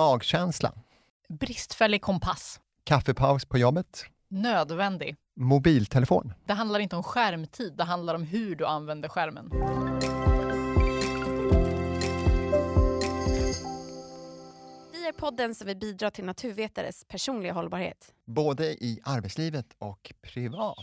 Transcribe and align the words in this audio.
Magkänsla. 0.00 0.72
Bristfällig 1.28 2.02
kompass. 2.02 2.60
Kaffepaus 2.84 3.44
på 3.44 3.58
jobbet. 3.58 4.04
Nödvändig. 4.28 5.16
Mobiltelefon. 5.36 6.32
Det 6.44 6.52
handlar 6.52 6.80
inte 6.80 6.96
om 6.96 7.02
skärmtid, 7.02 7.72
det 7.76 7.84
handlar 7.84 8.14
om 8.14 8.22
hur 8.22 8.56
du 8.56 8.66
använder 8.66 9.08
skärmen. 9.08 9.48
Vi 14.92 15.08
är 15.08 15.12
podden 15.12 15.54
som 15.54 15.66
vill 15.66 15.76
bidra 15.76 16.10
till 16.10 16.24
naturvetares 16.24 17.04
personliga 17.04 17.52
hållbarhet. 17.52 18.14
Både 18.26 18.64
i 18.64 19.00
arbetslivet 19.04 19.66
och 19.78 20.12
privat. 20.22 20.76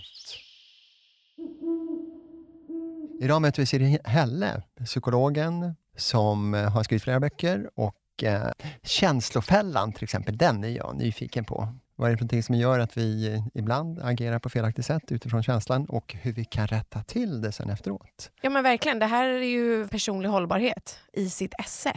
Idag 3.22 3.41
möter 3.41 3.62
vi 3.62 3.66
Siri 3.66 3.99
Helle, 4.04 4.63
psykologen 4.86 5.76
som 5.96 6.54
har 6.54 6.84
skrivit 6.84 7.04
flera 7.04 7.20
böcker 7.20 7.70
och 7.76 7.96
eh, 8.23 8.48
Känslofällan 8.84 9.94
till 9.94 10.03
exempel, 10.03 10.38
den 10.38 10.63
är 10.63 10.70
jag 10.70 10.95
nyfiken 10.95 11.45
på. 11.45 11.67
Vad 11.95 12.07
är 12.07 12.12
det 12.12 12.17
för 12.17 12.23
någonting 12.23 12.43
som 12.43 12.55
gör 12.55 12.80
att 12.80 12.98
vi 12.98 13.41
ibland 13.53 13.99
agerar 13.99 14.40
på 14.40 14.49
felaktigt 14.49 14.85
sätt 14.85 15.12
utifrån 15.12 15.43
känslan 15.43 15.85
och 15.85 16.13
hur 16.21 16.34
vi 16.34 16.45
kan 16.45 16.67
rätta 16.67 17.03
till 17.03 17.41
det 17.41 17.52
sen 17.52 17.70
efteråt? 17.70 18.31
Ja 18.41 18.49
men 18.49 18.63
verkligen, 18.63 18.99
det 18.99 19.05
här 19.05 19.30
är 19.30 19.41
ju 19.41 19.88
personlig 19.88 20.30
hållbarhet 20.30 20.99
i 21.13 21.30
sitt 21.30 21.53
esse. 21.59 21.93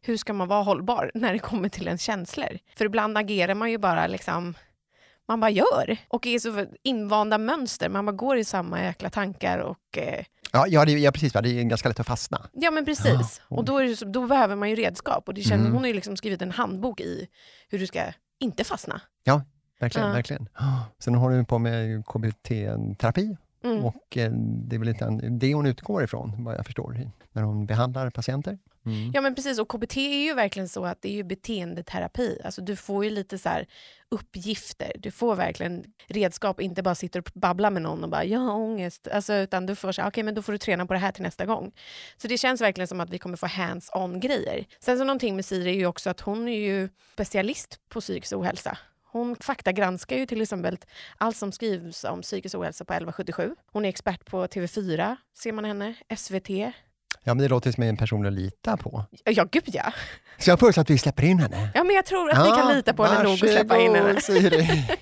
Hur 0.00 0.16
ska 0.16 0.32
man 0.32 0.48
vara 0.48 0.62
hållbar 0.62 1.10
när 1.14 1.32
det 1.32 1.38
kommer 1.38 1.68
till 1.68 1.86
ens 1.86 2.02
känslor? 2.02 2.58
För 2.76 2.84
ibland 2.84 3.18
agerar 3.18 3.54
man 3.54 3.70
ju 3.70 3.78
bara 3.78 4.06
liksom 4.06 4.54
man 5.28 5.40
bara 5.40 5.50
gör. 5.50 5.96
Och 6.08 6.26
är 6.26 6.38
så 6.38 6.66
invanda 6.82 7.38
mönster, 7.38 7.88
man 7.88 8.06
bara 8.06 8.16
går 8.16 8.38
i 8.38 8.44
samma 8.44 8.82
jäkla 8.82 9.10
tankar 9.10 9.58
och 9.58 9.98
eh, 9.98 10.24
Ja, 10.56 10.66
ja, 10.68 10.84
det, 10.84 10.92
ja 10.92 11.12
precis, 11.12 11.34
va? 11.34 11.40
det 11.42 11.48
är 11.60 11.62
ganska 11.64 11.88
lätt 11.88 12.00
att 12.00 12.06
fastna. 12.06 12.40
Ja 12.52 12.70
men 12.70 12.84
precis. 12.84 13.40
Ja. 13.50 13.56
Och 13.56 13.64
då, 13.64 13.78
det, 13.78 13.94
då 14.12 14.26
behöver 14.26 14.56
man 14.56 14.70
ju 14.70 14.76
redskap. 14.76 15.28
Och 15.28 15.34
det 15.34 15.42
känner, 15.42 15.60
Mm. 15.60 15.72
Hon 15.72 15.82
har 15.82 15.88
ju 15.88 15.94
liksom 15.94 16.16
skrivit 16.16 16.42
en 16.42 16.50
handbok 16.50 17.00
i 17.00 17.26
hur 17.68 17.78
du 17.78 17.86
ska 17.86 18.02
inte 18.40 18.64
fastna. 18.64 19.00
Verkligen, 19.80 20.08
Ja. 20.08 20.14
verkligen. 20.14 20.48
Sen 20.98 21.14
håller 21.14 21.36
hon 21.36 21.44
på 21.44 21.58
med 21.58 22.06
KBT-terapi 22.06 23.36
Mm. 23.64 23.84
och 23.84 24.16
eh, 24.16 24.30
det 24.32 24.76
är 24.76 24.78
väl 24.78 24.88
lite 24.88 25.10
det 25.30 25.54
hon 25.54 25.66
utgår 25.66 26.04
ifrån, 26.04 26.44
vad 26.44 26.54
jag 26.54 26.66
förstår, 26.66 27.10
när 27.32 27.42
hon 27.42 27.66
behandlar 27.66 28.10
patienter. 28.10 28.58
Mm. 28.86 29.10
Ja 29.14 29.20
men 29.20 29.34
precis, 29.34 29.58
och 29.58 29.68
KBT 29.68 29.96
är 29.96 30.24
ju 30.24 30.34
verkligen 30.34 30.68
så 30.68 30.84
att 30.84 31.02
det 31.02 31.08
är 31.08 31.12
ju 31.12 31.24
beteendeterapi. 31.24 32.38
Alltså 32.44 32.60
du 32.62 32.76
får 32.76 33.04
ju 33.04 33.10
lite 33.10 33.38
så 33.38 33.48
här 33.48 33.66
uppgifter, 34.08 34.92
du 34.98 35.10
får 35.10 35.36
verkligen 35.36 35.84
redskap, 36.06 36.60
inte 36.60 36.82
bara 36.82 36.94
sitter 36.94 37.20
och 37.20 37.30
babblar 37.34 37.70
med 37.70 37.82
någon 37.82 38.04
och 38.04 38.10
bara 38.10 38.24
“jag 38.24 38.40
har 38.40 38.54
ångest”. 38.54 39.08
Alltså, 39.08 39.34
utan 39.34 39.66
du 39.66 39.74
får 39.74 39.92
så 39.92 40.02
här, 40.02 40.08
okej 40.08 40.24
men 40.24 40.34
då 40.34 40.42
får 40.42 40.52
du 40.52 40.58
träna 40.58 40.86
på 40.86 40.92
det 40.92 40.98
här 40.98 41.12
till 41.12 41.22
nästa 41.22 41.46
gång. 41.46 41.72
Så 42.16 42.28
det 42.28 42.38
känns 42.38 42.60
verkligen 42.60 42.88
som 42.88 43.00
att 43.00 43.10
vi 43.10 43.18
kommer 43.18 43.36
få 43.36 43.46
hands-on 43.46 44.20
grejer. 44.20 44.64
Sen 44.80 44.98
så 44.98 45.04
någonting 45.04 45.36
med 45.36 45.44
Siri 45.44 45.70
är 45.70 45.74
ju 45.74 45.86
också 45.86 46.10
att 46.10 46.20
hon 46.20 46.48
är 46.48 46.58
ju 46.58 46.88
specialist 47.12 47.80
på 47.88 48.00
psykisk 48.00 48.32
ohälsa. 48.32 48.78
Hon 49.04 49.36
faktagranskar 49.36 50.16
ju 50.16 50.26
till 50.26 50.42
exempel 50.42 50.78
allt 51.18 51.36
som 51.36 51.52
skrivs 51.52 52.04
om 52.04 52.22
psykisk 52.22 52.54
ohälsa 52.54 52.84
på 52.84 52.92
1177. 52.92 53.56
Hon 53.72 53.84
är 53.84 53.88
expert 53.88 54.24
på 54.24 54.46
TV4, 54.46 55.16
ser 55.34 55.52
man 55.52 55.64
henne, 55.64 55.94
SVT. 56.16 56.48
Ja, 57.26 57.34
men 57.34 57.42
det 57.42 57.48
låter 57.48 57.72
som 57.72 57.82
en 57.82 57.96
person 57.96 58.26
att 58.26 58.32
lita 58.32 58.76
på. 58.76 59.04
Ja, 59.24 59.44
gud 59.44 59.62
ja. 59.66 59.92
Så 60.38 60.50
jag 60.50 60.60
föreslår 60.60 60.82
att 60.82 60.90
vi 60.90 60.98
släpper 60.98 61.22
in 61.22 61.38
henne. 61.38 61.70
Ja, 61.74 61.84
men 61.84 61.96
jag 61.96 62.06
tror 62.06 62.30
att 62.30 62.46
vi 62.46 62.50
kan 62.50 62.74
lita 62.74 62.94
på 62.94 63.04
henne 63.04 63.22
nog 63.22 63.32
och 63.32 63.38
släppa 63.38 63.78
in 63.78 63.94
henne. 63.94 64.20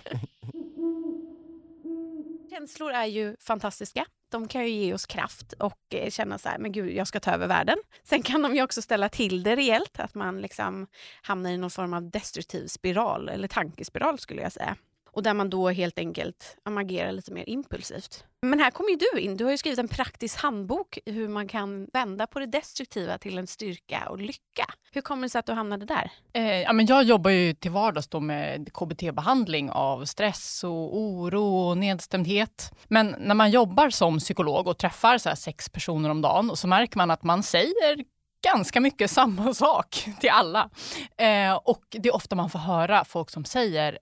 Känslor 2.50 2.92
är 2.92 3.05
ju 3.06 3.36
fantastiska. 3.41 4.05
De 4.30 4.48
kan 4.48 4.62
ju 4.62 4.70
ge 4.70 4.95
oss 4.95 5.06
kraft 5.06 5.52
och 5.52 5.79
eh, 5.90 6.11
känna 6.11 6.39
så 6.39 6.48
här, 6.48 6.58
men 6.58 6.73
gud, 6.73 6.92
jag 6.92 7.07
ska 7.07 7.20
ta 7.20 7.30
över 7.30 7.46
världen. 7.46 7.77
Sen 8.05 8.23
kan 8.23 8.42
de 8.42 8.55
ju 8.55 8.63
också 8.63 8.83
ställa 8.83 9.08
till 9.08 9.42
det 9.42 9.57
rejält, 9.57 10.01
att 10.01 10.14
man 10.14 10.40
liksom 10.40 10.86
hamnar 11.23 11.51
i 11.51 11.57
någon 11.57 11.70
form 11.70 11.95
av 11.95 12.11
destruktiv 12.11 12.67
spiral, 12.67 13.29
eller 13.29 13.48
tankespiral 13.48 14.18
skulle 14.18 14.42
jag 14.42 14.52
säga. 14.52 14.77
Och 15.14 15.23
där 15.23 15.35
man 15.35 15.51
då 15.51 15.70
helt 15.70 15.98
enkelt 15.98 16.57
agerar 16.64 17.13
lite 17.13 17.33
mer 17.33 17.48
impulsivt. 17.48 18.25
Men 18.42 18.61
här 18.61 18.70
kommer 18.70 18.91
ju 18.91 18.97
du 18.97 19.20
in. 19.20 19.36
Du 19.36 19.45
har 19.45 19.51
ju 19.51 19.58
skrivit 19.58 19.79
en 19.79 19.89
praktisk 19.89 20.39
handbok 20.39 20.98
i 21.07 21.13
hur 21.13 21.29
man 21.29 21.48
kan 21.48 21.89
vända 21.92 22.27
på 22.27 22.39
det 22.39 22.47
destruktiva 22.47 23.19
till 23.19 23.39
en 23.39 23.47
styrka 23.47 24.07
och 24.11 24.19
lycka. 24.19 24.67
Hur 24.92 25.01
kommer 25.01 25.23
det 25.23 25.29
sig 25.29 25.39
att 25.39 25.47
du 25.47 25.52
hamnade 25.52 25.86
där? 25.86 26.11
Eh, 26.33 26.61
ja, 26.61 26.73
men 26.73 26.86
jag 26.86 27.05
jobbar 27.05 27.30
ju 27.30 27.55
till 27.55 27.70
vardags 27.70 28.08
då 28.08 28.20
med 28.20 28.73
KBT-behandling 28.73 29.70
av 29.70 30.05
stress 30.05 30.64
och 30.64 30.98
oro 30.98 31.57
och 31.57 31.79
nedstämdhet. 31.79 32.73
Men 32.89 33.14
när 33.19 33.35
man 33.35 33.51
jobbar 33.51 33.91
som 33.91 34.19
psykolog 34.19 34.69
och 34.69 34.79
träffar 34.79 35.19
så 35.19 35.29
här 35.29 35.36
sex 35.36 35.69
personer 35.69 36.11
om 36.11 36.23
dagen 36.23 36.51
och 36.51 36.58
så 36.58 36.69
märker 36.69 36.96
man 36.96 37.11
att 37.11 37.23
man 37.23 37.42
säger 37.42 38.05
ganska 38.52 38.81
mycket 38.81 39.11
samma 39.20 39.55
sak 39.55 40.08
till 40.20 40.31
alla. 40.31 40.70
Eh, 41.19 41.55
och 41.55 41.83
det 41.91 42.08
är 42.08 42.14
ofta 42.14 42.36
man 42.36 42.51
får 42.51 42.58
höra 42.58 43.05
folk 43.05 43.31
som 43.31 43.45
säger 43.45 43.98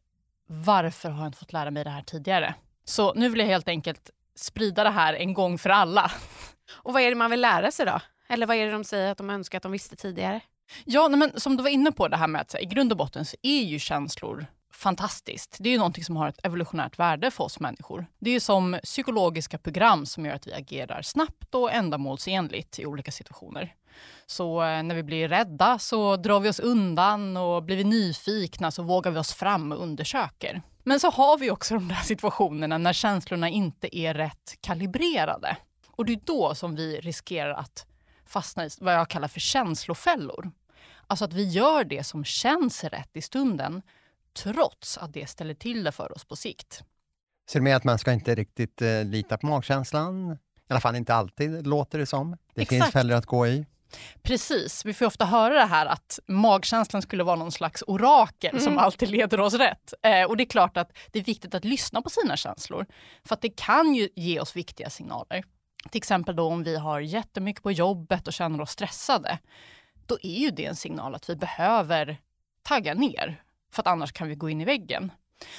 varför 0.52 1.08
har 1.10 1.18
jag 1.18 1.28
inte 1.28 1.38
fått 1.38 1.52
lära 1.52 1.70
mig 1.70 1.84
det 1.84 1.90
här 1.90 2.02
tidigare? 2.02 2.54
Så 2.84 3.14
nu 3.14 3.28
vill 3.28 3.40
jag 3.40 3.46
helt 3.46 3.68
enkelt 3.68 4.10
sprida 4.36 4.84
det 4.84 4.90
här 4.90 5.14
en 5.14 5.34
gång 5.34 5.58
för 5.58 5.70
alla. 5.70 6.10
Och 6.74 6.92
vad 6.92 7.02
är 7.02 7.08
det 7.08 7.16
man 7.16 7.30
vill 7.30 7.40
lära 7.40 7.70
sig 7.70 7.86
då? 7.86 8.00
Eller 8.28 8.46
vad 8.46 8.56
är 8.56 8.66
det 8.66 8.72
de 8.72 8.84
säger 8.84 9.12
att 9.12 9.18
de 9.18 9.30
önskar 9.30 9.58
att 9.58 9.62
de 9.62 9.72
visste 9.72 9.96
tidigare? 9.96 10.40
Ja, 10.84 11.08
men 11.08 11.40
som 11.40 11.56
du 11.56 11.62
var 11.62 11.70
inne 11.70 11.92
på 11.92 12.08
det 12.08 12.16
här 12.16 12.26
med 12.26 12.40
att 12.40 12.54
i 12.60 12.64
grund 12.64 12.92
och 12.92 12.98
botten 12.98 13.24
så 13.24 13.36
är 13.42 13.62
ju 13.62 13.78
känslor 13.78 14.46
fantastiskt. 14.72 15.56
Det 15.60 15.68
är 15.68 15.70
ju 15.70 15.78
någonting 15.78 16.04
som 16.04 16.16
har 16.16 16.28
ett 16.28 16.46
evolutionärt 16.46 16.98
värde 16.98 17.30
för 17.30 17.44
oss 17.44 17.60
människor. 17.60 18.06
Det 18.18 18.30
är 18.30 18.34
ju 18.34 18.40
som 18.40 18.78
psykologiska 18.82 19.58
program 19.58 20.06
som 20.06 20.26
gör 20.26 20.34
att 20.34 20.46
vi 20.46 20.52
agerar 20.52 21.02
snabbt 21.02 21.54
och 21.54 21.72
ändamålsenligt 21.72 22.78
i 22.78 22.86
olika 22.86 23.10
situationer. 23.10 23.74
Så 24.26 24.62
eh, 24.62 24.82
när 24.82 24.94
vi 24.94 25.02
blir 25.02 25.28
rädda 25.28 25.78
så 25.78 26.16
drar 26.16 26.40
vi 26.40 26.48
oss 26.48 26.60
undan 26.60 27.36
och 27.36 27.62
blir 27.62 27.76
vi 27.76 27.84
nyfikna 27.84 28.70
så 28.70 28.82
vågar 28.82 29.10
vi 29.10 29.18
oss 29.18 29.32
fram 29.32 29.72
och 29.72 29.82
undersöker. 29.82 30.62
Men 30.82 31.00
så 31.00 31.10
har 31.10 31.38
vi 31.38 31.50
också 31.50 31.74
de 31.74 31.88
där 31.88 31.94
situationerna 32.04 32.78
när 32.78 32.92
känslorna 32.92 33.48
inte 33.48 33.98
är 33.98 34.14
rätt 34.14 34.56
kalibrerade. 34.60 35.56
Och 35.90 36.04
det 36.04 36.12
är 36.12 36.20
då 36.24 36.54
som 36.54 36.74
vi 36.74 37.00
riskerar 37.00 37.54
att 37.54 37.86
fastna 38.26 38.66
i 38.66 38.68
vad 38.80 38.94
jag 38.94 39.08
kallar 39.08 39.28
för 39.28 39.40
känslofällor. 39.40 40.50
Alltså 41.06 41.24
att 41.24 41.32
vi 41.32 41.48
gör 41.48 41.84
det 41.84 42.04
som 42.04 42.24
känns 42.24 42.84
rätt 42.84 43.10
i 43.16 43.22
stunden 43.22 43.82
trots 44.34 44.98
att 44.98 45.12
det 45.12 45.26
ställer 45.26 45.54
till 45.54 45.84
det 45.84 45.92
för 45.92 46.12
oss 46.12 46.24
på 46.24 46.36
sikt. 46.36 46.82
Så 47.50 47.58
det 47.58 47.62
med 47.62 47.76
att 47.76 47.84
man 47.84 47.98
ska 47.98 48.12
inte 48.12 48.34
riktigt 48.34 48.82
eh, 48.82 49.04
lita 49.04 49.38
på 49.38 49.46
magkänslan? 49.46 50.32
I 50.32 50.36
alla 50.72 50.80
fall 50.80 50.96
inte 50.96 51.14
alltid, 51.14 51.66
låter 51.66 51.98
det 51.98 52.06
som. 52.06 52.36
Det 52.54 52.66
finns 52.66 52.72
Exakt. 52.80 52.92
fällor 52.92 53.16
att 53.16 53.26
gå 53.26 53.46
i. 53.46 53.66
Precis, 54.22 54.84
vi 54.84 54.94
får 54.94 55.06
ofta 55.06 55.24
höra 55.24 55.54
det 55.54 55.64
här 55.64 55.86
att 55.86 56.18
magkänslan 56.26 57.02
skulle 57.02 57.24
vara 57.24 57.36
någon 57.36 57.52
slags 57.52 57.82
orakel 57.86 58.60
som 58.60 58.72
Mm. 58.72 58.84
alltid 58.84 59.08
leder 59.10 59.40
oss 59.40 59.54
rätt. 59.54 59.94
Eh, 60.02 60.24
och 60.24 60.36
det 60.36 60.42
är 60.42 60.48
klart 60.48 60.76
att 60.76 60.92
det 61.10 61.18
är 61.18 61.22
viktigt 61.24 61.54
att 61.54 61.64
lyssna 61.64 62.02
på 62.02 62.10
sina 62.10 62.36
känslor. 62.36 62.86
För 63.24 63.34
att 63.34 63.40
det 63.42 63.48
kan 63.56 63.94
ju 63.94 64.08
ge 64.16 64.40
oss 64.40 64.56
viktiga 64.56 64.90
signaler. 64.90 65.44
Till 65.90 65.98
exempel 65.98 66.36
då 66.36 66.46
om 66.46 66.62
vi 66.62 66.76
har 66.76 67.00
jättemycket 67.00 67.62
på 67.62 67.72
jobbet 67.72 68.26
och 68.26 68.32
känner 68.32 68.60
oss 68.60 68.70
stressade. 68.70 69.38
Då 70.06 70.18
är 70.22 70.38
ju 70.38 70.50
det 70.50 70.64
en 70.66 70.76
signal 70.76 71.14
att 71.14 71.30
vi 71.30 71.36
behöver 71.36 72.16
tagga 72.62 72.94
ner. 72.94 73.42
För 73.74 73.82
att 73.82 73.86
annars 73.86 74.12
kan 74.12 74.28
vi 74.28 74.34
gå 74.34 74.50
in 74.50 74.60
i 74.60 74.64
väggen. 74.64 75.12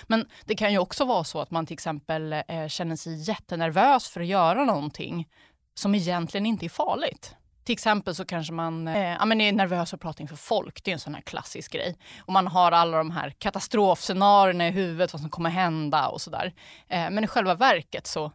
Men 0.03 0.25
det 0.45 0.55
kan 0.55 0.71
ju 0.71 0.77
också 0.77 1.05
vara 1.05 1.23
så 1.23 1.41
att 1.41 1.51
man 1.51 1.65
till 1.65 1.73
exempel 1.73 2.33
eh, 2.33 2.67
känner 2.67 2.95
sig 2.95 3.21
jättenervös 3.21 4.07
för 4.07 4.21
att 4.21 4.27
göra 4.27 4.65
någonting 4.65 5.29
som 5.73 5.95
egentligen 5.95 6.45
inte 6.45 6.65
är 6.65 6.69
farligt. 6.69 7.35
Till 7.63 7.73
exempel 7.73 8.15
så 8.15 8.25
kanske 8.25 8.53
man 8.53 8.87
eh, 8.87 9.13
ja, 9.13 9.25
men 9.25 9.41
är 9.41 9.51
nervös 9.51 9.93
att 9.93 10.01
prata 10.01 10.21
inför 10.21 10.35
folk. 10.35 10.83
Det 10.83 10.91
är 10.91 10.93
en 10.93 10.99
sån 10.99 11.15
här 11.15 11.21
klassisk 11.21 11.71
grej. 11.71 11.97
Och 12.19 12.33
man 12.33 12.47
har 12.47 12.71
alla 12.71 12.97
de 12.97 13.11
här 13.11 13.29
katastrofscenarierna 13.29 14.67
i 14.67 14.71
huvudet, 14.71 15.13
vad 15.13 15.21
som 15.21 15.29
kommer 15.29 15.49
hända 15.49 16.07
och 16.07 16.21
sådär. 16.21 16.53
Eh, 16.87 17.09
men 17.09 17.23
i 17.23 17.27
själva 17.27 17.55
verket 17.55 18.07
så, 18.07 18.31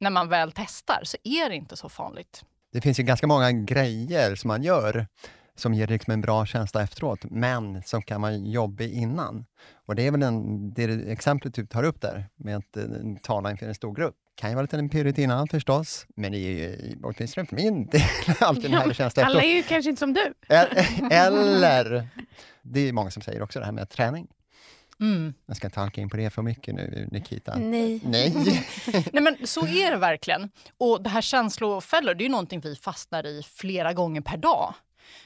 när 0.00 0.10
man 0.10 0.28
väl 0.28 0.52
testar, 0.52 1.00
så 1.04 1.16
är 1.24 1.48
det 1.48 1.56
inte 1.56 1.76
så 1.76 1.88
farligt. 1.88 2.44
Det 2.72 2.80
finns 2.80 3.00
ju 3.00 3.02
ganska 3.02 3.26
många 3.26 3.52
grejer 3.52 4.34
som 4.34 4.48
man 4.48 4.62
gör 4.62 5.06
som 5.56 5.74
ger 5.74 5.86
liksom 5.86 6.12
en 6.12 6.20
bra 6.20 6.46
känsla 6.46 6.82
efteråt, 6.82 7.20
men 7.22 7.82
som 7.82 8.02
kan 8.02 8.22
vara 8.22 8.32
jobbig 8.32 8.92
innan. 8.92 9.44
Och 9.86 9.94
det 9.94 10.06
är 10.06 10.10
väl 10.10 10.22
en, 10.22 10.72
det 10.74 10.84
exemplet 11.12 11.54
du 11.54 11.66
tar 11.66 11.82
upp 11.82 12.00
där, 12.00 12.28
med 12.36 12.56
att 12.56 12.76
eh, 12.76 12.84
tala 13.22 13.50
inför 13.50 13.66
en 13.66 13.74
stor 13.74 13.94
grupp. 13.94 14.14
kan 14.34 14.50
ju 14.50 14.54
vara 14.54 14.62
lite 14.62 14.76
en 14.76 14.88
pirrigt 14.88 15.18
innan 15.18 15.48
förstås, 15.48 16.06
men 16.16 16.32
det 16.32 16.38
är 16.38 16.50
ju 16.50 16.96
åtminstone 17.02 17.46
för 17.46 17.56
min 17.56 17.86
del 17.86 18.02
alltid 18.40 18.64
en 18.64 18.72
härlig 18.72 18.96
känsla 18.96 19.24
Alla 19.24 19.38
efteråt. 19.38 19.52
är 19.52 19.56
ju 19.56 19.62
kanske 19.62 19.90
inte 19.90 20.00
som 20.00 20.12
du. 20.12 20.34
Eller, 21.10 22.08
det 22.62 22.80
är 22.88 22.92
många 22.92 23.10
som 23.10 23.22
säger 23.22 23.42
också 23.42 23.58
det 23.58 23.64
här 23.64 23.72
med 23.72 23.88
träning. 23.88 24.26
Mm. 25.00 25.34
Jag 25.46 25.56
ska 25.56 25.66
inte 25.66 25.80
halka 25.80 26.00
in 26.00 26.10
på 26.10 26.16
det 26.16 26.30
för 26.30 26.42
mycket 26.42 26.74
nu, 26.74 27.08
Nikita. 27.12 27.58
Nej. 27.58 28.00
Nej. 28.04 28.32
Nej 29.12 29.22
men 29.22 29.36
så 29.44 29.66
är 29.66 29.90
det 29.90 29.96
verkligen. 29.96 30.50
Och 30.78 31.02
det 31.02 31.10
här 31.10 31.20
känslofällor, 31.20 32.14
det 32.14 32.22
är 32.22 32.26
ju 32.26 32.30
någonting 32.30 32.60
vi 32.60 32.76
fastnar 32.76 33.26
i 33.26 33.42
flera 33.42 33.92
gånger 33.92 34.20
per 34.20 34.36
dag. 34.36 34.74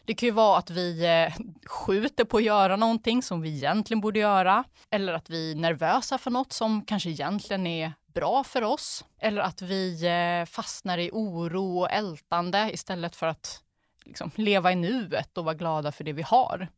Det 0.04 0.14
kan 0.14 0.26
ju 0.26 0.32
vara 0.32 0.58
att 0.58 0.70
vi 0.70 1.04
eh, 1.04 1.34
skjuter 1.66 2.24
på 2.24 2.36
att 2.36 2.42
göra 2.42 2.76
någonting 2.76 3.22
som 3.22 3.40
vi 3.40 3.56
egentligen 3.56 4.00
borde 4.00 4.18
göra. 4.18 4.64
Eller 4.90 5.12
att 5.12 5.30
vi 5.30 5.52
är 5.52 5.56
nervösa 5.56 6.18
för 6.18 6.30
något 6.30 6.52
som 6.52 6.84
kanske 6.84 7.10
egentligen 7.10 7.66
är 7.66 7.92
bra 8.14 8.44
för 8.44 8.62
oss. 8.62 9.04
Eller 9.18 9.42
att 9.42 9.62
vi 9.62 10.06
eh, 10.06 10.46
fastnar 10.46 10.98
i 10.98 11.10
oro 11.12 11.78
och 11.78 11.90
ältande 11.90 12.70
istället 12.72 13.16
för 13.16 13.26
att 13.26 13.62
liksom, 14.04 14.30
leva 14.34 14.72
i 14.72 14.76
nuet 14.76 15.38
och 15.38 15.44
vara 15.44 15.54
glada 15.54 15.92
för 15.92 16.04
det 16.04 16.12
vi 16.12 16.22
har. 16.22 16.68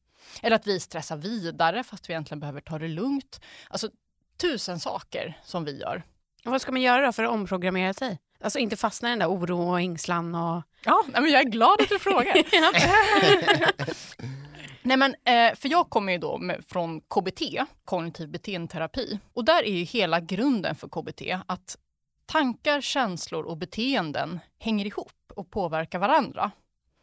Eller 0.42 0.56
att 0.56 0.66
vi 0.66 0.80
stressar 0.80 1.16
vidare 1.16 1.84
fast 1.84 2.08
vi 2.08 2.12
egentligen 2.12 2.40
behöver 2.40 2.60
ta 2.60 2.78
det 2.78 2.88
lugnt. 2.88 3.40
Alltså 3.68 3.90
tusen 4.36 4.80
saker 4.80 5.40
som 5.44 5.64
vi 5.64 5.80
gör. 5.80 6.02
Och 6.44 6.50
vad 6.50 6.62
ska 6.62 6.72
man 6.72 6.80
göra 6.80 7.12
för 7.12 7.24
att 7.24 7.30
omprogrammera 7.30 7.94
sig? 7.94 8.18
Alltså 8.42 8.58
inte 8.58 8.76
fastna 8.76 9.08
i 9.08 9.12
den 9.12 9.18
där 9.18 9.30
oro 9.30 9.70
och 9.70 9.80
ängslan 9.80 10.34
och... 10.34 10.62
Ja, 10.84 11.04
men 11.12 11.30
jag 11.30 11.40
är 11.40 11.50
glad 11.50 11.80
att 11.80 11.88
du 11.88 11.98
frågar. 11.98 12.34
Nej, 14.82 14.96
men, 14.96 15.14
eh, 15.24 15.54
för 15.54 15.68
jag 15.68 15.90
kommer 15.90 16.12
ju 16.12 16.18
då 16.18 16.40
från 16.66 17.00
KBT, 17.00 17.42
kognitiv 17.84 18.28
beteendeterapi. 18.28 19.18
Och 19.32 19.44
där 19.44 19.62
är 19.62 19.72
ju 19.72 19.84
hela 19.84 20.20
grunden 20.20 20.74
för 20.74 20.88
KBT 20.88 21.22
att 21.46 21.76
tankar, 22.26 22.80
känslor 22.80 23.44
och 23.44 23.56
beteenden 23.56 24.40
hänger 24.58 24.86
ihop 24.86 25.32
och 25.36 25.50
påverkar 25.50 25.98
varandra. 25.98 26.50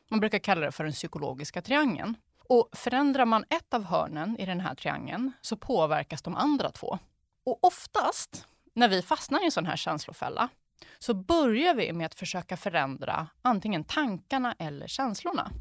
Man 0.09 0.19
brukar 0.19 0.39
kalla 0.39 0.62
det 0.62 0.71
för 0.71 0.83
den 0.83 0.94
psykologiska 0.94 1.62
triangeln. 1.62 2.15
Och 2.50 2.69
förändrar 2.74 3.25
man 3.25 3.45
ett 3.50 3.74
av 3.74 3.83
hörnen 3.83 4.38
i 4.39 4.45
den 4.45 4.59
här 4.59 4.75
triangeln 4.75 5.31
så 5.42 5.57
påverkas 5.57 6.21
de 6.21 6.35
andra 6.35 6.71
två. 6.71 7.00
Och 7.45 7.63
oftast 7.63 8.45
när 8.74 8.88
vi 8.88 9.01
fastnar 9.01 9.42
i 9.42 9.45
en 9.45 9.51
sån 9.51 9.65
här 9.65 9.75
känslofälla 9.75 10.50
så 11.00 11.14
börjar 11.14 11.74
vi 11.74 11.94
med 11.94 12.06
att 12.06 12.16
försöka 12.16 12.58
förändra 12.58 13.28
antingen 13.42 13.84
tankarna 13.84 14.56
eller 14.60 14.88
känslorna. 14.88 15.52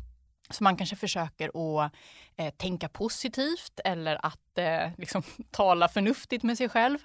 Så 0.50 0.64
man 0.64 0.76
kanske 0.76 0.96
försöker 0.96 1.48
att 1.48 1.92
eh, 2.36 2.50
tänka 2.50 2.88
positivt 2.88 3.80
eller 3.84 4.26
att 4.26 4.58
eh, 4.58 4.90
liksom, 4.98 5.22
tala 5.50 5.88
förnuftigt 5.88 6.42
med 6.42 6.58
sig 6.58 6.68
själv. 6.68 6.98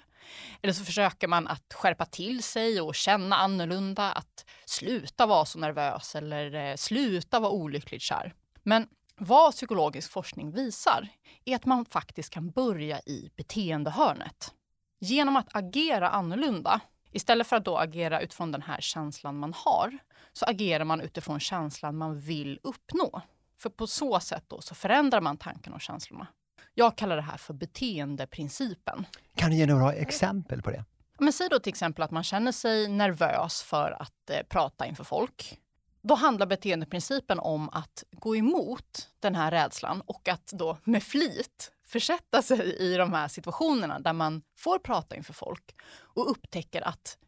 Eller 0.62 0.72
så 0.72 0.84
försöker 0.84 1.28
man 1.28 1.48
att 1.48 1.74
skärpa 1.74 2.06
till 2.06 2.42
sig 2.42 2.80
och 2.80 2.94
känna 2.94 3.36
annorlunda, 3.36 4.12
att 4.12 4.44
sluta 4.64 5.26
vara 5.26 5.44
så 5.44 5.58
nervös 5.58 6.14
eller 6.14 6.54
eh, 6.54 6.76
sluta 6.76 7.40
vara 7.40 7.52
olyckligt 7.52 8.02
kär. 8.02 8.34
Men 8.62 8.88
vad 9.16 9.52
psykologisk 9.52 10.12
forskning 10.12 10.52
visar 10.52 11.08
är 11.44 11.56
att 11.56 11.64
man 11.64 11.84
faktiskt 11.84 12.30
kan 12.30 12.50
börja 12.50 13.00
i 13.00 13.30
beteendehörnet. 13.36 14.52
Genom 15.00 15.36
att 15.36 15.56
agera 15.56 16.08
annorlunda, 16.08 16.80
istället 17.14 17.46
för 17.46 17.56
att 17.56 17.64
då 17.64 17.78
agera 17.78 18.20
utifrån 18.20 18.52
den 18.52 18.62
här 18.62 18.80
känslan 18.80 19.38
man 19.38 19.52
har, 19.56 19.98
så 20.32 20.44
agerar 20.44 20.84
man 20.84 21.00
utifrån 21.00 21.40
känslan 21.40 21.96
man 21.96 22.18
vill 22.18 22.60
uppnå. 22.62 23.22
För 23.58 23.70
på 23.70 23.86
så 23.86 24.20
sätt 24.20 24.44
då 24.48 24.60
så 24.60 24.74
förändrar 24.74 25.20
man 25.20 25.36
tankarna 25.36 25.76
och 25.76 25.82
känslorna. 25.82 26.26
Jag 26.74 26.96
kallar 26.96 27.16
det 27.16 27.22
här 27.22 27.36
för 27.36 27.54
beteendeprincipen. 27.54 29.06
Kan 29.36 29.50
du 29.50 29.56
ge 29.56 29.66
några 29.66 29.92
exempel 29.92 30.62
på 30.62 30.70
det? 30.70 30.84
Men 31.18 31.32
säg 31.32 31.48
då 31.48 31.58
till 31.58 31.70
exempel 31.70 32.02
att 32.02 32.10
man 32.10 32.24
känner 32.24 32.52
sig 32.52 32.88
nervös 32.88 33.62
för 33.62 34.02
att 34.02 34.30
eh, 34.30 34.46
prata 34.48 34.86
inför 34.86 35.04
folk. 35.04 35.60
Då 36.02 36.14
handlar 36.14 36.46
beteendeprincipen 36.46 37.38
om 37.38 37.68
att 37.68 38.04
gå 38.10 38.36
emot 38.36 39.08
den 39.20 39.34
här 39.34 39.50
rädslan 39.50 40.00
och 40.06 40.28
att 40.28 40.46
då 40.46 40.78
med 40.84 41.02
flit 41.02 41.72
försätta 41.86 42.42
sig 42.42 42.76
i 42.76 42.96
de 42.96 43.12
här 43.12 43.28
situationerna 43.28 43.98
där 43.98 44.12
man 44.12 44.42
får 44.56 44.78
prata 44.78 45.16
inför 45.16 45.32
folk 45.32 45.74
och 45.96 46.30
upptäcker 46.30 46.88
att 46.88 47.18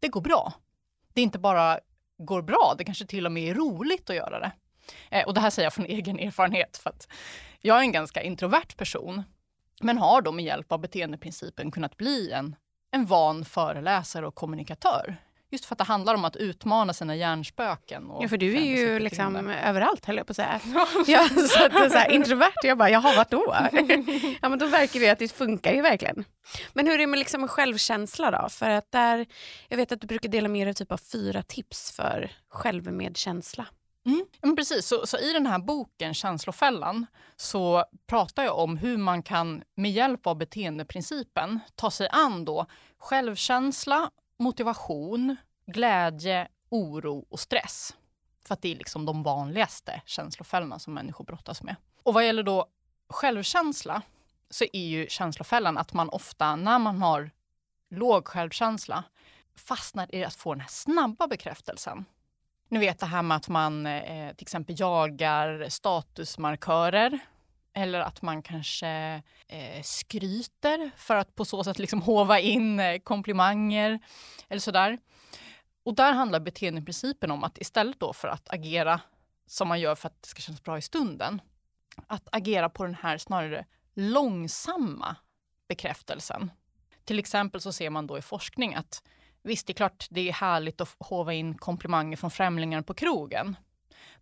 det 0.00 0.08
går 0.08 0.20
bra. 0.20 0.52
Det 1.14 1.22
inte 1.22 1.38
bara 1.38 1.80
går 2.18 2.42
bra, 2.42 2.74
det 2.78 2.84
kanske 2.84 3.06
till 3.06 3.26
och 3.26 3.32
med 3.32 3.50
är 3.50 3.54
roligt 3.54 4.10
att 4.10 4.16
göra 4.16 4.38
det. 4.38 4.52
Eh, 5.10 5.26
och 5.26 5.34
det 5.34 5.40
här 5.40 5.50
säger 5.50 5.66
jag 5.66 5.72
från 5.72 5.86
egen 5.96 6.18
erfarenhet 6.18 6.76
för 6.76 6.90
att 6.90 7.08
jag 7.60 7.76
är 7.76 7.80
en 7.80 7.92
ganska 7.92 8.22
introvert 8.22 8.76
person 8.76 9.22
men 9.80 9.98
har 9.98 10.22
då 10.22 10.32
med 10.32 10.44
hjälp 10.44 10.72
av 10.72 10.80
beteendeprincipen 10.80 11.70
kunnat 11.70 11.96
bli 11.96 12.32
en, 12.32 12.56
en 12.90 13.06
van 13.06 13.44
föreläsare 13.44 14.26
och 14.26 14.34
kommunikatör. 14.34 15.16
Just 15.50 15.64
för 15.64 15.74
att 15.74 15.78
det 15.78 15.84
handlar 15.84 16.14
om 16.14 16.24
att 16.24 16.36
utmana 16.36 16.92
sina 16.92 17.16
hjärnspöken. 17.16 18.10
Och 18.10 18.24
ja, 18.24 18.28
för 18.28 18.36
du 18.36 18.56
är 18.56 18.76
ju 18.76 18.98
liksom 18.98 19.36
överallt, 19.50 20.04
höll 20.04 20.16
jag 20.16 20.26
på 20.26 20.30
att 20.30 20.36
säga. 20.36 20.60
ja, 21.06 21.28
så 21.48 21.64
att, 21.64 21.92
så 21.92 21.98
här, 21.98 22.10
introvert, 22.10 22.52
jag 22.62 22.78
bara, 22.78 22.90
jaha, 22.90 23.16
vart 23.16 23.30
då? 23.30 23.56
ja, 24.42 24.48
men 24.48 24.58
då 24.58 24.66
verkar 24.66 25.00
det 25.00 25.10
att 25.10 25.18
det 25.18 25.32
funkar 25.32 25.72
ju 25.72 25.82
verkligen. 25.82 26.24
Men 26.72 26.86
hur 26.86 26.94
är 26.94 26.98
det 26.98 27.06
med 27.06 27.18
liksom 27.18 27.48
självkänsla 27.48 28.30
då? 28.30 28.48
För 28.48 28.70
att 28.70 28.92
där, 28.92 29.26
jag 29.68 29.76
vet 29.76 29.92
att 29.92 30.00
du 30.00 30.06
brukar 30.06 30.28
dela 30.28 30.48
med 30.48 30.66
dig 30.66 30.74
typ 30.74 30.92
av 30.92 31.00
fyra 31.12 31.42
tips 31.42 31.92
för 31.92 32.30
självmedkänsla. 32.48 33.66
Mm. 34.42 34.56
precis, 34.56 34.86
så, 34.86 35.06
så, 35.06 35.18
i 35.18 35.32
den 35.32 35.46
här 35.46 35.58
boken 35.58 36.14
Känslofällan 36.14 37.06
så 37.36 37.84
pratar 38.06 38.44
jag 38.44 38.58
om 38.58 38.76
hur 38.76 38.96
man 38.96 39.22
kan 39.22 39.62
med 39.74 39.90
hjälp 39.90 40.26
av 40.26 40.36
beteendeprincipen 40.36 41.60
ta 41.74 41.90
sig 41.90 42.08
an 42.12 42.44
då 42.44 42.66
självkänsla, 42.98 44.10
motivation, 44.38 45.36
glädje, 45.66 46.48
oro 46.68 47.26
och 47.28 47.40
stress. 47.40 47.96
För 48.46 48.54
att 48.54 48.62
det 48.62 48.72
är 48.72 48.76
liksom 48.76 49.04
de 49.04 49.22
vanligaste 49.22 50.02
känslofällorna 50.06 50.78
som 50.78 50.94
människor 50.94 51.24
brottas 51.24 51.62
med. 51.62 51.76
Och 52.02 52.14
vad 52.14 52.26
gäller 52.26 52.42
då 52.42 52.66
självkänsla 53.08 54.02
så 54.50 54.64
är 54.72 54.86
ju 54.86 55.06
känslofällan 55.08 55.78
att 55.78 55.92
man 55.92 56.08
ofta 56.08 56.56
när 56.56 56.78
man 56.78 57.02
har 57.02 57.30
låg 57.90 58.28
självkänsla 58.28 59.04
fastnar 59.56 60.14
i 60.14 60.24
att 60.24 60.34
få 60.34 60.54
den 60.54 60.60
här 60.60 60.68
snabba 60.68 61.26
bekräftelsen 61.26 62.04
ni 62.68 62.78
vet 62.78 62.98
det 62.98 63.06
här 63.06 63.22
med 63.22 63.36
att 63.36 63.48
man 63.48 63.86
eh, 63.86 64.34
till 64.34 64.44
exempel 64.44 64.80
jagar 64.80 65.68
statusmarkörer 65.68 67.18
eller 67.76 68.00
att 68.00 68.22
man 68.22 68.42
kanske 68.42 68.88
eh, 69.46 69.82
skryter 69.82 70.90
för 70.96 71.16
att 71.16 71.34
på 71.34 71.44
så 71.44 71.64
sätt 71.64 71.78
liksom 71.78 72.02
hova 72.02 72.38
in 72.38 72.80
eh, 72.80 72.98
komplimanger 72.98 74.00
eller 74.48 74.60
sådär. 74.60 74.98
Och 75.82 75.94
där 75.94 76.12
handlar 76.12 76.40
beteendeprincipen 76.40 77.30
om 77.30 77.44
att 77.44 77.58
istället 77.58 78.00
då 78.00 78.12
för 78.12 78.28
att 78.28 78.52
agera 78.52 79.00
som 79.46 79.68
man 79.68 79.80
gör 79.80 79.94
för 79.94 80.08
att 80.08 80.22
det 80.22 80.28
ska 80.28 80.42
kännas 80.42 80.62
bra 80.62 80.78
i 80.78 80.82
stunden, 80.82 81.40
att 82.06 82.28
agera 82.32 82.68
på 82.68 82.84
den 82.84 82.94
här 82.94 83.18
snarare 83.18 83.66
långsamma 83.94 85.16
bekräftelsen. 85.68 86.50
Till 87.04 87.18
exempel 87.18 87.60
så 87.60 87.72
ser 87.72 87.90
man 87.90 88.06
då 88.06 88.18
i 88.18 88.22
forskning 88.22 88.74
att 88.74 89.02
Visst, 89.42 89.66
det 89.66 89.72
är 89.72 89.74
klart 89.74 90.06
det 90.10 90.28
är 90.28 90.32
härligt 90.32 90.80
att 90.80 90.96
hova 90.98 91.32
in 91.32 91.54
komplimanger 91.54 92.16
från 92.16 92.30
främlingar 92.30 92.82
på 92.82 92.94
krogen. 92.94 93.56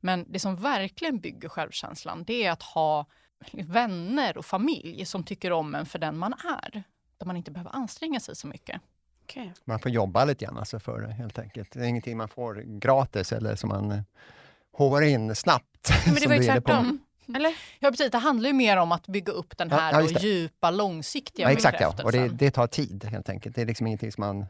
Men 0.00 0.32
det 0.32 0.38
som 0.38 0.56
verkligen 0.56 1.20
bygger 1.20 1.48
självkänslan, 1.48 2.24
det 2.24 2.44
är 2.44 2.50
att 2.50 2.62
ha 2.62 3.06
vänner 3.52 4.38
och 4.38 4.46
familj 4.46 5.04
som 5.04 5.24
tycker 5.24 5.52
om 5.52 5.74
en 5.74 5.86
för 5.86 5.98
den 5.98 6.18
man 6.18 6.32
är. 6.32 6.82
Där 7.18 7.26
man 7.26 7.36
inte 7.36 7.50
behöver 7.50 7.70
anstränga 7.70 8.20
sig 8.20 8.36
så 8.36 8.46
mycket. 8.46 8.80
Okay. 9.24 9.50
Man 9.64 9.78
får 9.78 9.90
jobba 9.90 10.24
lite 10.24 10.44
grann 10.44 10.58
alltså 10.58 10.80
för 10.80 11.00
det 11.00 11.12
helt 11.12 11.38
enkelt. 11.38 11.72
Det 11.72 11.80
är 11.80 11.84
ingenting 11.84 12.16
man 12.16 12.28
får 12.28 12.54
gratis 12.80 13.32
eller 13.32 13.56
som 13.56 13.68
man 13.68 13.90
eh, 13.90 14.00
hovar 14.72 15.02
in 15.02 15.34
snabbt. 15.34 15.90
Men 16.06 16.14
det 16.14 16.26
var 16.28 16.34
ju 16.34 16.42
tvärtom. 16.42 16.98
Eller? 17.34 17.54
Ja, 17.78 17.90
precis. 17.90 18.10
Det 18.10 18.18
handlar 18.18 18.48
ju 18.48 18.52
mer 18.52 18.76
om 18.76 18.92
att 18.92 19.06
bygga 19.06 19.32
upp 19.32 19.58
den 19.58 19.70
här 19.70 19.92
ja, 19.92 20.08
ja, 20.10 20.20
djupa, 20.20 20.70
långsiktiga 20.70 21.46
ja, 21.46 21.52
exakt, 21.52 21.80
ja. 21.80 21.94
Och 22.04 22.12
det, 22.12 22.28
det, 22.28 22.50
tar 22.50 22.66
tid 22.66 23.04
helt 23.04 23.28
enkelt. 23.28 23.54
Det 23.54 23.62
är 23.62 23.66
liksom 23.66 23.86
ingenting 23.86 24.12
som 24.12 24.20
man 24.20 24.46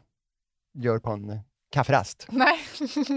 gör 0.73 0.99
på 0.99 1.11
en 1.11 1.39
kafferast. 1.69 2.25
Nej, 2.29 2.59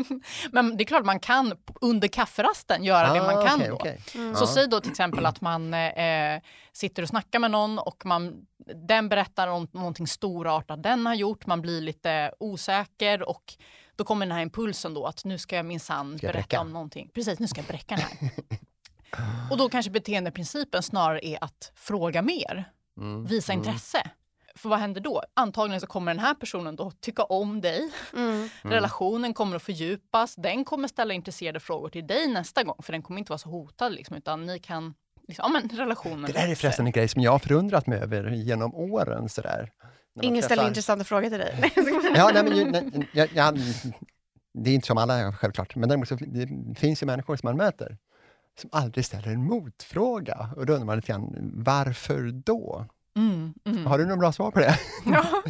men 0.53 0.77
det 0.77 0.83
är 0.83 0.87
klart 0.87 1.05
man 1.05 1.21
kan 1.21 1.53
under 1.81 2.09
kafferasten 2.09 2.85
göra 2.85 3.11
ah, 3.11 3.15
det 3.15 3.21
man 3.21 3.47
kan 3.47 3.55
okay, 3.55 3.69
då. 3.69 3.75
Okay. 3.75 3.99
Mm. 4.15 4.37
Så 4.37 4.47
säg 4.47 4.69
då 4.69 4.81
till 4.81 4.91
exempel 4.91 5.27
att 5.27 5.41
man 5.41 5.75
eh, 5.75 6.41
sitter 6.73 7.03
och 7.03 7.09
snackar 7.09 7.39
med 7.39 7.51
någon 7.51 7.79
och 7.79 8.07
man, 8.07 8.47
den 8.89 9.09
berättar 9.09 9.49
om 9.49 9.69
någonting 9.73 10.07
storartat 10.07 10.83
den 10.83 11.07
har 11.07 11.15
gjort, 11.15 11.47
man 11.47 11.63
blir 11.63 11.81
lite 11.81 12.33
osäker 12.41 13.29
och 13.29 13.55
då 13.97 14.05
kommer 14.05 14.27
den 14.27 14.35
här 14.35 14.43
impulsen 14.43 14.95
då 14.95 15.07
att 15.07 15.25
nu 15.25 15.39
ska 15.39 15.57
jag 15.57 15.67
minsann 15.67 16.17
berätta 16.17 16.33
bräcka? 16.33 16.61
om 16.61 16.73
någonting. 16.73 17.11
Precis, 17.15 17.39
nu 17.39 17.49
ska 17.49 17.61
jag 17.61 17.69
bräcka 17.69 17.97
den 17.97 18.05
här. 18.05 18.31
och 19.51 19.57
då 19.57 19.69
kanske 19.69 19.91
beteendeprincipen 19.91 20.83
snarare 20.83 21.27
är 21.27 21.45
att 21.45 21.73
fråga 21.75 22.23
mer, 22.23 22.73
mm. 22.97 23.27
visa 23.27 23.53
mm. 23.53 23.65
För 24.59 24.69
vad 24.69 24.79
händer 24.79 25.01
då? 25.01 25.23
Antagligen 25.35 25.81
så 25.81 25.87
kommer 25.87 26.15
den 26.15 26.25
här 26.25 26.35
personen 26.35 26.77
då 26.77 26.91
tycka 26.91 27.23
om 27.23 27.61
dig. 27.61 27.91
Mm. 28.17 28.49
Relationen 28.63 29.35
kommer 29.35 29.57
att 29.57 29.63
fördjupas. 29.63 30.35
Den 30.35 30.65
kommer 30.65 30.89
ställa 30.89 31.15
intresserade 31.15 31.61
frågor 31.61 31.89
till 31.89 32.07
dig 32.07 32.29
nästa 32.29 32.63
gång 32.63 32.77
för 32.83 32.93
den 32.93 33.03
kommer 33.03 33.19
inte 33.19 33.31
vara 33.33 33.39
så 33.39 33.49
hotad 33.49 33.93
liksom, 33.93 34.17
utan 34.17 34.47
ni 34.47 34.59
kan 34.59 34.95
Liksom, 35.29 35.53
ja, 35.53 35.61
men 35.61 35.79
relationen. 35.79 36.23
Det 36.23 36.33
där 36.33 36.49
är 36.49 36.55
förresten 36.55 36.87
en 36.87 36.93
grej 36.93 37.09
som 37.09 37.23
jag 37.23 37.31
har 37.31 37.39
förundrat 37.39 37.87
mig 37.87 37.99
över 37.99 38.31
genom 38.31 38.75
åren. 38.75 39.29
Sådär, 39.29 39.71
Ingen 40.23 40.43
ställer 40.43 40.69
intressanta 40.69 41.05
frågor 41.05 41.29
till 41.29 41.39
dig. 41.39 41.73
ja, 42.15 42.31
nej, 42.35 42.45
men, 42.45 42.91
nej, 42.93 43.09
jag, 43.13 43.29
jag, 43.35 43.59
det 44.55 44.71
är 44.71 44.75
inte 44.75 44.87
som 44.87 44.99
alla 44.99 45.33
självklart, 45.33 45.77
men 45.77 45.89
däremot 45.89 46.09
så 46.09 46.15
det 46.15 46.49
finns 46.79 47.03
ju 47.03 47.07
människor 47.07 47.37
som 47.37 47.47
man 47.47 47.57
möter 47.57 47.97
som 48.61 48.71
aldrig 48.73 49.05
ställer 49.05 49.29
en 49.29 49.45
motfråga. 49.45 50.51
Och 50.57 50.67
då 50.67 50.73
undrar 50.73 50.87
man 50.87 50.97
lite 50.97 51.09
grann, 51.09 51.53
varför 51.55 52.31
då? 52.33 52.87
Mm, 53.19 53.55
mm. 53.65 53.87
Har 53.87 53.99
du 53.99 54.05
några 54.05 54.17
bra 54.17 54.33
svar 54.33 54.51
på 54.51 54.59
det? 54.59 54.79
ja, 55.07 55.43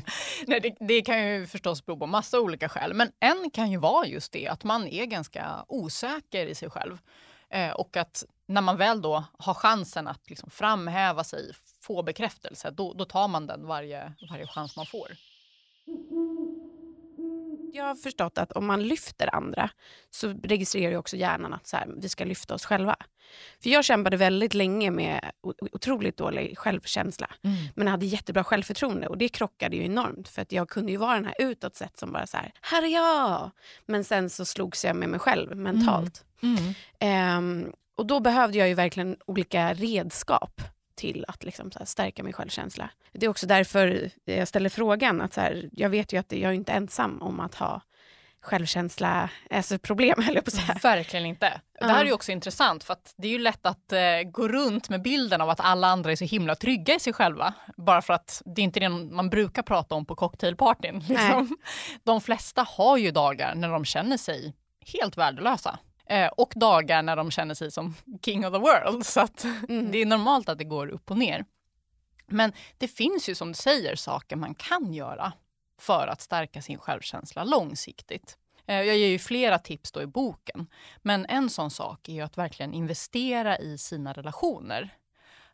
nej, 0.47 0.61
det, 0.61 0.77
det, 0.81 1.03
kan 1.03 1.27
ju 1.27 1.47
förstås 1.47 1.87
bero 1.87 1.99
på 1.99 2.07
massa 2.07 2.41
olika 2.41 2.69
skäl. 2.69 2.95
Men 2.95 3.11
en 3.21 3.51
kan 3.51 3.71
ju 3.71 3.79
vara 3.79 4.07
just 4.07 4.33
det 4.33 4.49
att 4.49 4.65
man 4.65 4.87
är 4.87 5.05
ganska 5.05 5.65
osäker 5.69 6.47
i 6.47 6.55
sig 6.55 6.71
själv. 6.71 6.99
Eh, 7.51 7.71
och 7.71 7.97
att 7.97 8.25
när 8.47 8.61
man 8.61 8.77
väl 8.77 9.03
då 9.03 9.25
har 9.39 9.55
chansen 9.55 10.09
att 10.09 10.31
liksom 10.31 10.51
framhäva 10.51 11.25
sig, 11.25 11.53
få 11.81 12.03
bekräftelse, 12.03 12.71
då, 12.71 12.93
då 12.93 13.05
tar 13.05 13.29
man 13.29 13.47
den 13.47 13.67
varje, 13.67 14.13
varje 14.31 14.47
chans 14.47 14.77
man 14.77 14.87
får. 14.87 15.09
Jag 17.73 17.85
har 17.85 17.95
förstått 17.95 18.39
att 18.39 18.53
om 18.53 18.67
man 18.67 18.83
lyfter 18.83 19.35
andra 19.35 19.71
så 20.11 20.29
registrerar 20.43 20.91
ju 20.91 20.97
också 20.97 21.17
hjärnan 21.17 21.55
att 21.55 21.67
så 21.67 21.77
här, 21.77 21.89
vi 21.97 22.09
ska 22.09 22.25
lyfta 22.25 22.55
oss 22.55 22.65
själva. 22.65 22.97
För 23.63 23.71
Jag 23.71 23.85
kämpade 23.85 24.17
väldigt 24.17 24.55
länge 24.55 24.91
med 24.91 25.31
otroligt 25.73 26.17
dålig 26.17 26.59
självkänsla 26.59 27.31
mm. 27.43 27.57
men 27.75 27.89
hade 27.89 28.07
jättebra 28.07 28.45
självförtroende 28.45 29.09
och 29.09 29.19
det 29.19 29.29
krockade 29.29 29.77
ju 29.77 29.85
enormt 29.85 30.29
för 30.29 30.43
att 30.43 30.53
jag 30.53 30.69
kunde 30.69 30.93
ju 30.93 30.99
vara 30.99 31.15
den 31.15 31.25
här 31.25 31.35
utåt 31.39 31.77
sett 31.77 31.99
som 31.99 32.13
bara 32.13 32.27
så 32.27 32.37
här, 32.37 32.53
här 32.61 32.83
är 32.83 32.89
jag! 32.89 33.51
Men 33.87 34.05
sen 34.05 34.31
så 34.31 34.45
slogs 34.45 34.85
jag 34.85 34.97
med 34.97 35.09
mig 35.09 35.21
själv 35.21 35.57
mentalt. 35.57 36.25
Mm. 36.43 36.75
Mm. 37.01 37.39
Um, 37.39 37.73
och 37.97 38.07
då 38.07 38.21
behövde 38.21 38.59
jag 38.59 38.69
ju 38.69 38.75
verkligen 38.75 39.17
olika 39.27 39.75
redskap 39.75 40.61
till 40.99 41.25
att 41.29 41.45
liksom 41.45 41.71
så 41.71 41.87
stärka 41.87 42.23
min 42.23 42.33
självkänsla. 42.33 42.91
Det 43.13 43.27
är 43.27 43.31
också 43.31 43.47
därför 43.47 44.11
jag 44.25 44.49
ställer 44.49 44.69
frågan. 44.69 45.21
att 45.21 45.33
så 45.33 45.41
här, 45.41 45.69
Jag 45.73 45.91
vet 45.91 46.13
ju 46.13 46.21
att 46.21 46.33
jag 46.33 46.51
är 46.51 46.53
inte 46.53 46.73
ensam 46.73 47.23
om 47.23 47.41
att 47.41 47.55
ha 47.55 47.83
självkänsla, 48.41 49.31
alltså 49.51 49.79
problem 49.79 50.23
höll 50.23 50.35
jag 50.35 50.45
på 50.45 50.49
att 50.49 50.55
säga. 50.55 50.79
Verkligen 50.83 51.27
inte. 51.27 51.61
Det 51.81 51.85
här 51.85 52.01
är 52.01 52.05
ju 52.05 52.13
också 52.13 52.33
intressant 52.33 52.85
för 52.85 52.93
att 52.93 53.15
det 53.17 53.29
är 53.29 53.33
ju 53.33 53.39
lätt 53.39 53.67
att 53.67 53.93
eh, 53.93 54.23
gå 54.33 54.49
runt 54.49 54.89
med 54.89 55.03
bilden 55.03 55.41
av 55.41 55.51
att 55.51 55.61
alla 55.61 55.87
andra 55.87 56.13
är 56.13 56.17
så 56.17 56.25
himla 56.25 56.55
trygga 56.55 56.95
i 56.95 57.01
sig 57.01 57.13
själva. 57.13 57.55
Bara 57.77 58.03
för 58.03 58.15
att 58.15 58.43
det 58.45 58.63
är 58.63 58.65
inte 58.65 58.81
det 58.81 58.89
man 58.89 59.31
brukar 59.31 59.63
prata 59.63 59.95
om 59.95 60.07
på 60.07 60.15
cocktailpartyn. 60.15 61.05
Liksom. 61.09 61.57
De 62.05 62.21
flesta 62.21 62.67
har 62.69 62.97
ju 62.97 63.11
dagar 63.11 63.55
när 63.55 63.69
de 63.69 63.85
känner 63.85 64.17
sig 64.17 64.55
helt 64.93 65.17
värdelösa. 65.17 65.79
Eh, 66.09 66.27
och 66.27 66.53
dagar 66.57 67.03
när 67.03 67.17
de 67.17 67.31
känner 67.31 67.55
sig 67.55 67.71
som 67.71 67.95
king 68.25 68.47
of 68.47 68.53
the 68.53 68.59
world. 68.59 69.07
Så 69.07 69.21
att 69.21 69.45
mm. 69.45 69.91
det 69.91 69.99
är 69.99 70.07
normalt 70.07 70.49
att 70.49 70.59
det 70.59 70.65
går 70.65 70.89
upp 70.89 71.11
och 71.11 71.19
ner. 71.19 71.45
Men 72.27 72.53
det 72.79 72.89
finns 72.89 73.29
ju 73.29 73.35
som 73.35 73.49
du 73.49 73.55
säger 73.55 73.97
saker 73.97 74.37
man 74.37 74.55
kan 74.55 74.93
göra 74.93 75.33
för 75.81 76.07
att 76.07 76.21
stärka 76.21 76.63
sin 76.63 76.79
självkänsla 76.79 77.45
långsiktigt. 77.45 78.39
Eh, 78.67 78.83
jag 78.83 78.97
ger 78.97 79.09
ju 79.09 79.19
flera 79.19 79.59
tips 79.59 79.93
då 79.93 80.03
i 80.03 80.07
boken. 80.07 80.67
Men 81.03 81.27
en 81.27 81.51
sån 81.51 81.71
sak 81.71 82.09
är 82.09 82.13
ju 82.13 82.21
att 82.21 82.39
verkligen 82.39 82.75
investera 82.75 83.59
i 83.59 83.79
sina 83.79 84.13
relationer. 84.13 84.95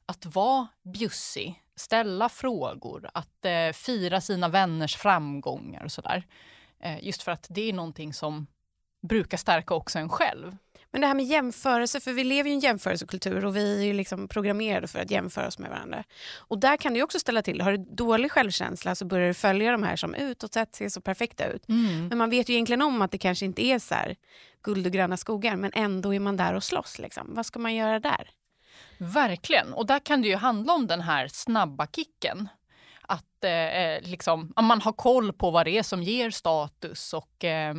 Att 0.07 0.27
vara 0.27 0.69
bjussig, 0.83 1.63
ställa 1.77 2.29
frågor, 2.29 3.11
att 3.15 3.45
eh, 3.45 3.73
fira 3.73 4.21
sina 4.21 4.49
vänners 4.49 4.97
framgångar 4.97 5.85
och 5.85 5.93
sådär. 5.93 6.27
Eh, 6.81 7.05
just 7.05 7.23
för 7.23 7.33
att 7.33 7.47
det 7.51 7.69
är 7.69 7.73
någonting 7.73 8.13
som 8.13 8.47
brukar 9.09 9.37
stärka 9.37 9.75
också 9.75 9.99
en 9.99 10.09
själv. 10.09 10.57
Men 10.91 11.01
det 11.01 11.07
här 11.07 11.15
med 11.15 11.25
jämförelse, 11.25 12.01
för 12.01 12.13
vi 12.13 12.25
lever 12.25 12.51
i 12.51 12.53
en 12.53 12.61
jämförelsekultur 12.61 13.45
och 13.45 13.57
vi 13.57 13.79
är 13.81 13.85
ju 13.85 13.93
liksom 13.93 14.29
programmerade 14.29 14.89
för 14.89 14.99
att 14.99 15.11
jämföra 15.11 15.47
oss 15.47 15.59
med 15.59 15.71
varandra. 15.71 16.05
Och 16.37 16.59
där 16.59 16.77
kan 16.77 16.95
det 16.95 17.03
också 17.03 17.19
ställa 17.19 17.43
till 17.43 17.61
Har 17.61 17.73
du 17.73 17.79
dålig 17.79 18.33
självkänsla 18.33 18.95
så 18.95 19.05
börjar 19.05 19.29
du 19.29 19.35
följa 19.35 19.73
de 19.73 19.83
här 19.83 19.97
som 19.97 20.15
utåt 20.15 20.55
sett 20.55 20.75
ser 20.75 20.89
så 20.89 21.01
perfekta 21.01 21.47
ut. 21.47 21.69
Mm. 21.69 22.09
Men 22.09 22.19
man 22.19 22.31
vet 22.31 22.49
ju 22.49 22.55
egentligen 22.55 22.83
om 22.83 23.03
att 23.03 23.11
det 23.11 23.19
kanske 23.19 23.45
inte 23.45 23.65
är 23.65 23.79
så 23.79 23.95
här, 23.95 24.17
guld 24.63 24.87
och 24.87 24.93
gröna 24.93 25.17
skogar 25.17 25.57
men 25.57 25.71
ändå 25.75 26.15
är 26.15 26.21
man 26.21 26.37
där 26.37 26.55
och 26.55 26.65
slåss. 26.65 26.99
Liksom. 26.99 27.35
Vad 27.35 27.47
ska 27.47 27.59
man 27.59 27.75
göra 27.75 28.01
där? 28.01 28.31
Verkligen, 28.99 29.73
och 29.73 29.87
där 29.87 29.99
kan 29.99 30.23
det 30.23 30.29
ju 30.29 30.37
handla 30.37 30.73
om 30.73 30.87
den 30.87 31.01
här 31.01 31.29
snabba 31.29 31.87
kicken 31.87 32.49
att 33.03 33.45
eh, 33.45 34.09
liksom, 34.09 34.53
man 34.61 34.81
har 34.81 34.93
koll 34.93 35.33
på 35.33 35.51
vad 35.51 35.67
det 35.67 35.79
är 35.79 35.83
som 35.83 36.03
ger 36.03 36.31
status 36.31 37.15
och 37.15 37.45
eh, 37.45 37.75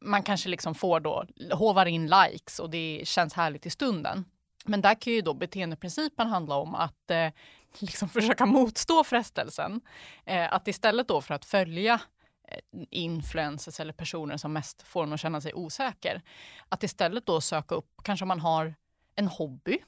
man 0.00 0.22
kanske 0.22 0.48
liksom 0.48 0.74
får 0.74 1.00
då, 1.00 1.24
hovar 1.52 1.86
in 1.86 2.06
likes 2.06 2.58
och 2.58 2.70
det 2.70 3.00
känns 3.04 3.34
härligt 3.34 3.66
i 3.66 3.70
stunden. 3.70 4.24
Men 4.64 4.80
där 4.80 4.94
kan 4.94 5.12
ju 5.12 5.20
då 5.20 5.34
beteendeprincipen 5.34 6.26
handla 6.26 6.54
om 6.54 6.74
att 6.74 7.10
eh, 7.10 7.28
liksom 7.78 8.08
försöka 8.08 8.46
motstå 8.46 9.04
frestelsen. 9.04 9.80
Eh, 10.24 10.52
att 10.52 10.68
istället 10.68 11.08
då 11.08 11.20
för 11.20 11.34
att 11.34 11.44
följa 11.44 12.00
eh, 12.48 12.58
influencers 12.90 13.80
eller 13.80 13.92
personer 13.92 14.36
som 14.36 14.52
mest 14.52 14.82
får 14.82 15.02
en 15.02 15.12
att 15.12 15.20
känna 15.20 15.40
sig 15.40 15.54
osäker, 15.54 16.22
att 16.68 16.82
istället 16.82 17.26
då 17.26 17.40
söka 17.40 17.74
upp, 17.74 17.90
kanske 18.02 18.24
man 18.26 18.40
har 18.40 18.74
en 19.14 19.28
hobby, 19.28 19.78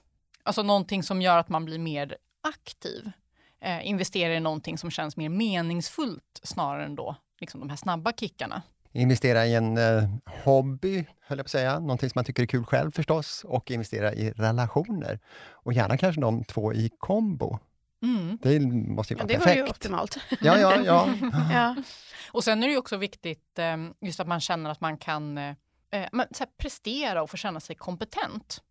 alltså 0.43 0.63
någonting 0.63 1.03
som 1.03 1.23
gör 1.23 1.39
att 1.39 1.49
man 1.49 1.65
blir 1.65 1.79
mer 1.79 2.17
aktiv. 2.41 3.11
Eh, 3.61 3.87
investera 3.87 4.35
i 4.35 4.41
någonting 4.41 4.79
som 4.79 4.91
känns 4.91 5.17
mer 5.17 5.29
meningsfullt 5.29 6.41
snarare 6.43 6.85
än 6.85 6.95
då 6.95 7.17
liksom 7.41 7.61
de 7.61 7.71
här 7.71 7.77
snabba 7.77 8.13
kickarna 8.13 8.63
investera 8.93 9.47
i 9.47 9.55
en 9.55 9.79
eh, 9.79 10.09
hobby, 10.45 11.07
höll 11.21 11.39
jag 11.39 11.45
på 11.45 11.49
att 11.49 11.51
säga, 11.51 11.79
någonting 11.79 12.11
som 12.11 12.19
man 12.19 12.25
tycker 12.25 12.43
är 12.43 12.47
kul 12.47 12.65
själv 12.65 12.91
förstås, 12.91 13.45
och 13.45 13.71
investera 13.71 14.15
i 14.15 14.31
relationer. 14.31 15.19
Och 15.51 15.73
gärna 15.73 15.97
kanske 15.97 16.21
de 16.21 16.45
två 16.45 16.73
i 16.73 16.91
kombo. 16.99 17.59
Mm. 18.03 18.39
Det 18.43 18.61
måste 18.61 19.15
ju 19.15 19.19
vara 19.19 19.25
ja, 19.25 19.27
det 19.27 19.35
perfekt. 19.35 19.45
Det 19.45 19.61
var 19.61 19.67
ju 19.67 19.71
optimalt. 19.71 20.19
Ja, 20.41 20.59
ja, 20.59 20.77
ja. 20.85 21.09
ja. 21.53 21.77
Och 22.33 22.45
sen 22.45 22.63
är 22.63 22.69
det 22.69 22.77
också 22.77 22.97
viktigt 22.97 23.59
eh, 23.59 23.77
just 24.01 24.21
att 24.21 24.29
man 24.29 24.41
känner 24.41 24.71
att 24.71 24.81
man 24.81 24.99
kan 24.99 25.39
eh, 25.39 25.49
eh 25.91 26.09
här, 26.13 26.57
prestera 26.59 27.23
och 27.23 27.31
få 27.31 27.37
känna 27.37 27.61
sig 27.61 27.77
kompetent. 27.77 28.63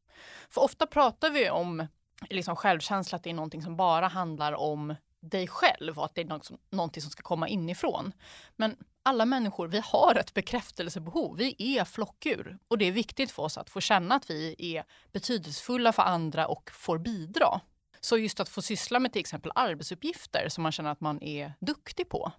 För 0.49 0.61
ofta 0.61 0.85
pratar 0.85 1.29
vi 1.29 1.49
om 1.49 1.87
liksom 2.29 2.55
självkänsla, 2.55 3.15
att 3.15 3.23
det 3.23 3.29
är 3.29 3.33
någonting 3.33 3.61
som 3.61 3.75
bara 3.75 4.07
handlar 4.07 4.53
om 4.53 4.95
dig 5.19 5.47
själv 5.47 5.99
och 5.99 6.05
att 6.05 6.15
det 6.15 6.21
är 6.21 6.25
något, 6.25 6.51
någonting 6.69 7.01
som 7.01 7.11
ska 7.11 7.23
komma 7.23 7.47
inifrån. 7.47 8.11
Men 8.55 8.75
alla 9.07 9.25
människor, 9.25 9.67
vi 9.67 9.81
har 9.83 10.15
ett 10.15 10.33
bekräftelsebehov. 10.33 11.37
Vi 11.37 11.77
är 11.77 11.85
flockdjur 11.85 12.57
och 12.67 12.77
det 12.77 12.85
är 12.85 12.91
viktigt 12.91 13.31
för 13.31 13.43
oss 13.43 13.57
att 13.57 13.69
få 13.69 13.81
känna 13.81 14.15
att 14.15 14.29
vi 14.29 14.55
är 14.57 14.83
betydelsefulla 15.11 15.93
för 15.93 16.03
andra 16.03 16.47
och 16.47 16.71
får 16.73 16.97
bidra. 16.97 17.61
Så 17.99 18.17
just 18.17 18.39
att 18.39 18.49
få 18.49 18.61
syssla 18.61 18.99
med 18.99 19.13
till 19.13 19.19
exempel 19.19 19.51
arbetsuppgifter 19.55 20.49
som 20.49 20.63
man 20.63 20.71
känner 20.71 20.91
att 20.91 21.01
man 21.01 21.23
är 21.23 21.53
duktig 21.59 22.09
på. 22.09 22.31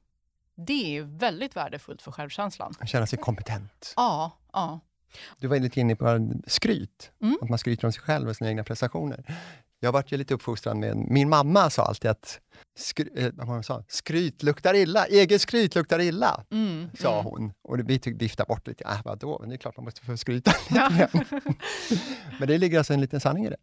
Det 0.55 0.97
är 0.97 1.03
väldigt 1.03 1.57
värdefullt 1.57 2.03
för 2.03 2.13
självkänslan. 2.13 2.75
Känna 2.87 3.07
sig 3.07 3.19
kompetent. 3.19 3.93
Ja, 3.97 4.39
ja. 4.53 4.81
Du 5.39 5.47
var 5.47 5.59
lite 5.59 5.81
inne 5.81 5.97
på 5.97 6.31
skryt, 6.47 7.11
mm. 7.23 7.39
att 7.43 7.49
man 7.49 7.59
skryter 7.59 7.87
om 7.87 7.93
sig 7.93 8.03
själv 8.03 8.29
och 8.29 8.37
sina 8.37 8.51
egna 8.51 8.65
prestationer. 8.65 9.25
Jag 9.81 9.93
vart 9.93 10.13
ju 10.13 10.17
lite 10.17 10.35
uppfostrad 10.35 10.77
med, 10.77 10.97
min 10.97 11.29
mamma 11.29 11.71
sa 11.71 11.83
alltid 11.83 12.11
att 12.11 12.41
skry, 12.79 13.11
eh, 13.17 13.61
sa, 13.61 13.85
skryt 13.89 14.43
luktar 14.43 14.75
illa, 14.75 15.07
eget 15.07 15.41
skryt 15.41 15.75
luktar 15.75 16.01
illa, 16.01 16.45
mm, 16.51 16.91
sa 16.99 17.13
mm. 17.13 17.25
hon. 17.25 17.53
Och 17.63 17.91
vi 17.91 17.99
tyckte 17.99 18.25
viftade 18.25 18.49
bort 18.49 18.67
lite, 18.67 18.85
äh, 18.85 19.01
vadå, 19.05 19.45
det 19.47 19.55
är 19.55 19.57
klart 19.57 19.77
man 19.77 19.85
måste 19.85 20.01
få 20.01 20.17
skryta 20.17 20.53
ja. 20.71 20.91
Men 22.39 22.49
det 22.49 22.59
ligger 22.59 22.79
alltså 22.79 22.93
en 22.93 23.01
liten 23.01 23.21
sanning 23.21 23.47
i 23.47 23.51
det. 23.51 23.57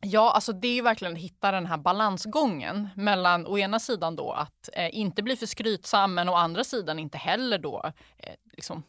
Ja, 0.00 0.32
alltså 0.32 0.52
det 0.52 0.78
är 0.78 0.82
verkligen 0.82 1.12
att 1.14 1.18
hitta 1.18 1.50
den 1.50 1.66
här 1.66 1.78
balansgången 1.78 2.88
mellan 2.96 3.46
å 3.46 3.58
ena 3.58 3.80
sidan 3.80 4.16
då 4.16 4.32
att 4.32 4.68
eh, 4.72 4.98
inte 4.98 5.22
bli 5.22 5.36
för 5.36 5.46
skrytsam 5.46 6.14
men 6.14 6.28
å 6.28 6.34
andra 6.34 6.64
sidan 6.64 6.98
inte 6.98 7.18
heller 7.18 7.58
då 7.58 7.92
eh, 8.18 8.34
liksom 8.52 8.82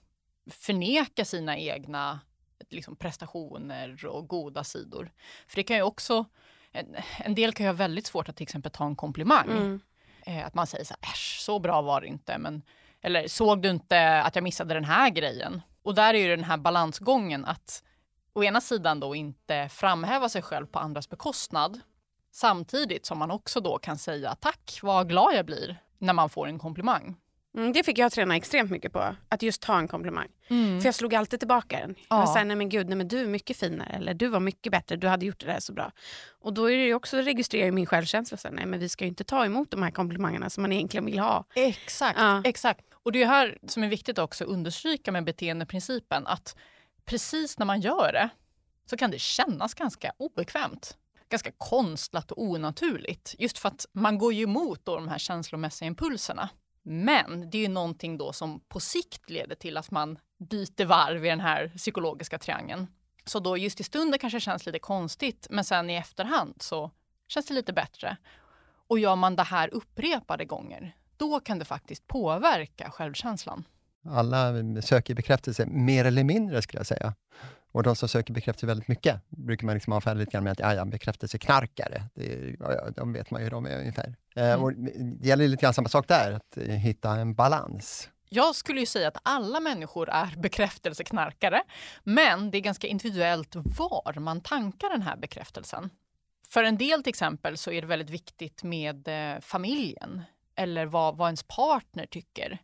förneka 0.52 1.26
sina 1.26 1.58
egna 1.58 2.20
liksom, 2.70 2.96
prestationer 2.96 4.06
och 4.06 4.28
goda 4.28 4.64
sidor. 4.64 5.12
För 5.48 5.56
det 5.56 5.64
kan 5.64 5.78
ju 5.78 5.84
också 5.84 6.26
en, 6.74 6.96
en 7.18 7.36
del 7.36 7.54
kan 7.54 7.64
ju 7.64 7.70
ha 7.70 7.74
väldigt 7.74 8.06
svårt 8.06 8.30
att 8.30 8.36
till 8.36 8.44
exempel 8.44 8.72
ta 8.72 8.86
en 8.86 8.96
komplimang. 8.96 9.50
Mm. 9.50 9.82
Eh, 10.26 10.46
att 10.46 10.54
man 10.54 10.68
säger 10.68 10.86
så 10.86 10.96
här, 11.02 11.12
äsch, 11.12 11.38
så 11.40 11.60
bra 11.60 11.82
var 11.82 12.02
det 12.02 12.08
inte. 12.08 12.38
Men, 12.38 12.62
eller 13.02 13.28
såg 13.28 13.62
du 13.62 13.70
inte 13.70 14.22
att 14.22 14.36
jag 14.36 14.44
missade 14.44 14.74
den 14.74 14.86
här 14.86 15.10
grejen? 15.10 15.62
Och 15.84 15.96
där 15.96 16.14
är 16.14 16.18
ju 16.18 16.36
den 16.36 16.44
här 16.46 16.58
balansgången 16.58 17.46
att 17.46 17.84
å 18.34 18.44
ena 18.44 18.62
sidan 18.62 19.00
då 19.00 19.16
inte 19.16 19.70
framhäva 19.70 20.30
sig 20.30 20.42
själv 20.42 20.66
på 20.66 20.80
andras 20.80 21.10
bekostnad. 21.10 21.80
Samtidigt 22.32 23.06
som 23.06 23.18
man 23.18 23.32
också 23.32 23.60
då 23.60 23.78
kan 23.78 23.98
säga 23.98 24.36
tack, 24.36 24.80
vad 24.82 25.10
glad 25.10 25.34
jag 25.34 25.46
blir 25.46 25.78
när 25.98 26.14
man 26.14 26.30
får 26.30 26.48
en 26.48 26.60
komplimang. 26.60 27.16
Mm, 27.56 27.74
det 27.74 27.84
fick 27.84 27.98
jag 27.98 28.12
träna 28.12 28.36
extremt 28.36 28.72
mycket 28.72 28.94
på, 28.94 29.16
att 29.30 29.42
just 29.42 29.62
ta 29.62 29.78
en 29.78 29.88
komplimang. 29.88 30.28
Mm. 30.48 30.82
För 30.82 30.88
jag 30.88 30.96
slog 30.96 31.16
alltid 31.16 31.40
tillbaka 31.40 31.80
den. 31.80 31.96
Ja. 32.10 32.20
Jag 32.20 32.30
sa, 32.30 32.44
nej 32.44 32.56
men 32.56 32.70
gud, 32.70 32.90
nej, 32.90 32.98
men 32.98 33.08
du 33.08 33.20
är 33.20 33.28
mycket 33.28 33.58
finare, 33.58 33.90
eller 33.90 34.14
du 34.14 34.28
var 34.28 34.40
mycket 34.40 34.72
bättre, 34.72 34.96
du 34.96 35.08
hade 35.08 35.26
gjort 35.26 35.40
det 35.40 35.46
där 35.46 35.60
så 35.60 35.74
bra. 35.74 35.92
Och 36.42 36.54
då 36.54 36.72
är 36.72 36.78
det 36.78 36.94
också 36.94 37.18
registrera 37.18 37.72
min 37.72 37.86
självkänsla, 37.86 38.38
så, 38.38 38.50
nej 38.50 38.66
men 38.66 38.80
vi 38.80 38.90
ska 38.90 39.04
ju 39.04 39.10
inte 39.10 39.24
ta 39.24 39.46
emot 39.46 39.72
de 39.72 39.84
här 39.84 39.92
komplimangerna 39.92 40.50
som 40.50 40.62
man 40.62 40.72
egentligen 40.72 41.06
vill 41.06 41.20
ha. 41.20 41.46
Exakt, 41.56 42.20
ja. 42.20 42.42
exakt. 42.46 42.86
Och 43.04 43.12
det 43.12 43.24
är 43.24 43.28
här 43.28 43.58
som 43.68 43.84
är 43.84 43.88
viktigt 43.88 44.20
också 44.20 44.44
att 44.44 44.50
understryka 44.50 45.12
med 45.12 45.24
beteendeprincipen, 45.24 46.28
att 46.28 46.56
precis 47.06 47.60
när 47.60 47.66
man 47.66 47.82
gör 47.82 48.12
det 48.14 48.30
så 48.90 48.98
kan 48.98 49.12
det 49.12 49.20
kännas 49.20 49.74
ganska 49.74 50.12
obekvämt 50.18 50.98
ganska 51.30 51.52
konstlat 51.58 52.32
och 52.32 52.42
onaturligt. 52.42 53.36
Just 53.40 53.58
för 53.58 53.70
att 53.70 53.86
man 53.94 54.18
går 54.18 54.34
ju 54.34 54.44
emot 54.44 54.86
då 54.86 54.96
de 54.96 55.08
här 55.08 55.18
känslomässiga 55.18 55.88
impulserna. 55.88 56.50
Men 56.84 57.50
det 57.50 57.58
är 57.58 57.62
ju 57.62 57.68
någonting 57.68 58.18
då 58.18 58.34
som 58.34 58.60
på 58.60 58.80
sikt 58.80 59.30
leder 59.30 59.56
till 59.56 59.78
att 59.78 59.92
man 59.92 60.20
byter 60.50 60.86
varv 60.86 61.26
i 61.26 61.30
den 61.30 61.40
här 61.40 61.68
psykologiska 61.78 62.40
triangeln. 62.40 62.88
Så 63.26 63.40
då 63.40 63.58
just 63.58 63.80
i 63.80 63.84
stunden 63.84 64.20
kanske 64.20 64.38
det 64.38 64.42
känns 64.42 64.66
lite 64.66 64.80
konstigt, 64.80 65.48
men 65.50 65.64
sen 65.64 65.90
i 65.90 65.96
efterhand 65.96 66.62
så 66.62 66.92
känns 67.28 67.46
det 67.46 67.54
lite 67.54 67.74
bättre. 67.74 68.18
Och 68.88 69.00
gör 69.00 69.16
man 69.16 69.36
det 69.36 69.44
här 69.44 69.74
upprepade 69.74 70.46
gånger, 70.46 70.96
då 71.18 71.40
kan 71.40 71.60
det 71.60 71.66
faktiskt 71.66 72.08
påverka 72.08 72.92
självkänslan. 72.92 73.64
Alla 74.06 74.54
söker 74.82 75.16
bekräftelse, 75.16 75.66
mer 75.66 76.06
eller 76.06 76.24
mindre 76.24 76.62
skulle 76.62 76.80
jag 76.80 76.88
säga. 76.88 77.14
Och 77.72 77.84
de 77.84 77.96
som 77.96 78.10
söker 78.10 78.34
bekräftelse 78.34 78.66
väldigt 78.66 78.88
mycket 78.88 79.22
brukar 79.30 79.66
man 79.66 79.74
liksom 79.74 79.94
avfärda 79.94 80.20
lite 80.20 80.32
grann 80.32 80.44
med 80.44 80.52
att 80.52 80.60
ja, 80.60 80.74
ja, 80.74 80.86
bekräftelseknarkare, 80.86 82.04
det, 82.14 82.56
ja, 82.60 82.90
de 82.96 83.14
vet 83.14 83.32
man 83.32 83.42
ju 83.42 83.44
hur 83.44 83.52
de 83.52 83.66
är 83.66 83.80
ungefär. 83.80 84.16
Eh, 84.36 84.52
mm. 84.52 84.64
och 84.64 84.74
det 84.74 85.28
gäller 85.28 85.48
lite 85.48 85.62
grann 85.62 85.74
samma 85.74 85.90
sak 85.90 86.08
där, 86.08 86.32
att 86.32 86.58
hitta 86.64 87.12
en 87.12 87.34
balans. 87.34 88.10
Jag 88.30 88.56
skulle 88.56 88.80
ju 88.80 88.86
säga 88.86 89.08
att 89.08 89.18
alla 89.24 89.60
människor 89.60 90.10
är 90.10 90.36
bekräftelseknarkare, 90.42 91.64
men 92.04 92.52
det 92.52 92.58
är 92.58 92.62
ganska 92.62 92.88
individuellt 92.88 93.56
var 93.56 94.20
man 94.20 94.42
tankar 94.42 94.90
den 94.90 95.02
här 95.02 95.18
bekräftelsen. 95.18 95.90
För 96.48 96.64
en 96.64 96.78
del 96.78 97.04
till 97.04 97.10
exempel 97.10 97.58
så 97.58 97.72
är 97.72 97.82
det 97.82 97.88
väldigt 97.88 98.10
viktigt 98.10 98.64
med 98.64 99.08
eh, 99.08 99.40
familjen 99.42 100.22
eller 100.56 100.86
vad, 100.86 101.18
vad 101.18 101.28
ens 101.28 101.44
partner 101.44 102.06
tycker. 102.06 102.60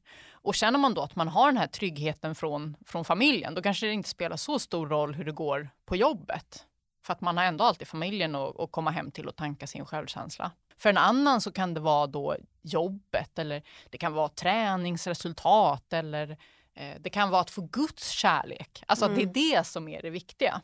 Och 0.50 0.56
känner 0.56 0.79
man 0.79 0.94
då 0.94 1.01
att 1.01 1.15
man 1.15 1.27
har 1.27 1.46
den 1.46 1.58
här 1.58 1.68
tryggheten 1.68 2.36
från, 2.36 2.75
från 2.86 3.06
familjen, 3.06 3.56
då 3.56 3.62
kanske 3.62 3.86
det 3.86 3.94
inte 3.94 4.10
spelar 4.10 4.38
så 4.38 4.60
stor 4.60 4.88
roll 4.88 5.15
hur 5.15 5.25
det 5.25 5.32
går 5.32 5.70
på 5.86 5.96
jobbet. 5.96 6.65
För 7.03 7.13
att 7.13 7.22
man 7.22 7.38
har 7.38 7.44
ändå 7.44 7.63
alltid 7.63 7.88
familjen 7.88 8.36
att, 8.36 8.60
att 8.60 8.72
komma 8.72 8.91
hem 8.91 9.12
till 9.12 9.27
och 9.27 9.36
tanka 9.36 9.68
sin 9.68 9.86
självkänsla. 9.86 10.51
För 10.77 10.89
en 10.89 10.98
annan 10.98 11.41
så 11.41 11.51
kan 11.51 11.74
det 11.74 11.79
vara 11.79 12.08
då 12.08 12.36
jobbet 12.62 13.39
eller 13.39 13.63
det 13.89 13.98
kan 13.98 14.13
vara 14.13 14.29
träningsresultat 14.29 15.94
eller 15.94 16.38
eh, 16.74 16.96
det 17.00 17.10
kan 17.10 17.29
vara 17.29 17.41
att 17.41 17.51
få 17.51 17.62
Guds 17.62 18.10
kärlek. 18.10 18.84
Alltså 18.88 19.06
mm. 19.06 19.13
att 19.13 19.34
det 19.34 19.41
är 19.41 19.58
det 19.58 19.63
som 19.63 19.88
är 19.88 20.01
det 20.01 20.10
viktiga. 20.10 20.62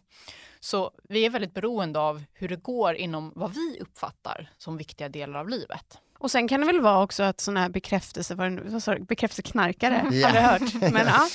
Så 0.59 0.91
vi 1.03 1.25
är 1.25 1.29
väldigt 1.29 1.53
beroende 1.53 1.99
av 1.99 2.23
hur 2.33 2.49
det 2.49 2.63
går 2.63 2.95
inom 2.95 3.33
vad 3.35 3.53
vi 3.53 3.79
uppfattar 3.81 4.49
som 4.57 4.77
viktiga 4.77 5.09
delar 5.09 5.39
av 5.39 5.49
livet. 5.49 5.99
Och 6.19 6.31
sen 6.31 6.47
kan 6.47 6.59
det 6.59 6.65
väl 6.65 6.81
vara 6.81 7.03
också 7.03 7.23
att 7.23 7.39
sådana 7.39 7.59
här 7.59 7.69
bekräftelse, 7.69 8.35
vad, 8.35 8.83
sa 8.83 8.95
bekräftelseknarkare, 8.99 9.95
mm. 9.95 10.23
har 10.23 10.31
du 10.31 10.39
hört. 10.39 10.73
Men, 10.93 11.07
ja. 11.07 11.27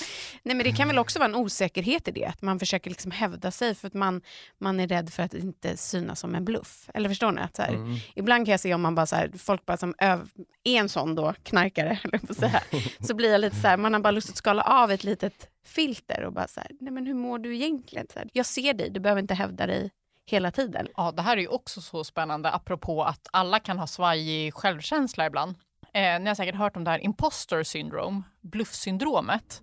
Nej, 0.43 0.57
men 0.57 0.65
det 0.65 0.73
kan 0.73 0.89
väl 0.89 0.99
också 0.99 1.19
vara 1.19 1.29
en 1.29 1.35
osäkerhet 1.35 2.09
i 2.09 2.11
det, 2.11 2.25
att 2.25 2.43
man 2.43 2.59
försöker 2.59 2.91
liksom 2.91 3.11
hävda 3.11 3.51
sig 3.51 3.75
för 3.75 3.87
att 3.87 3.95
man, 3.95 4.23
man 4.59 4.81
är 4.81 4.89
rädd 4.89 5.13
för 5.13 5.23
att 5.23 5.35
inte 5.35 5.77
synas 5.77 6.21
som 6.21 6.35
en 6.35 6.45
bluff. 6.45 6.91
Eller 6.95 7.09
förstår 7.09 7.33
ni? 7.33 7.41
Att 7.41 7.57
så 7.57 7.63
här, 7.63 7.69
mm. 7.69 7.97
Ibland 8.15 8.47
kan 8.47 8.51
jag 8.51 8.61
se 8.61 8.75
om 8.75 8.83
man 8.83 8.95
bara 8.95 9.07
så 9.07 9.17
här, 9.17 9.31
folk 9.39 9.67
bara 9.67 9.77
som 9.77 9.95
är 9.99 10.21
en 10.65 10.89
sån 10.89 11.15
då, 11.15 11.35
knarkare, 11.43 11.99
så, 12.39 12.47
här, 12.47 12.63
så 13.07 13.15
blir 13.15 13.33
jag 13.33 13.41
lite 13.41 13.57
så 13.57 13.69
här, 13.69 13.77
man 13.77 13.93
har 13.93 14.01
bara 14.01 14.11
lust 14.11 14.31
att 14.31 14.37
skala 14.37 14.63
av 14.63 14.91
ett 14.91 15.05
litet 15.05 15.49
filter 15.67 16.25
och 16.25 16.33
bara 16.33 16.49
så 16.49 16.61
här, 16.61 16.71
nej 16.81 16.93
men 16.93 17.07
hur 17.07 17.15
mår 17.15 17.39
du 17.39 17.55
egentligen? 17.55 18.07
Så 18.13 18.21
jag 18.33 18.47
ser 18.47 18.75
dig, 18.75 18.91
du 18.91 19.01
behöver 19.01 19.21
inte 19.23 19.35
hävda 19.35 19.67
dig 19.67 19.91
hela 20.31 20.51
tiden. 20.51 20.89
Ja, 20.97 21.13
det 21.13 21.23
här 21.23 21.37
är 21.37 21.41
ju 21.41 21.49
också 21.49 21.81
så 21.81 22.05
spännande 22.05 22.51
apropå 22.51 23.05
att 23.05 23.29
alla 23.33 23.59
kan 23.59 23.79
ha 23.79 23.87
svajig 23.87 24.55
självkänsla 24.55 25.27
ibland. 25.27 25.57
Eh, 25.95 26.21
ni 26.21 26.27
har 26.27 26.35
säkert 26.35 26.55
hört 26.55 26.77
om 26.77 26.85
det 26.85 26.91
här 26.91 27.05
imposter 27.05 27.63
syndrome, 27.63 28.23
bluffsyndromet. 28.41 29.63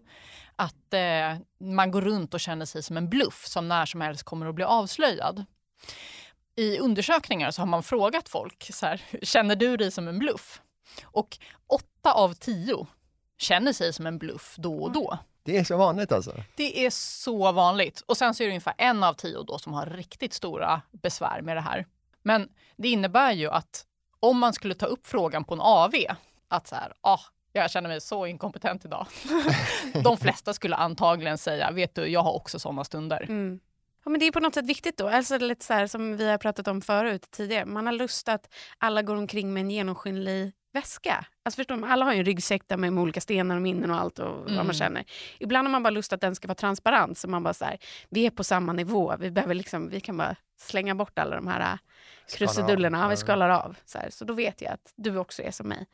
Att 0.55 0.93
eh, 0.93 1.37
man 1.59 1.91
går 1.91 2.01
runt 2.01 2.33
och 2.33 2.39
känner 2.39 2.65
sig 2.65 2.83
som 2.83 2.97
en 2.97 3.09
bluff 3.09 3.45
som 3.47 3.67
när 3.67 3.85
som 3.85 4.01
helst 4.01 4.23
kommer 4.23 4.45
att 4.45 4.55
bli 4.55 4.63
avslöjad. 4.63 5.45
I 6.55 6.79
undersökningar 6.79 7.51
så 7.51 7.61
har 7.61 7.67
man 7.67 7.83
frågat 7.83 8.29
folk, 8.29 8.69
så 8.73 8.85
här, 8.85 9.01
känner 9.21 9.55
du 9.55 9.77
dig 9.77 9.91
som 9.91 10.07
en 10.07 10.19
bluff? 10.19 10.61
Och 11.03 11.37
åtta 11.67 12.13
av 12.13 12.33
tio 12.33 12.87
känner 13.37 13.73
sig 13.73 13.93
som 13.93 14.07
en 14.07 14.17
bluff 14.17 14.55
då 14.57 14.83
och 14.83 14.91
då. 14.91 15.17
Det 15.47 15.57
är 15.57 15.63
så 15.63 15.77
vanligt 15.77 16.11
alltså? 16.11 16.43
Det 16.55 16.85
är 16.85 16.89
så 16.89 17.51
vanligt. 17.51 18.03
Och 18.05 18.17
sen 18.17 18.33
så 18.33 18.43
är 18.43 18.47
det 18.47 18.51
ungefär 18.51 18.73
en 18.77 19.03
av 19.03 19.13
tio 19.13 19.43
då 19.43 19.57
som 19.57 19.73
har 19.73 19.85
riktigt 19.85 20.33
stora 20.33 20.81
besvär 20.91 21.41
med 21.41 21.57
det 21.57 21.61
här. 21.61 21.85
Men 22.23 22.49
det 22.77 22.89
innebär 22.89 23.31
ju 23.31 23.49
att 23.49 23.85
om 24.19 24.39
man 24.39 24.53
skulle 24.53 24.73
ta 24.73 24.85
upp 24.85 25.07
frågan 25.07 25.43
på 25.43 25.53
en 25.53 25.61
AV, 25.61 25.93
att 26.47 26.67
så 26.67 26.75
här, 26.75 26.93
ah, 27.01 27.19
jag 27.53 27.71
känner 27.71 27.89
mig 27.89 28.01
så 28.01 28.25
inkompetent 28.25 28.85
idag. 28.85 29.07
De 30.03 30.17
flesta 30.17 30.53
skulle 30.53 30.75
antagligen 30.75 31.37
säga, 31.37 31.71
vet 31.71 31.95
du, 31.95 32.07
jag 32.07 32.21
har 32.21 32.33
också 32.33 32.59
sådana 32.59 32.83
stunder. 32.83 33.25
Mm. 33.29 33.59
Ja, 34.03 34.09
men 34.09 34.19
det 34.19 34.25
är 34.25 34.31
på 34.31 34.39
något 34.39 34.53
sätt 34.53 34.65
viktigt 34.65 34.97
då, 34.97 35.07
alltså 35.07 35.37
lite 35.37 35.65
så 35.65 35.73
här, 35.73 35.87
som 35.87 36.17
vi 36.17 36.29
har 36.29 36.37
pratat 36.37 36.67
om 36.67 36.81
förut 36.81 37.31
tidigare. 37.31 37.65
Man 37.65 37.85
har 37.85 37.93
lust 37.93 38.29
att 38.29 38.53
alla 38.77 39.01
går 39.01 39.15
omkring 39.15 39.53
med 39.53 39.61
en 39.61 39.71
genomskinlig 39.71 40.51
väska. 40.77 41.25
Alltså 41.43 41.55
förstår 41.55 41.75
man, 41.75 41.91
alla 41.91 42.05
har 42.05 42.13
ju 42.13 42.19
en 42.19 42.25
ryggsäck 42.25 42.61
där 42.67 42.77
med 42.77 42.99
olika 42.99 43.21
stenar 43.21 43.55
och 43.55 43.61
minnen 43.61 43.91
och 43.91 43.97
allt 43.97 44.19
och 44.19 44.27
mm. 44.27 44.43
vad 44.43 44.51
man 44.51 44.59
mm. 44.59 44.73
känner. 44.73 45.05
Ibland 45.39 45.67
har 45.67 45.71
man 45.71 45.83
bara 45.83 45.89
lust 45.89 46.13
att 46.13 46.21
den 46.21 46.35
ska 46.35 46.47
vara 46.47 46.55
transparent 46.55 47.17
så 47.17 47.27
man 47.27 47.43
bara 47.43 47.53
så 47.53 47.65
här, 47.65 47.77
vi 48.09 48.25
är 48.25 48.31
på 48.31 48.43
samma 48.43 48.73
nivå. 48.73 49.15
Vi, 49.19 49.31
behöver 49.31 49.55
liksom, 49.55 49.89
vi 49.89 49.99
kan 49.99 50.17
bara 50.17 50.35
slänga 50.57 50.95
bort 50.95 51.19
alla 51.19 51.35
de 51.35 51.47
här 51.47 51.73
äh, 51.73 51.79
krusidullerna. 52.37 52.97
Ja, 52.97 53.07
vi 53.07 53.17
skalar 53.17 53.49
av. 53.49 53.75
Så, 53.85 53.97
här. 53.97 54.09
så 54.09 54.25
då 54.25 54.33
vet 54.33 54.61
jag 54.61 54.73
att 54.73 54.93
du 54.95 55.17
också 55.17 55.43
är 55.43 55.51
som 55.51 55.67
mig. 55.67 55.85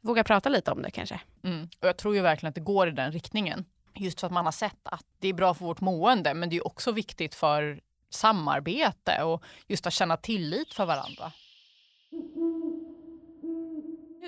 Våga 0.00 0.24
prata 0.24 0.48
lite 0.48 0.70
om 0.70 0.82
det 0.82 0.90
kanske. 0.90 1.20
Mm. 1.44 1.68
Och 1.80 1.88
jag 1.88 1.96
tror 1.96 2.14
ju 2.14 2.20
verkligen 2.20 2.48
att 2.48 2.54
det 2.54 2.60
går 2.60 2.88
i 2.88 2.90
den 2.90 3.12
riktningen. 3.12 3.64
Just 3.94 4.20
för 4.20 4.26
att 4.26 4.32
man 4.32 4.44
har 4.44 4.52
sett 4.52 4.88
att 4.88 5.04
det 5.18 5.28
är 5.28 5.32
bra 5.32 5.54
för 5.54 5.64
vårt 5.64 5.80
mående 5.80 6.34
men 6.34 6.50
det 6.50 6.56
är 6.56 6.66
också 6.66 6.92
viktigt 6.92 7.34
för 7.34 7.80
samarbete 8.10 9.22
och 9.22 9.42
just 9.66 9.86
att 9.86 9.92
känna 9.92 10.16
tillit 10.16 10.74
för 10.74 10.86
varandra. 10.86 11.32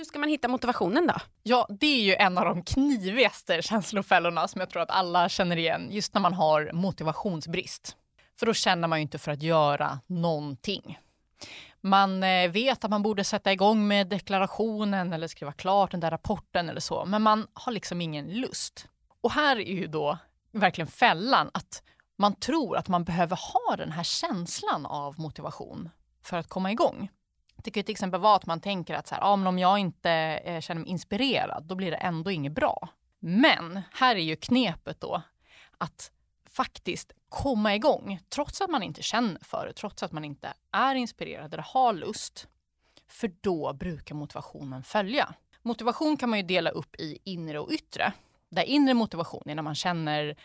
Hur 0.01 0.05
ska 0.05 0.19
man 0.19 0.29
hitta 0.29 0.49
motivationen 0.49 1.07
då? 1.07 1.15
Ja, 1.43 1.67
det 1.71 1.87
är 1.87 2.03
ju 2.03 2.15
en 2.15 2.39
av 2.39 2.45
de 2.45 2.63
knivigaste 2.63 3.63
känslofällorna 3.63 4.49
som 4.49 4.61
jag 4.61 4.71
tror 4.71 4.83
att 4.83 4.91
alla 4.91 5.29
känner 5.29 5.57
igen 5.57 5.89
just 5.91 6.15
när 6.15 6.21
man 6.21 6.35
har 6.35 6.71
motivationsbrist. 6.73 7.97
För 8.39 8.47
då 8.47 8.55
känner 8.55 8.89
man 8.89 8.99
ju 8.99 9.03
inte 9.03 9.19
för 9.19 9.33
att 9.33 9.43
göra 9.43 10.01
någonting. 10.07 10.99
Man 11.81 12.23
eh, 12.23 12.51
vet 12.51 12.85
att 12.85 12.91
man 12.91 13.03
borde 13.03 13.25
sätta 13.25 13.53
igång 13.53 13.89
med 13.89 14.09
deklarationen 14.09 15.13
eller 15.13 15.29
skriva 15.29 15.53
klart 15.53 15.91
den 15.91 16.01
där 16.01 16.11
rapporten 16.11 16.69
eller 16.69 16.81
så, 16.81 17.05
men 17.05 17.23
man 17.23 17.47
har 17.53 17.73
liksom 17.73 18.01
ingen 18.01 18.29
lust. 18.29 18.89
Och 19.21 19.33
här 19.33 19.57
är 19.57 19.75
ju 19.75 19.87
då 19.87 20.19
verkligen 20.53 20.89
fällan 20.89 21.51
att 21.55 21.83
man 22.19 22.35
tror 22.35 22.77
att 22.77 22.89
man 22.89 23.05
behöver 23.05 23.37
ha 23.37 23.77
den 23.77 23.93
här 23.93 24.05
känslan 24.05 24.87
av 24.87 25.21
motivation 25.21 25.91
för 26.23 26.37
att 26.37 26.49
komma 26.49 26.73
igång. 26.73 27.09
Det 27.65 27.71
kan 27.71 27.85
till 27.85 27.93
exempel 27.93 28.21
vara 28.21 28.37
att 28.37 28.47
man 28.47 28.61
tänker 28.61 28.95
att 28.95 29.09
så 29.09 29.15
här, 29.15 29.23
ja, 29.23 29.37
men 29.37 29.47
om 29.47 29.59
jag 29.59 29.79
inte 29.79 30.11
eh, 30.11 30.61
känner 30.61 30.81
mig 30.81 30.91
inspirerad, 30.91 31.65
då 31.65 31.75
blir 31.75 31.91
det 31.91 31.97
ändå 31.97 32.31
inget 32.31 32.53
bra. 32.53 32.89
Men 33.19 33.81
här 33.93 34.17
är 34.17 34.21
ju 34.21 34.37
knepet 34.37 35.01
då 35.01 35.23
att 35.79 36.13
faktiskt 36.51 37.13
komma 37.29 37.75
igång, 37.75 38.21
trots 38.29 38.61
att 38.61 38.71
man 38.71 38.83
inte 38.83 39.03
känner 39.03 39.41
för 39.45 39.67
det, 39.67 39.73
trots 39.73 40.03
att 40.03 40.13
man 40.13 40.25
inte 40.25 40.53
är 40.73 40.95
inspirerad 40.95 41.55
eller 41.55 41.63
har 41.63 41.93
lust. 41.93 42.49
För 43.09 43.33
då 43.41 43.73
brukar 43.73 44.15
motivationen 44.15 44.83
följa. 44.83 45.35
Motivation 45.63 46.17
kan 46.17 46.31
man 46.31 46.39
ju 46.39 46.43
dela 46.43 46.71
upp 46.71 46.97
i 46.97 47.19
inre 47.25 47.59
och 47.59 47.71
yttre. 47.71 48.13
Där 48.51 48.63
inre 48.63 48.95
motivation 48.95 49.43
är 49.47 49.55
när 49.55 49.63
man 49.63 49.75
känner 49.75 50.37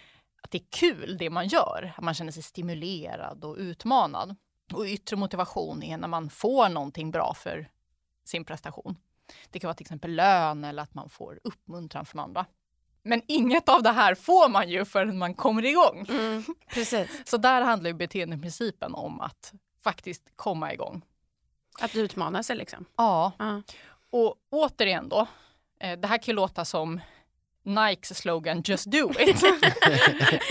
att 0.41 0.51
det 0.51 0.57
är 0.57 0.65
kul 0.69 1.17
det 1.17 1.29
man 1.29 1.47
gör, 1.47 1.93
att 1.97 2.03
man 2.03 2.13
känner 2.13 2.31
sig 2.31 2.43
stimulerad 2.43 3.43
och 3.43 3.55
utmanad. 3.57 4.35
Och 4.73 4.85
yttre 4.85 5.15
motivation 5.15 5.83
är 5.83 5.97
när 5.97 6.07
man 6.07 6.29
får 6.29 6.69
någonting 6.69 7.11
bra 7.11 7.33
för 7.33 7.69
sin 8.25 8.45
prestation. 8.45 8.97
Det 9.49 9.59
kan 9.59 9.67
vara 9.67 9.75
till 9.75 9.83
exempel 9.83 10.15
lön 10.15 10.63
eller 10.63 10.83
att 10.83 10.93
man 10.93 11.09
får 11.09 11.39
uppmuntran 11.43 12.05
från 12.05 12.19
andra. 12.19 12.45
Men 13.03 13.21
inget 13.27 13.69
av 13.69 13.83
det 13.83 13.91
här 13.91 14.15
får 14.15 14.49
man 14.49 14.69
ju 14.69 14.85
förrän 14.85 15.17
man 15.17 15.33
kommer 15.33 15.65
igång. 15.65 16.05
Mm, 16.09 16.43
precis. 16.67 17.09
Så 17.25 17.37
där 17.37 17.61
handlar 17.61 17.89
ju 17.89 17.93
beteendeprincipen 17.93 18.93
om 18.93 19.21
att 19.21 19.53
faktiskt 19.83 20.31
komma 20.35 20.73
igång. 20.73 21.01
Att 21.79 21.95
utmana 21.95 22.43
sig 22.43 22.55
liksom? 22.55 22.85
Ja. 22.95 23.31
Uh. 23.41 23.59
Och 24.09 24.35
återigen 24.49 25.09
då, 25.09 25.27
eh, 25.79 25.99
det 25.99 26.07
här 26.07 26.17
kan 26.17 26.31
ju 26.31 26.35
låta 26.35 26.65
som 26.65 27.01
Nikes 27.65 28.17
slogan 28.17 28.61
“Just 28.65 28.85
do 28.85 29.11
it”. 29.19 29.43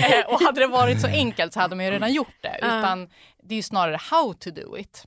Eh, 0.04 0.26
och 0.26 0.40
hade 0.40 0.60
det 0.60 0.66
varit 0.66 1.00
så 1.00 1.06
enkelt 1.06 1.52
så 1.52 1.60
hade 1.60 1.76
man 1.76 1.84
ju 1.84 1.90
redan 1.90 2.12
gjort 2.12 2.36
det. 2.40 2.56
Utan 2.58 3.08
det 3.42 3.54
är 3.54 3.62
snarare 3.62 3.98
“How 4.10 4.34
to 4.34 4.50
do 4.50 4.78
it”. 4.78 5.06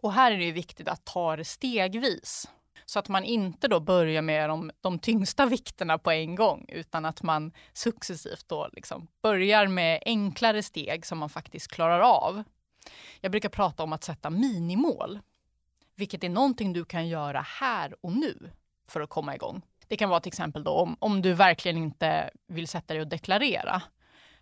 Och 0.00 0.12
här 0.12 0.32
är 0.32 0.38
det 0.38 0.52
viktigt 0.52 0.88
att 0.88 1.04
ta 1.04 1.36
det 1.36 1.44
stegvis. 1.44 2.48
Så 2.86 2.98
att 2.98 3.08
man 3.08 3.24
inte 3.24 3.68
då 3.68 3.80
börjar 3.80 4.22
med 4.22 4.50
de, 4.50 4.70
de 4.80 4.98
tyngsta 4.98 5.46
vikterna 5.46 5.98
på 5.98 6.10
en 6.10 6.34
gång 6.34 6.66
utan 6.68 7.04
att 7.04 7.22
man 7.22 7.52
successivt 7.72 8.48
då 8.48 8.68
liksom 8.72 9.06
börjar 9.22 9.66
med 9.66 10.02
enklare 10.06 10.62
steg 10.62 11.06
som 11.06 11.18
man 11.18 11.28
faktiskt 11.28 11.68
klarar 11.68 12.00
av. 12.00 12.44
Jag 13.20 13.30
brukar 13.30 13.48
prata 13.48 13.82
om 13.82 13.92
att 13.92 14.04
sätta 14.04 14.30
minimål, 14.30 15.20
vilket 15.96 16.24
är 16.24 16.28
någonting 16.28 16.72
du 16.72 16.84
kan 16.84 17.08
göra 17.08 17.40
här 17.40 17.94
och 18.00 18.12
nu 18.12 18.50
för 18.88 19.00
att 19.00 19.10
komma 19.10 19.34
igång. 19.34 19.62
Det 19.88 19.96
kan 19.96 20.10
vara 20.10 20.20
till 20.20 20.30
exempel 20.30 20.64
då 20.64 20.70
om, 20.70 20.96
om 20.98 21.22
du 21.22 21.32
verkligen 21.32 21.76
inte 21.76 22.30
vill 22.46 22.68
sätta 22.68 22.94
dig 22.94 23.00
och 23.00 23.08
deklarera. 23.08 23.82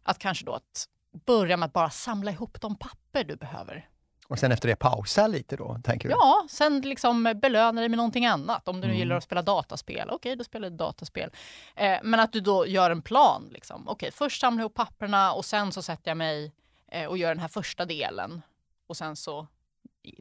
Att 0.02 0.18
kanske 0.18 0.44
då 0.44 0.52
att 0.52 0.88
börja 1.26 1.56
med 1.56 1.66
att 1.66 1.72
bara 1.72 1.90
samla 1.90 2.30
ihop 2.30 2.60
de 2.60 2.76
papper 2.76 3.24
du 3.24 3.36
behöver. 3.36 3.88
Och 4.28 4.38
sen 4.38 4.52
efter 4.52 4.68
det 4.68 4.76
pausa 4.76 5.26
lite 5.26 5.56
då, 5.56 5.78
tänker 5.84 6.08
du? 6.08 6.14
Ja, 6.14 6.46
sen 6.50 6.80
liksom 6.80 7.32
belöna 7.42 7.80
dig 7.80 7.88
med 7.88 7.96
någonting 7.96 8.26
annat. 8.26 8.68
Om 8.68 8.80
du 8.80 8.86
mm. 8.86 8.98
gillar 8.98 9.16
att 9.16 9.24
spela 9.24 9.42
dataspel, 9.42 10.06
okej 10.06 10.14
okay, 10.14 10.34
då 10.34 10.44
spelar 10.44 10.70
du 10.70 10.76
dataspel. 10.76 11.30
Eh, 11.76 11.98
men 12.02 12.20
att 12.20 12.32
du 12.32 12.40
då 12.40 12.66
gör 12.66 12.90
en 12.90 13.02
plan. 13.02 13.48
Liksom. 13.52 13.82
Okej, 13.82 13.92
okay, 13.92 14.10
först 14.10 14.40
samla 14.40 14.60
ihop 14.62 14.74
papperna 14.74 15.32
och 15.32 15.44
sen 15.44 15.72
så 15.72 15.82
sätter 15.82 16.10
jag 16.10 16.16
mig 16.16 16.52
eh, 16.92 17.06
och 17.06 17.18
gör 17.18 17.28
den 17.28 17.38
här 17.38 17.48
första 17.48 17.84
delen. 17.84 18.42
Och 18.86 18.96
sen 18.96 19.16
så 19.16 19.46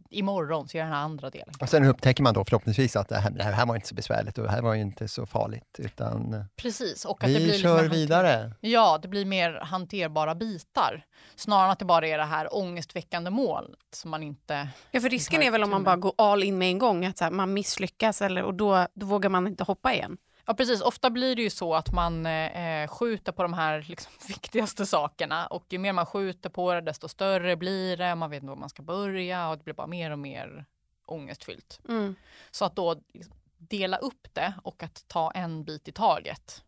imorgon 0.09 0.67
så 0.67 0.77
gör 0.77 0.83
jag 0.83 0.91
den 0.91 0.99
andra 0.99 1.29
delen. 1.29 1.53
Och 1.59 1.69
sen 1.69 1.85
upptäcker 1.85 2.23
man 2.23 2.33
då 2.33 2.45
förhoppningsvis 2.45 2.95
att 2.95 3.09
det 3.09 3.17
här, 3.17 3.31
det 3.31 3.43
här 3.43 3.65
var 3.65 3.75
inte 3.75 3.87
så 3.87 3.95
besvärligt 3.95 4.37
och 4.37 4.43
det 4.43 4.51
här 4.51 4.61
var 4.61 4.75
inte 4.75 5.07
så 5.07 5.25
farligt. 5.25 5.75
Utan 5.77 6.33
eh, 6.33 6.41
Precis. 6.55 7.05
Och 7.05 7.23
att 7.23 7.29
vi 7.29 7.33
det 7.33 7.43
blir 7.43 7.59
kör 7.59 7.89
vidare. 7.89 8.53
Ja, 8.59 8.99
det 9.01 9.07
blir 9.07 9.25
mer 9.25 9.53
hanterbara 9.53 10.35
bitar. 10.35 11.05
Snarare 11.35 11.65
än 11.65 11.71
att 11.71 11.79
det 11.79 11.85
bara 11.85 12.07
är 12.07 12.17
det 12.17 12.23
här 12.23 12.55
ångestväckande 12.55 13.29
mål 13.29 13.75
som 13.93 14.11
man 14.11 14.23
inte... 14.23 14.67
Ja, 14.91 14.99
för 14.99 15.09
risken 15.09 15.41
är 15.41 15.51
väl 15.51 15.63
om 15.63 15.69
man 15.69 15.83
bara 15.83 15.95
går 15.95 16.13
all 16.17 16.43
in 16.43 16.57
med 16.57 16.67
en 16.67 16.77
gång, 16.77 17.05
att 17.05 17.19
här, 17.19 17.31
man 17.31 17.53
misslyckas 17.53 18.21
eller, 18.21 18.43
och 18.43 18.53
då, 18.53 18.87
då 18.93 19.05
vågar 19.05 19.29
man 19.29 19.47
inte 19.47 19.63
hoppa 19.63 19.93
igen. 19.93 20.17
Ja 20.45 20.53
precis, 20.53 20.81
ofta 20.81 21.09
blir 21.09 21.35
det 21.35 21.41
ju 21.41 21.49
så 21.49 21.75
att 21.75 21.91
man 21.93 22.25
eh, 22.25 22.87
skjuter 22.87 23.31
på 23.31 23.43
de 23.43 23.53
här 23.53 23.85
liksom, 23.87 24.11
viktigaste 24.27 24.85
sakerna 24.85 25.47
och 25.47 25.65
ju 25.69 25.77
mer 25.79 25.93
man 25.93 26.05
skjuter 26.05 26.49
på 26.49 26.73
det 26.73 26.81
desto 26.81 27.07
större 27.07 27.55
blir 27.57 27.97
det, 27.97 28.15
man 28.15 28.29
vet 28.29 28.37
inte 28.43 28.49
var 28.49 28.55
man 28.55 28.69
ska 28.69 28.81
börja 28.83 29.49
och 29.49 29.57
det 29.57 29.63
blir 29.63 29.73
bara 29.73 29.87
mer 29.87 30.11
och 30.11 30.19
mer 30.19 30.65
ångestfyllt. 31.05 31.79
Mm. 31.89 32.15
Så 32.51 32.65
att 32.65 32.75
då 32.75 33.01
liksom, 33.13 33.33
dela 33.57 33.97
upp 33.97 34.27
det 34.33 34.53
och 34.63 34.83
att 34.83 35.03
ta 35.07 35.31
en 35.31 35.63
bit 35.63 35.87
i 35.87 35.91
taget. 35.91 36.63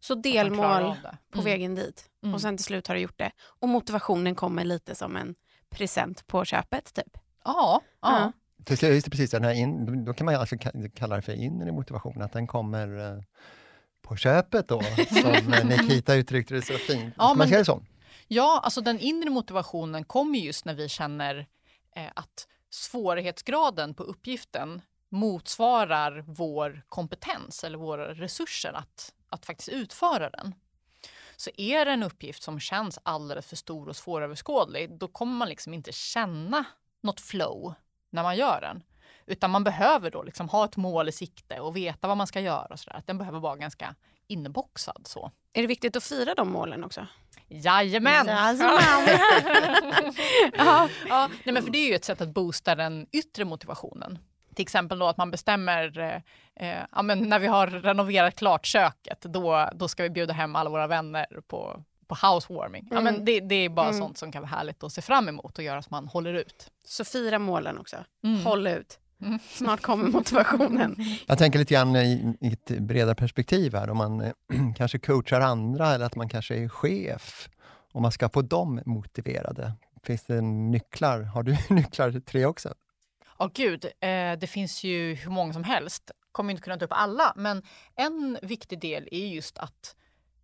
Så 0.00 0.14
delmål 0.14 0.96
på 1.30 1.38
Mm. 1.38 1.44
vägen 1.44 1.74
dit 1.74 2.10
Mm. 2.22 2.34
och 2.34 2.40
sen 2.40 2.56
till 2.56 2.64
slut 2.64 2.86
har 2.86 2.94
du 2.94 3.00
gjort 3.00 3.18
det. 3.18 3.30
Och 3.42 3.68
motivationen 3.68 4.34
kommer 4.34 4.64
lite 4.64 4.94
som 4.94 5.16
en 5.16 5.34
present 5.70 6.26
på 6.26 6.44
köpet 6.44 6.94
typ. 6.94 7.18
Ja, 7.44 7.80
ja. 8.00 8.20
Ja. 8.20 8.32
Till 8.70 8.78
slut, 8.78 9.10
precis, 9.10 9.30
den 9.30 9.44
här 9.44 9.52
in, 9.54 10.04
då 10.04 10.14
kan 10.14 10.24
man 10.24 10.34
alltså 10.34 10.54
ka- 10.56 10.90
kalla 10.94 11.16
det 11.16 11.22
för 11.22 11.32
inre 11.32 11.72
motivation, 11.72 12.22
att 12.22 12.32
den 12.32 12.46
kommer 12.46 13.16
eh, 13.16 13.22
på 14.02 14.16
köpet 14.16 14.68
då, 14.68 14.82
som 15.08 15.52
eh, 15.52 15.64
Nikita 15.64 16.14
uttryckte 16.14 16.54
det 16.54 16.62
så 16.62 16.72
fint. 16.72 17.14
Ja, 17.18 17.34
man 17.34 17.48
säga 17.48 17.58
det 17.58 17.64
så? 17.64 17.82
Ja, 18.28 18.60
alltså 18.64 18.80
den 18.80 19.00
inre 19.00 19.30
motivationen 19.30 20.04
kommer 20.04 20.38
just 20.38 20.64
när 20.64 20.74
vi 20.74 20.88
känner 20.88 21.46
eh, 21.96 22.10
att 22.14 22.46
svårighetsgraden 22.70 23.94
på 23.94 24.02
uppgiften 24.02 24.82
motsvarar 25.08 26.24
vår 26.26 26.82
kompetens 26.88 27.64
eller 27.64 27.78
våra 27.78 28.14
resurser 28.14 28.72
att, 28.72 29.12
att 29.28 29.46
faktiskt 29.46 29.68
utföra 29.68 30.30
den. 30.30 30.54
Så 31.36 31.50
är 31.56 31.84
det 31.84 31.90
en 31.90 32.02
uppgift 32.02 32.42
som 32.42 32.60
känns 32.60 32.98
alldeles 33.02 33.46
för 33.46 33.56
stor 33.56 33.88
och 33.88 33.96
svåröverskådlig, 33.96 34.98
då 34.98 35.08
kommer 35.08 35.32
man 35.36 35.48
liksom 35.48 35.74
inte 35.74 35.92
känna 35.92 36.64
något 37.02 37.20
flow 37.20 37.74
när 38.10 38.22
man 38.22 38.36
gör 38.36 38.60
den. 38.60 38.82
Utan 39.26 39.50
man 39.50 39.64
behöver 39.64 40.10
då 40.10 40.22
liksom 40.22 40.48
ha 40.48 40.64
ett 40.64 40.76
mål 40.76 41.08
i 41.08 41.12
sikte 41.12 41.60
och 41.60 41.76
veta 41.76 42.08
vad 42.08 42.16
man 42.16 42.26
ska 42.26 42.40
göra. 42.40 42.66
Och 42.70 42.78
så 42.80 42.90
där. 42.90 43.02
Den 43.06 43.18
behöver 43.18 43.40
vara 43.40 43.56
ganska 43.56 43.94
inboxad. 44.26 45.02
Så. 45.04 45.30
Är 45.52 45.62
det 45.62 45.66
viktigt 45.68 45.96
att 45.96 46.04
fira 46.04 46.34
de 46.34 46.52
målen 46.52 46.84
också? 46.84 47.06
Jajamän! 47.48 48.26
Jajamän. 48.26 48.62
ja. 50.56 50.88
Ja, 51.08 51.30
nej, 51.44 51.52
men 51.52 51.62
för 51.62 51.70
det 51.70 51.78
är 51.78 51.88
ju 51.88 51.94
ett 51.94 52.04
sätt 52.04 52.20
att 52.20 52.34
boosta 52.34 52.74
den 52.74 53.06
yttre 53.12 53.44
motivationen. 53.44 54.18
Till 54.54 54.62
exempel 54.62 54.98
då 54.98 55.06
att 55.06 55.16
man 55.16 55.30
bestämmer, 55.30 55.98
eh, 55.98 56.16
eh, 56.68 56.84
ja, 56.92 57.02
men 57.02 57.28
när 57.28 57.38
vi 57.38 57.46
har 57.46 57.66
renoverat 57.66 58.36
klart 58.36 58.66
köket, 58.66 59.20
då, 59.20 59.68
då 59.74 59.88
ska 59.88 60.02
vi 60.02 60.10
bjuda 60.10 60.32
hem 60.32 60.56
alla 60.56 60.70
våra 60.70 60.86
vänner 60.86 61.26
på, 61.46 61.84
på 62.14 62.26
housewarming. 62.26 62.88
Ja, 62.90 62.98
Mm. 62.98 63.14
men 63.14 63.24
det, 63.24 63.40
det 63.40 63.54
är 63.54 63.68
bara 63.68 63.88
Mm. 63.88 63.98
sånt 64.00 64.18
som 64.18 64.32
kan 64.32 64.42
vara 64.42 64.50
härligt 64.50 64.82
att 64.82 64.92
se 64.92 65.02
fram 65.02 65.28
emot 65.28 65.58
och 65.58 65.64
göra 65.64 65.78
att 65.78 65.90
man 65.90 66.08
håller 66.08 66.34
ut. 66.34 66.70
Så 66.84 67.04
fira 67.04 67.38
målen 67.38 67.78
också. 67.78 67.96
Mm. 68.24 68.44
Håll 68.44 68.66
ut. 68.66 68.98
Mm. 69.22 69.38
Snart 69.50 69.80
kommer 69.80 70.08
motivationen. 70.08 70.96
Jag 71.26 71.38
tänker 71.38 71.58
lite 71.58 71.74
grann 71.74 71.96
i, 71.96 72.36
i 72.40 72.52
ett 72.52 72.66
bredare 72.80 73.14
perspektiv 73.14 73.74
här, 73.74 73.90
om 73.90 73.96
man 73.98 74.20
eh, 74.20 74.32
kanske 74.76 74.98
coachar 74.98 75.40
andra 75.40 75.94
eller 75.94 76.06
att 76.06 76.16
man 76.16 76.28
kanske 76.28 76.54
är 76.56 76.68
chef, 76.68 77.48
om 77.92 78.02
man 78.02 78.12
ska 78.12 78.28
få 78.28 78.42
dem 78.42 78.80
motiverade. 78.86 79.72
Finns 80.02 80.24
det 80.24 80.40
nycklar? 80.40 81.20
Har 81.22 81.42
du 81.42 81.56
nycklar 81.74 82.10
till 82.10 82.22
tre 82.22 82.46
också? 82.46 82.74
Ja, 83.38 83.50
gud, 83.54 83.84
eh, 83.84 84.32
det 84.40 84.50
finns 84.50 84.84
ju 84.84 85.14
hur 85.14 85.30
många 85.30 85.52
som 85.52 85.64
helst. 85.64 86.10
Kommer 86.32 86.50
inte 86.50 86.62
kunna 86.62 86.76
ta 86.76 86.84
upp 86.84 86.92
alla, 86.94 87.32
men 87.36 87.62
en 87.96 88.38
viktig 88.42 88.80
del 88.80 89.08
är 89.12 89.26
just 89.26 89.58
att 89.58 89.96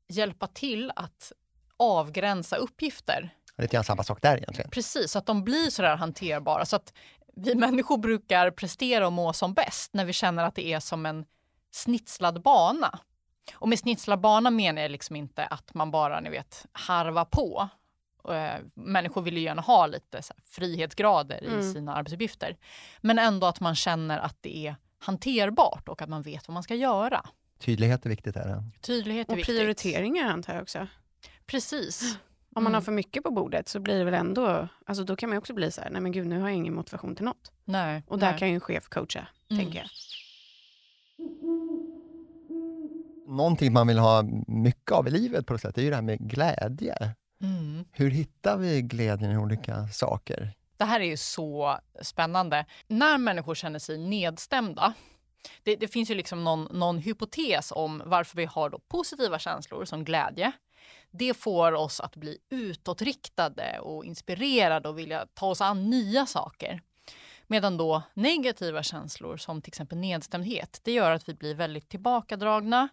hjälpa 0.09 0.47
till 0.47 0.93
att 0.97 1.33
avgränsa 1.79 2.57
uppgifter. 2.57 3.31
Lite 3.59 3.73
grann 3.77 3.85
samma 3.85 4.03
sak 4.03 4.23
där 4.23 4.37
egentligen. 4.37 4.71
Precis, 4.71 5.11
så 5.12 5.19
att 5.19 5.27
de 5.27 5.45
blir 5.45 5.71
så 5.71 5.83
där 5.83 5.97
hanterbara. 5.97 6.65
Så 6.65 6.77
att 6.77 6.93
vi 7.37 7.55
människor 7.55 7.99
brukar 7.99 8.51
prestera 8.51 9.07
och 9.07 9.12
må 9.12 9.33
som 9.33 9.55
bäst 9.55 9.95
när 9.95 10.05
vi 10.05 10.12
känner 10.12 10.45
att 10.45 10.55
det 10.55 10.67
är 10.73 10.81
som 10.81 11.07
en 11.07 11.25
snitslad 11.71 12.43
bana. 12.43 12.99
Och 13.55 13.69
med 13.69 13.79
snitslad 13.79 14.21
bana 14.21 14.51
menar 14.51 14.83
jag 14.83 14.91
liksom 14.91 15.17
inte 15.17 15.47
att 15.47 15.75
man 15.75 15.91
bara 15.91 16.21
ni 16.21 16.31
vet, 16.31 16.67
harva 16.73 17.25
på. 17.25 17.69
Eh, 18.29 18.55
Människor 18.75 19.23
vill 19.23 19.37
ju 19.37 19.43
gärna 19.43 19.62
ha 19.62 19.87
lite 19.87 20.17
här, 20.17 20.37
frihetsgrader 20.45 21.45
i 21.45 21.47
Mm. 21.47 21.73
sina 21.73 21.95
arbetsuppgifter. 21.95 22.57
Men 23.01 23.19
ändå 23.19 23.47
att 23.47 23.61
man 23.61 23.75
känner 23.75 24.19
att 24.19 24.37
det 24.41 24.67
är 24.67 24.77
hanterbart 24.99 25.89
och 25.89 26.03
att 26.03 26.09
man 26.09 26.23
vet 26.23 26.49
vad 26.49 26.53
man 26.55 26.62
ska 26.62 26.75
göra. 26.75 27.27
Tydlighet 27.59 28.07
är 28.07 28.11
viktigt 28.11 28.35
här. 28.37 28.62
Tydlighet 28.81 29.29
är 29.29 29.33
Och 29.33 29.39
viktigt. 29.39 29.57
prioriteringar 29.57 30.29
antar 30.31 30.53
jag 30.55 30.62
också. 30.62 30.87
Precis. 31.47 32.19
Om 32.55 32.63
man 32.65 32.71
Mm. 32.71 32.75
har 32.75 32.81
för 32.81 32.93
mycket 32.93 33.23
på 33.23 33.31
bordet 33.31 33.69
så 33.69 33.81
blir 33.81 33.99
det 33.99 34.05
väl 34.05 34.15
ändå, 34.15 34.69
alltså 34.87 35.05
då 35.05 35.17
kan 35.17 35.29
man 35.29 35.39
också 35.39 35.55
bli 35.55 35.71
så 35.71 35.81
här, 35.81 35.91
nej 35.91 36.01
men 36.01 36.13
gud 36.13 36.27
nu 36.27 36.41
har 36.41 36.49
jag 36.49 36.57
ingen 36.57 36.75
motivation 36.75 37.15
till 37.17 37.25
något. 37.25 37.53
Nej, 37.65 38.03
Och 38.07 38.19
där 38.19 38.31
nej. 38.31 38.39
kan 38.39 38.49
ju 38.49 38.55
en 38.55 38.61
chef 38.61 38.89
coacha, 38.89 39.29
Mm. 39.51 39.63
tänker 39.65 39.79
jag. 39.79 39.89
Någonting 43.29 43.73
man 43.73 43.87
vill 43.87 43.99
ha 43.99 44.23
mycket 44.47 44.93
av 44.93 45.09
i 45.09 45.11
livet 45.11 45.47
på 45.47 45.53
något 45.53 45.61
sätt, 45.63 45.75
det 45.75 45.81
är 45.81 45.85
ju 45.85 45.91
det 45.91 45.97
här 45.97 46.03
med 46.03 46.19
glädje. 46.31 46.97
Mm. 47.43 47.85
Hur 47.93 48.11
hittar 48.11 48.57
vi 48.57 48.83
glädjen 48.83 49.31
i 49.33 49.37
olika 49.37 49.89
saker? 49.89 50.53
Det 50.77 50.85
här 50.85 51.01
är 51.01 51.05
ju 51.05 51.17
så 51.17 51.79
spännande. 52.03 52.67
När 52.87 53.19
människor 53.19 53.55
känner 53.55 53.79
sig 53.79 53.99
nedstämda, 53.99 54.93
det, 55.63 55.77
det 55.77 55.89
finns 55.89 56.11
ju 56.11 56.15
liksom 56.15 56.45
någon, 56.45 56.65
någon 56.79 56.99
hypotes 56.99 57.73
om 57.73 58.03
varför 58.07 58.37
vi 58.37 58.45
har 58.45 58.71
då 58.71 58.79
positiva 58.79 59.39
känslor 59.39 59.85
som 59.85 60.05
glädje. 60.05 60.53
Det 61.19 61.35
får 61.35 61.73
oss 61.73 62.01
att 62.01 62.17
bli 62.17 62.39
utåtriktade 62.51 63.79
och 63.81 64.05
inspirerade 64.05 64.89
och 64.89 64.99
vilja 64.99 65.27
ta 65.35 65.47
oss 65.47 65.61
an 65.61 65.91
nya 65.91 66.27
saker. 66.27 66.81
Medan 67.47 67.77
då 67.77 68.03
negativa 68.15 68.83
känslor 68.83 69.37
som 69.37 69.63
till 69.63 69.71
exempel 69.71 69.99
nedstämdhet, 69.99 70.81
det 70.83 70.93
gör 70.93 71.11
att 71.11 71.29
vi 71.29 71.35
blir 71.35 71.55
väldigt 71.55 71.89
tillbakadragna, 71.89 72.89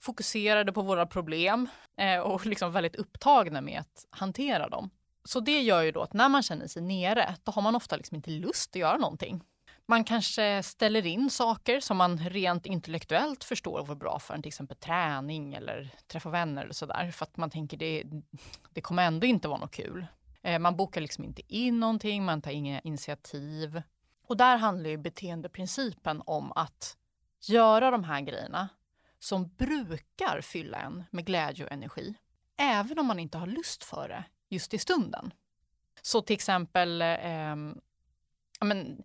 fokuserade 0.00 0.72
på 0.72 0.82
våra 0.82 1.06
problem 1.06 1.68
eh, 1.96 2.18
och 2.18 2.46
liksom 2.46 2.72
väldigt 2.72 2.96
upptagna 2.96 3.60
med 3.60 3.80
att 3.80 4.06
hantera 4.10 4.68
dem. 4.68 4.90
Så 5.24 5.40
det 5.40 5.62
gör 5.62 5.82
ju 5.82 5.92
då 5.92 6.02
att 6.02 6.12
när 6.12 6.28
man 6.28 6.42
känner 6.42 6.66
sig 6.66 6.82
nere, 6.82 7.34
då 7.42 7.52
har 7.52 7.62
man 7.62 7.76
ofta 7.76 7.96
liksom 7.96 8.14
inte 8.14 8.30
lust 8.30 8.70
att 8.70 8.80
göra 8.80 8.96
någonting. 8.96 9.42
Man 9.88 10.04
kanske 10.04 10.62
ställer 10.62 11.06
in 11.06 11.30
saker 11.30 11.80
som 11.80 11.96
man 11.96 12.18
rent 12.18 12.66
intellektuellt 12.66 13.44
förstår 13.44 13.84
vore 13.84 13.96
bra 13.96 14.18
för 14.18 14.34
en, 14.34 14.42
till 14.42 14.48
exempel 14.48 14.76
träning 14.76 15.54
eller 15.54 15.90
träffa 16.06 16.30
vänner 16.30 16.62
eller 16.62 16.74
sådär. 16.74 17.10
För 17.10 17.24
att 17.24 17.36
man 17.36 17.50
tänker 17.50 17.76
det, 17.76 18.04
det 18.70 18.80
kommer 18.80 19.06
ändå 19.06 19.26
inte 19.26 19.48
vara 19.48 19.58
något 19.58 19.74
kul. 19.74 20.06
Eh, 20.42 20.58
man 20.58 20.76
bokar 20.76 21.00
liksom 21.00 21.24
inte 21.24 21.42
in 21.48 21.80
någonting, 21.80 22.24
man 22.24 22.42
tar 22.42 22.50
inga 22.50 22.80
initiativ. 22.80 23.82
Och 24.26 24.36
där 24.36 24.56
handlar 24.56 24.90
ju 24.90 24.96
beteendeprincipen 24.96 26.22
om 26.26 26.52
att 26.52 26.96
göra 27.40 27.90
de 27.90 28.04
här 28.04 28.20
grejerna 28.20 28.68
som 29.18 29.48
brukar 29.48 30.40
fylla 30.40 30.78
en 30.78 31.04
med 31.10 31.26
glädje 31.26 31.64
och 31.64 31.72
energi. 31.72 32.14
Även 32.58 32.98
om 32.98 33.06
man 33.06 33.18
inte 33.18 33.38
har 33.38 33.46
lust 33.46 33.84
för 33.84 34.08
det 34.08 34.24
just 34.48 34.74
i 34.74 34.78
stunden. 34.78 35.32
Så 36.02 36.22
till 36.22 36.34
exempel, 36.34 37.02
eh, 37.02 37.56
men, 38.60 39.02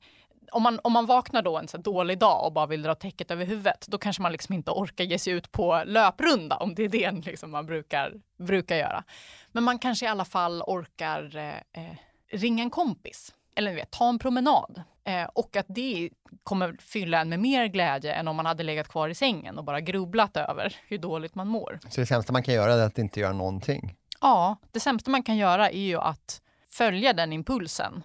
om, 0.51 0.63
man, 0.63 0.79
om 0.83 0.93
man 0.93 1.05
vaknar 1.05 1.41
då 1.41 1.57
en 1.57 1.67
så 1.67 1.77
dålig 1.77 2.19
dag 2.19 2.45
och 2.45 2.53
bara 2.53 2.65
vill 2.65 2.81
dra 2.81 2.95
täcket 2.95 3.31
över 3.31 3.45
huvudet, 3.45 3.85
då 3.87 3.97
kanske 3.97 4.21
man 4.21 4.31
liksom 4.31 4.55
inte 4.55 4.71
orkar 4.71 5.03
ge 5.03 5.19
sig 5.19 5.33
ut 5.33 5.51
på 5.51 5.83
löprunda, 5.85 6.57
om 6.57 6.75
det 6.75 6.83
är 6.83 6.89
det 6.89 7.11
liksom 7.11 7.51
man 7.51 7.65
brukar, 7.65 8.13
brukar 8.37 8.75
göra. 8.75 9.03
Men 9.51 9.63
man 9.63 9.79
kanske 9.79 10.05
i 10.05 10.09
alla 10.09 10.25
fall 10.25 10.61
orkar 10.61 11.35
eh, 11.35 11.83
eh, 11.83 11.95
ringa 12.31 12.63
en 12.63 12.69
kompis, 12.69 13.33
eller 13.55 13.75
vet, 13.75 13.91
ta 13.91 14.09
en 14.09 14.19
promenad. 14.19 14.83
Eh, 15.03 15.23
och 15.23 15.55
att 15.55 15.65
det 15.69 16.09
kommer 16.43 16.77
fylla 16.79 17.21
en 17.21 17.29
med 17.29 17.39
mer 17.39 17.67
glädje 17.67 18.13
än 18.13 18.27
om 18.27 18.35
man 18.35 18.45
hade 18.45 18.63
legat 18.63 18.87
kvar 18.87 19.09
i 19.09 19.15
sängen 19.15 19.57
och 19.57 19.63
bara 19.63 19.81
grubblat 19.81 20.37
över 20.37 20.75
hur 20.87 20.97
dåligt 20.97 21.35
man 21.35 21.47
mår. 21.47 21.79
Så 21.89 22.01
det 22.01 22.07
sämsta 22.07 22.33
man 22.33 22.43
kan 22.43 22.53
göra 22.53 22.73
är 22.73 22.85
att 22.85 22.97
inte 22.97 23.19
göra 23.19 23.33
någonting. 23.33 23.95
Ja, 24.21 24.55
det 24.71 24.79
sämsta 24.79 25.11
man 25.11 25.23
kan 25.23 25.37
göra 25.37 25.69
är 25.69 25.81
ju 25.81 25.97
att 25.97 26.41
följa 26.69 27.13
den 27.13 27.33
impulsen 27.33 28.03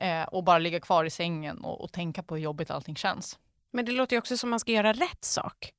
eh, 0.00 0.22
och 0.22 0.44
bara 0.44 0.58
ligga 0.58 0.80
kvar 0.80 1.04
i 1.04 1.10
sängen 1.10 1.58
och, 1.58 1.80
och 1.80 1.92
tänka 1.92 2.22
på 2.22 2.34
hur 2.34 2.42
jobbigt 2.42 2.70
allting 2.70 2.96
känns. 2.96 3.38
Men 3.72 3.84
det 3.84 3.92
låter 3.92 4.16
ju 4.16 4.18
också 4.18 4.36
som 4.36 4.50
man 4.50 4.60
ska 4.60 4.72
göra 4.72 4.92
rätt 4.92 5.24
sak. 5.24 5.72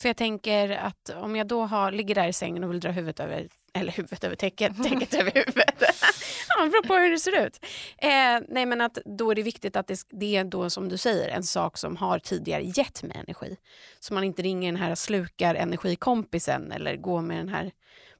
För 0.00 0.08
jag 0.08 0.16
tänker 0.16 0.70
att 0.70 1.10
om 1.10 1.36
jag 1.36 1.46
då 1.46 1.64
har, 1.64 1.92
ligger 1.92 2.14
där 2.14 2.28
i 2.28 2.32
sängen 2.32 2.64
och 2.64 2.70
vill 2.70 2.80
dra 2.80 2.90
huvudet 2.90 3.20
över, 3.20 3.48
eller 3.72 3.92
huvudet 3.92 4.24
över 4.24 4.36
täcket, 4.36 4.82
täcket 4.82 5.14
över 5.14 5.32
huvudet. 5.34 5.74
ja, 6.48 6.66
beror 6.66 6.86
på 6.86 6.94
hur 6.94 7.10
det 7.10 7.18
ser 7.18 7.46
ut. 7.46 7.64
Eh, 7.98 8.40
nej 8.48 8.66
men 8.66 8.80
att 8.80 8.98
då 9.04 9.30
är 9.30 9.34
det 9.34 9.42
viktigt 9.42 9.76
att 9.76 9.86
det, 9.86 10.06
det 10.10 10.36
är 10.36 10.44
då 10.44 10.70
som 10.70 10.88
du 10.88 10.96
säger 10.96 11.28
en 11.28 11.42
sak 11.42 11.78
som 11.78 11.96
har 11.96 12.18
tidigare 12.18 12.62
gett 12.62 13.02
mig 13.02 13.16
energi. 13.16 13.56
Så 14.00 14.14
man 14.14 14.24
inte 14.24 14.42
ringer 14.42 14.72
den 14.72 14.80
här 14.80 14.94
slukar 14.94 15.54
energikompisen 15.54 16.72
eller 16.72 16.96
går 16.96 17.20
med 17.20 17.38
den 17.38 17.48
här 17.48 17.70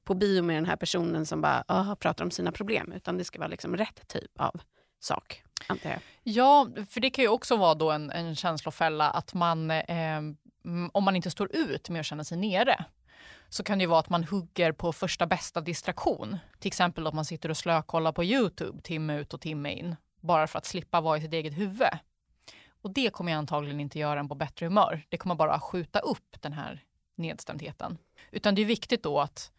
på 0.03 0.13
bio 0.13 0.43
med 0.43 0.55
den 0.55 0.65
här 0.65 0.75
personen 0.75 1.25
som 1.25 1.41
bara 1.41 1.63
ah, 1.67 1.95
pratar 1.95 2.25
om 2.25 2.31
sina 2.31 2.51
problem. 2.51 2.91
Utan 2.95 3.17
det 3.17 3.23
ska 3.23 3.39
vara 3.39 3.49
liksom 3.49 3.77
rätt 3.77 4.07
typ 4.07 4.39
av 4.39 4.61
sak, 5.05 5.43
antar 5.67 5.89
jag. 5.89 5.99
Ja, 6.23 6.67
för 6.89 7.01
det 7.01 7.09
kan 7.09 7.23
ju 7.23 7.29
också 7.29 7.55
vara 7.55 7.75
då 7.75 7.91
en, 7.91 8.11
en 8.11 8.35
känslofälla 8.35 9.09
att 9.09 9.33
man, 9.33 9.71
eh, 9.71 10.21
om 10.91 11.03
man 11.03 11.15
inte 11.15 11.31
står 11.31 11.55
ut 11.55 11.89
med 11.89 11.99
att 11.99 12.05
känna 12.05 12.23
sig 12.23 12.37
nere, 12.37 12.85
så 13.49 13.63
kan 13.63 13.77
det 13.77 13.81
ju 13.81 13.87
vara 13.87 13.99
att 13.99 14.09
man 14.09 14.23
hugger 14.23 14.71
på 14.71 14.93
första 14.93 15.27
bästa 15.27 15.61
distraktion. 15.61 16.37
Till 16.59 16.67
exempel 16.69 17.07
att 17.07 17.13
man 17.13 17.25
sitter 17.25 17.49
och 17.49 17.57
slökollar 17.57 18.11
på 18.11 18.23
Youtube 18.23 18.81
timme 18.81 19.19
ut 19.19 19.33
och 19.33 19.41
timme 19.41 19.71
in, 19.71 19.95
bara 20.21 20.47
för 20.47 20.57
att 20.57 20.65
slippa 20.65 21.01
vara 21.01 21.17
i 21.17 21.21
sitt 21.21 21.33
eget 21.33 21.57
huvud. 21.57 21.87
Och 22.81 22.93
det 22.93 23.09
kommer 23.13 23.31
jag 23.31 23.39
antagligen 23.39 23.79
inte 23.79 23.99
göra 23.99 24.19
en 24.19 24.29
på 24.29 24.35
bättre 24.35 24.65
humör. 24.65 25.05
Det 25.09 25.17
kommer 25.17 25.35
bara 25.35 25.59
skjuta 25.59 25.99
upp 25.99 26.41
den 26.41 26.53
här 26.53 26.83
nedstämdheten. 27.15 27.97
Utan 28.31 28.55
det 28.55 28.61
är 28.61 28.65
viktigt 28.65 29.03
då 29.03 29.19
att 29.19 29.51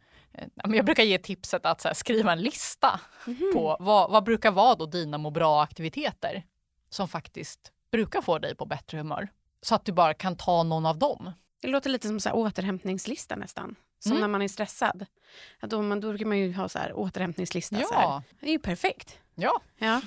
jag 0.65 0.85
brukar 0.85 1.03
ge 1.03 1.19
tipset 1.19 1.67
att 1.67 1.85
här, 1.85 1.95
skriva 1.95 2.33
en 2.33 2.41
lista 2.41 3.01
Mhm. 3.27 3.51
på 3.55 3.77
vad, 3.81 4.11
vad 4.11 4.25
brukar 4.25 4.51
vara 4.51 4.75
då 4.75 4.87
dina 4.87 5.19
må 5.19 5.31
bra-aktiviteter 5.31 6.43
som 6.91 7.09
faktiskt 7.09 7.73
brukar 7.91 8.23
få 8.23 8.39
dig 8.39 8.55
på 8.57 8.67
bättre 8.67 8.99
humör. 8.99 9.29
Så 9.63 9.75
att 9.75 9.85
du 9.85 9.93
bara 9.93 10.15
kan 10.15 10.37
ta 10.37 10.63
någon 10.63 10.87
av 10.87 10.99
dem. 10.99 11.33
Det 11.63 11.69
låter 11.69 11.91
lite 11.91 12.09
som 12.09 12.21
så 12.21 12.29
här 12.29 12.37
återhämtningslista 12.37 13.37
nästan. 13.37 13.75
Som 13.99 14.13
Mm. 14.13 14.21
när 14.21 14.29
man 14.29 14.43
är 14.43 14.49
stressad. 14.49 15.07
Att 15.61 15.71
då, 15.71 15.83
man, 15.83 16.01
då 16.01 16.09
brukar 16.09 16.27
man 16.27 16.39
ju 16.39 16.53
ha 16.55 16.69
så 16.69 16.79
här 16.79 16.93
återhämtningslista. 16.99 17.77
Så 17.83 17.95
här. 17.95 18.03
Ja, 18.03 18.23
Det 18.41 18.47
är 18.47 18.53
ju 18.53 18.59
perfekt. 18.59 19.19
Ja. 19.37 19.61
Ja. 19.79 20.01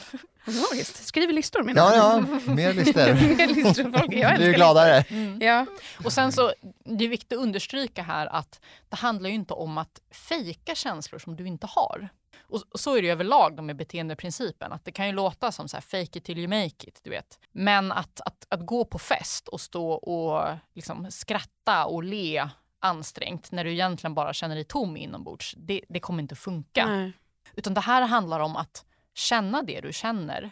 Logiskt. 0.45 1.05
Skriver 1.05 1.33
listor 1.33 1.63
menar 1.63 1.81
Ja, 1.81 1.95
ja, 1.95 2.51
mer 2.53 2.73
listor. 2.73 3.13
Mer 3.37 3.47
listor 3.47 3.83
folk. 3.83 4.13
Jag 4.13 4.13
Du 4.13 4.17
är 4.17 4.33
älskar 4.33 4.53
gladare. 4.53 5.01
Mm. 5.09 5.41
Ja. 5.41 5.65
Och 6.03 6.13
sen 6.13 6.31
så, 6.31 6.53
det 6.85 7.05
är 7.05 7.09
viktigt 7.09 7.33
att 7.33 7.43
understryka 7.43 8.03
här 8.03 8.27
att 8.27 8.61
det 8.89 8.95
handlar 8.95 9.29
ju 9.29 9.35
inte 9.35 9.53
om 9.53 9.77
att 9.77 10.01
fejka 10.11 10.75
känslor 10.75 11.19
som 11.19 11.35
du 11.35 11.47
inte 11.47 11.67
har. 11.67 12.09
Och 12.41 12.79
så 12.79 12.97
är 12.97 13.01
det 13.01 13.09
överlag 13.09 13.55
då 13.55 13.63
med 13.63 13.75
beteendeprincipen, 13.75 14.71
att 14.71 14.85
det 14.85 14.91
kan 14.91 15.07
ju 15.07 15.13
låta 15.13 15.51
som 15.51 15.67
så 15.67 15.77
här 15.77 15.81
fake 15.81 16.19
it 16.19 16.25
till 16.25 16.37
you 16.37 16.47
make 16.47 16.87
it, 16.87 16.99
du 17.03 17.09
vet. 17.09 17.39
Men 17.51 17.91
att, 17.91 18.21
att, 18.21 18.47
att 18.49 18.65
gå 18.65 18.85
på 18.85 18.99
fest 18.99 19.47
och 19.47 19.61
stå 19.61 19.91
och 19.91 20.57
liksom 20.73 21.07
skratta 21.11 21.85
och 21.85 22.03
le 22.03 22.49
ansträngt 22.79 23.51
när 23.51 23.63
du 23.63 23.71
egentligen 23.71 24.13
bara 24.13 24.33
känner 24.33 24.55
dig 24.55 24.63
tom 24.63 24.97
inombords, 24.97 25.55
det, 25.57 25.81
det 25.89 25.99
kommer 25.99 26.21
inte 26.21 26.35
funka. 26.35 26.85
Nej. 26.85 27.13
Utan 27.55 27.73
det 27.73 27.81
här 27.81 28.01
handlar 28.01 28.39
om 28.39 28.55
att 28.55 28.85
känna 29.13 29.63
det 29.63 29.81
du 29.81 29.93
känner 29.93 30.51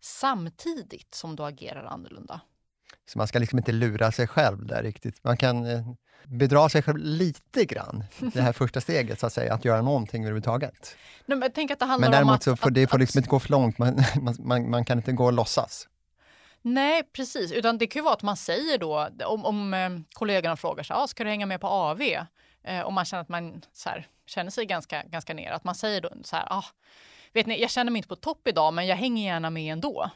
samtidigt 0.00 1.14
som 1.14 1.36
du 1.36 1.44
agerar 1.44 1.84
annorlunda. 1.84 2.40
Så 3.06 3.18
man 3.18 3.28
ska 3.28 3.38
liksom 3.38 3.58
inte 3.58 3.72
lura 3.72 4.12
sig 4.12 4.26
själv 4.26 4.66
där 4.66 4.82
riktigt. 4.82 5.24
Man 5.24 5.36
kan 5.36 5.66
eh, 5.66 5.92
bedra 6.24 6.68
sig 6.68 6.82
själv 6.82 6.98
lite 6.98 7.64
grann, 7.64 8.04
det 8.18 8.42
här 8.42 8.52
första 8.52 8.80
steget, 8.80 9.20
så 9.20 9.26
att 9.26 9.32
säga, 9.32 9.54
att 9.54 9.64
göra 9.64 9.82
någonting 9.82 10.22
överhuvudtaget. 10.22 10.96
Nej, 11.26 11.38
men 11.38 11.52
tänker 11.52 11.74
att 11.74 11.78
det 11.78 11.86
handlar 11.86 12.08
Men 12.08 12.18
om 12.18 12.26
däremot 12.26 12.34
att, 12.36 12.42
så 12.42 12.56
får 12.56 12.68
att, 12.68 12.74
det 12.74 12.86
får 12.86 12.96
att- 12.96 13.00
liksom 13.00 13.18
inte 13.18 13.30
gå 13.30 13.40
för 13.40 13.50
långt, 13.50 13.78
man, 13.78 14.04
man, 14.38 14.70
man, 14.70 14.84
kan 14.84 14.98
inte 14.98 15.12
gå 15.12 15.24
och 15.24 15.32
låtsas. 15.32 15.88
Nej, 16.62 17.02
precis. 17.12 17.52
Utan 17.52 17.78
det 17.78 17.86
kan 17.86 18.00
ju 18.00 18.04
vara 18.04 18.14
att 18.14 18.22
man 18.22 18.36
säger 18.36 18.78
då, 18.78 19.08
om, 19.24 19.44
om 19.44 19.74
eh, 19.74 19.90
kollegorna 20.12 20.56
frågar 20.56 20.82
sig, 20.82 20.96
ah, 20.96 21.06
ska 21.06 21.24
du 21.24 21.30
hänga 21.30 21.46
med 21.46 21.60
på 21.60 21.66
AV? 21.66 22.02
Eh, 22.64 22.80
och 22.80 22.92
man 22.92 23.04
känner 23.04 23.22
att 23.22 23.28
man 23.28 23.62
så 23.72 23.88
här, 23.88 24.06
känner 24.26 24.50
sig 24.50 24.66
ganska, 24.66 25.02
ganska 25.02 25.34
ner. 25.34 25.50
Att 25.50 25.64
man 25.64 25.74
säger 25.74 26.00
då 26.00 26.10
så 26.24 26.36
här, 26.36 26.46
ah, 26.50 26.64
vet 27.32 27.46
ni, 27.46 27.60
jag 27.60 27.70
känner 27.70 27.92
mig 27.92 27.98
inte 27.98 28.08
på 28.08 28.16
topp 28.16 28.48
idag, 28.48 28.74
men 28.74 28.86
jag 28.86 28.96
hänger 28.96 29.24
gärna 29.24 29.50
med 29.50 29.72
ändå. 29.72 30.10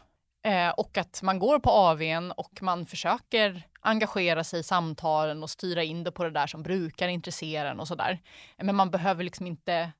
Eh, 0.44 0.68
och 0.68 0.98
att 0.98 1.22
man 1.22 1.38
går 1.38 1.58
på 1.58 1.70
AWn 1.70 2.30
och 2.32 2.62
man 2.62 2.86
försöker 2.86 3.62
engagera 3.80 4.44
sig 4.44 4.60
i 4.60 4.62
samtalen 4.62 5.42
och 5.42 5.50
styra 5.50 5.82
in 5.82 6.04
det 6.04 6.12
på 6.12 6.24
det 6.24 6.30
där 6.30 6.46
som 6.46 6.62
brukar 6.62 7.08
intressera 7.08 7.70
en 7.70 7.80
och 7.80 7.88
sådär. 7.88 8.18
Men 8.56 8.76
man 8.76 8.90
behöver 8.90 9.24
liksom 9.24 9.46
inte 9.46 9.92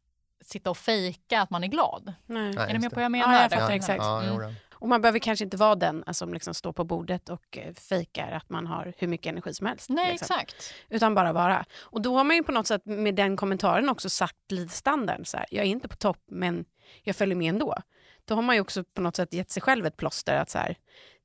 sitta 0.44 0.70
och 0.70 0.77
fejka 0.79 1.40
att 1.42 1.51
man 1.51 1.64
är 1.64 1.68
glad. 1.68 2.12
Nej. 2.27 2.53
Nej, 2.53 2.57
är 2.59 2.66
ni 2.66 2.72
med 2.72 2.83
det. 2.83 2.90
på 2.90 2.94
vad 2.94 3.05
jag 3.05 3.07
Ja, 3.07 3.09
menar? 3.27 3.40
jag 3.42 3.51
där? 3.51 3.57
fattar 3.57 3.75
exakt. 3.75 4.03
Ja, 4.03 4.22
Mm. 4.22 4.55
Och 4.83 4.88
man 4.88 5.01
behöver 5.01 5.18
kanske 5.18 5.45
inte 5.45 5.57
vara 5.57 5.75
den 5.75 6.05
alltså, 6.07 6.25
som 6.25 6.35
liksom 6.35 6.55
står 6.55 6.73
på 6.73 6.85
bordet 6.85 7.29
och 7.29 7.59
eh, 7.59 7.75
fejkar 7.75 8.33
att 8.33 8.51
man 8.51 8.66
har 8.66 8.92
hur 8.99 9.09
mycket 9.09 9.27
energi 9.27 9.55
som 9.55 9.66
helst. 9.66 9.88
Nej, 9.88 10.12
liksom. 10.12 10.37
exakt. 10.40 10.75
Utan 10.88 11.14
bara 11.14 11.33
vara. 11.33 11.64
Och 11.81 12.03
då 12.03 12.16
har 12.16 12.25
man 12.25 12.37
ju 12.37 12.42
på 12.42 12.53
något 12.53 12.66
sätt 12.66 12.83
med 12.85 13.14
den 13.14 13.37
kommentaren 13.37 13.88
också 13.88 14.09
sagt 14.11 14.37
lite 14.51 14.75
standard. 14.75 15.27
Så 15.27 15.37
här, 15.37 15.47
jag 15.51 15.64
är 15.64 15.68
inte 15.68 15.88
på 15.88 15.97
topp 15.97 16.18
men 16.31 16.64
jag 17.03 17.16
följer 17.16 17.37
med 17.37 17.49
ändå. 17.49 17.77
Då 18.25 18.35
har 18.35 18.42
man 18.42 18.57
ju 18.57 18.61
också 18.61 18.85
på 18.85 19.03
något 19.03 19.16
sätt 19.16 19.35
gett 19.35 19.51
sig 19.51 19.62
själv 19.62 19.87
ett 19.87 19.97
plåster 19.97 20.37
att 20.37 20.51
så 20.51 20.59
här, 20.59 20.77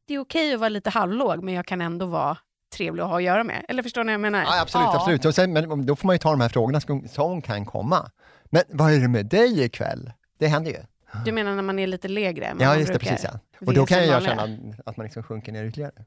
det 0.07 0.13
är 0.13 0.19
okej 0.19 0.53
att 0.53 0.59
vara 0.59 0.69
lite 0.69 0.89
halvlåg 0.89 1.43
men 1.43 1.53
jag 1.53 1.65
kan 1.65 1.81
ändå 1.81 2.05
vara 2.05 2.37
trevlig 2.75 3.03
att 3.03 3.09
ha 3.09 3.17
att 3.17 3.23
göra 3.23 3.43
med. 3.43 3.65
Eller 3.67 3.83
förstår 3.83 4.03
ni 4.03 4.07
vad 4.07 4.13
jag 4.13 4.21
menar? 4.21 4.43
Ja, 4.43 4.61
absolut, 4.61 4.85
Ja. 4.85 4.95
absolut. 4.95 5.25
Och 5.25 5.35
sen, 5.35 5.53
men 5.53 5.85
då 5.85 5.95
får 5.95 6.07
man 6.07 6.15
ju 6.15 6.19
ta 6.19 6.31
de 6.31 6.41
här 6.41 6.49
frågorna 6.49 6.81
som, 6.81 7.07
som 7.07 7.41
kan 7.41 7.65
komma. 7.65 8.11
Men 8.45 8.63
vad 8.69 8.93
är 8.93 8.99
det 8.99 9.07
med 9.07 9.25
dig 9.25 9.63
ikväll? 9.63 10.11
Det 10.39 10.47
händer 10.47 10.71
ju. 10.71 10.79
Du 11.25 11.31
menar 11.31 11.55
när 11.55 11.63
man 11.63 11.79
är 11.79 11.87
lite 11.87 12.07
lägre? 12.07 12.45
än 12.45 12.57
Ja, 12.59 12.67
man 12.67 12.79
just 12.79 12.93
det, 12.93 12.99
brukar 12.99 13.11
precis. 13.15 13.29
Ja. 13.33 13.39
Och 13.67 13.73
då 13.73 13.85
kan 13.85 14.07
jag 14.07 14.13
vanliga? 14.13 14.35
känna 14.35 14.73
att 14.85 14.97
man 14.97 15.03
liksom 15.03 15.23
sjunker 15.23 15.51
ner 15.51 15.65
ytterligare. 15.65 16.05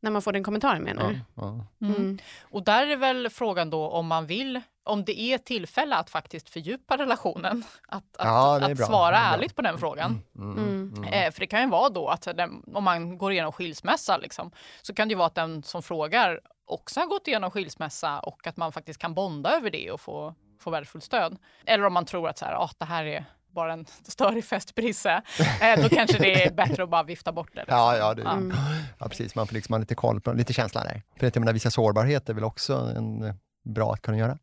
När 0.00 0.10
man 0.10 0.22
får 0.22 0.32
den 0.32 0.44
kommentaren 0.44 0.82
menar 0.82 1.02
Ja, 1.02 1.08
du? 1.08 1.20
ja. 1.34 1.66
Mm. 1.86 1.96
Mm. 1.96 2.18
Och 2.42 2.64
där 2.64 2.86
är 2.86 2.96
väl 2.96 3.30
frågan 3.30 3.70
då 3.70 3.88
om 3.88 4.06
man 4.06 4.26
vill, 4.26 4.60
om 4.84 5.04
det 5.04 5.20
är 5.20 5.38
tillfälle 5.38 5.96
att 5.96 6.10
faktiskt 6.10 6.50
fördjupa 6.50 6.96
relationen. 6.96 7.64
Att, 7.88 8.04
att, 8.16 8.26
Ja, 8.26 8.60
är 8.60 8.72
att 8.72 8.86
svara 8.86 9.16
är 9.18 9.34
ärligt 9.34 9.56
på 9.56 9.62
den 9.62 9.78
frågan. 9.78 10.22
Mm, 10.36 10.52
Mm. 10.58 10.94
mm. 10.96 11.04
Eh, 11.12 11.30
för 11.32 11.40
det 11.40 11.46
kan 11.46 11.60
ju 11.62 11.68
vara 11.68 11.88
då 11.88 12.08
att 12.08 12.22
den, 12.22 12.62
om 12.74 12.84
man 12.84 13.18
går 13.18 13.32
igenom 13.32 13.52
skilsmässa 13.52 14.16
liksom, 14.16 14.50
så 14.82 14.94
kan 14.94 15.08
det 15.08 15.12
ju 15.12 15.18
vara 15.18 15.26
att 15.26 15.34
den 15.34 15.62
som 15.62 15.82
frågar 15.82 16.40
också 16.64 17.00
har 17.00 17.06
gått 17.06 17.28
igenom 17.28 17.50
skilsmässa 17.50 18.18
och 18.20 18.46
att 18.46 18.56
man 18.56 18.72
faktiskt 18.72 18.98
kan 19.00 19.14
bonda 19.14 19.50
över 19.56 19.70
det 19.70 19.90
och 19.90 20.00
få, 20.00 20.34
få 20.60 20.70
värdefullt 20.70 21.04
stöd. 21.04 21.36
Eller 21.66 21.84
om 21.86 21.92
man 21.92 22.04
tror 22.04 22.28
att 22.28 22.38
så 22.38 22.44
här, 22.44 22.54
ah, 22.54 22.70
det 22.78 22.84
här 22.84 23.04
är 23.04 23.24
bara 23.58 23.72
en 23.72 23.86
störig 24.02 24.44
festbrisse, 24.44 25.22
eh, 25.60 25.82
då 25.82 25.88
kanske 25.88 26.18
det 26.18 26.44
är 26.44 26.50
bättre 26.52 26.82
att 26.82 26.88
bara 26.90 27.02
vifta 27.02 27.32
bort 27.32 27.50
det. 27.54 27.60
Liksom. 27.60 27.76
Ja, 27.78 27.96
ja, 27.96 28.14
det, 28.14 28.22
Mm. 28.22 28.56
ja, 28.98 29.08
preris. 29.08 29.34
Man 29.34 29.46
får 29.46 29.54
liksom 29.54 29.72
ha 29.72 29.78
lite 29.78 29.94
koll 29.94 30.20
på 30.20 30.32
lite 30.32 30.52
känsla 30.52 30.84
där. 30.84 31.02
För 31.16 31.26
att 31.26 31.34
jag 31.34 31.40
menar, 31.40 31.52
vissa 31.52 31.70
sårbarhet 31.70 32.28
är 32.28 32.34
väl 32.34 32.44
också 32.44 32.74
en, 32.96 33.22
eh, 33.24 33.34
bra 33.64 33.92
att 33.92 34.02
kunna 34.02 34.18
göra. 34.18 34.38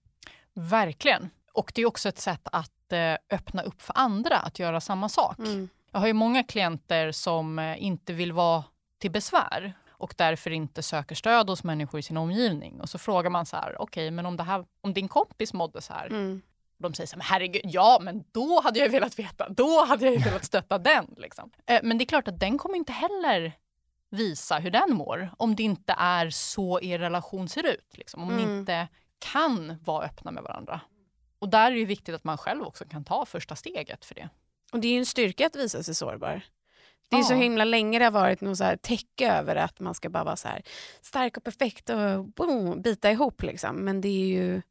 Verkligen. 0.53 1.29
Och 1.53 1.71
det 1.75 1.81
är 1.81 1.85
också 1.85 2.09
ett 2.09 2.19
sätt 2.19 2.47
att 2.51 2.91
eh, 2.93 3.13
öppna 3.37 3.61
upp 3.61 3.81
för 3.81 3.93
andra 3.97 4.37
att 4.37 4.59
göra 4.59 4.81
samma 4.81 5.09
sak. 5.09 5.39
Mm. 5.39 5.69
Jag 5.91 5.99
har 5.99 6.07
ju 6.07 6.13
många 6.13 6.43
klienter 6.43 7.11
som 7.11 7.59
inte 7.77 8.13
vill 8.13 8.33
vara 8.33 8.63
till 8.99 9.11
besvär 9.11 9.73
och 9.89 10.13
därför 10.17 10.51
inte 10.51 10.83
söker 10.83 11.15
stöd 11.15 11.49
hos 11.49 11.63
människor 11.63 11.99
i 11.99 12.03
sin 12.03 12.17
omgivning. 12.17 12.81
Och 12.81 12.89
så 12.89 12.97
frågar 12.97 13.29
man 13.29 13.45
så 13.45 13.55
här, 13.55 13.81
okej, 13.81 14.11
men 14.11 14.25
om, 14.25 14.37
det 14.37 14.43
här, 14.43 14.65
om 14.81 14.93
din 14.93 15.07
kompis 15.07 15.53
mådde 15.53 15.81
så 15.81 15.93
här, 15.93 16.07
Mm. 16.07 16.41
De 16.77 16.93
säger 16.93 17.07
så 17.07 17.15
här, 17.15 17.23
herregud, 17.23 17.61
ja, 17.65 17.99
men 18.01 18.23
då 18.31 18.61
hade 18.61 18.79
jag 18.79 18.89
velat 18.89 19.19
veta, 19.19 19.49
då 19.49 19.85
hade 19.85 20.05
jag 20.05 20.13
ju 20.13 20.19
velat 20.19 20.45
stötta 20.45 20.77
den. 20.77 21.15
Liksom. 21.17 21.51
Eh, 21.65 21.79
men 21.83 21.97
det 21.97 22.03
är 22.03 22.05
klart 22.05 22.27
att 22.27 22.39
den 22.39 22.57
kommer 22.57 22.75
inte 22.77 22.91
heller 22.93 23.51
visa 24.09 24.57
hur 24.57 24.71
den 24.71 24.93
mår 24.93 25.29
om 25.37 25.55
det 25.55 25.63
inte 25.63 25.95
är 25.97 26.29
så 26.29 26.81
er 26.81 26.99
relation 26.99 27.49
ser 27.49 27.65
ut. 27.65 27.97
Liksom. 27.97 28.23
Om 28.23 28.35
ni 28.37 28.43
Mm. 28.43 28.59
inte 28.59 28.87
kan 29.19 29.77
vara 29.85 30.05
öppna 30.05 30.31
med 30.31 30.43
varandra. 30.43 30.81
Och 31.39 31.49
där 31.49 31.71
är 31.71 31.75
det 31.75 31.85
viktigt 31.85 32.15
att 32.15 32.23
man 32.23 32.37
själv 32.37 32.63
också 32.63 32.85
kan 32.85 33.03
ta 33.03 33.25
första 33.25 33.55
steget 33.55 34.05
för 34.05 34.15
det. 34.15 34.29
Och 34.71 34.79
det 34.79 34.87
är 34.87 34.91
ju 34.91 34.97
en 34.99 35.05
styrka 35.05 35.47
att 35.47 35.55
visa 35.55 35.83
sig 35.83 35.95
sårbar. 35.95 36.41
Det 37.09 37.15
är 37.17 37.23
så 37.23 37.33
Ja. 37.33 37.37
himla 37.37 37.65
länge 37.65 37.99
det 37.99 38.05
har 38.05 38.11
varit 38.11 38.41
något 38.41 38.57
så 38.57 38.63
här 38.63 38.77
täcke 38.77 39.31
över 39.31 39.55
att 39.55 39.79
man 39.79 39.93
ska 39.95 40.09
bara 40.09 40.23
vara 40.23 40.35
så 40.35 40.47
här 40.47 40.61
stark 41.01 41.37
och 41.37 41.43
perfekt 41.43 41.89
och 41.89 42.25
boom, 42.25 42.81
bita 42.81 43.11
ihop. 43.11 43.41
Liksom. 43.43 43.75
Men 43.75 44.01
det 44.01 44.07
är 44.07 44.27
ju 44.27 44.61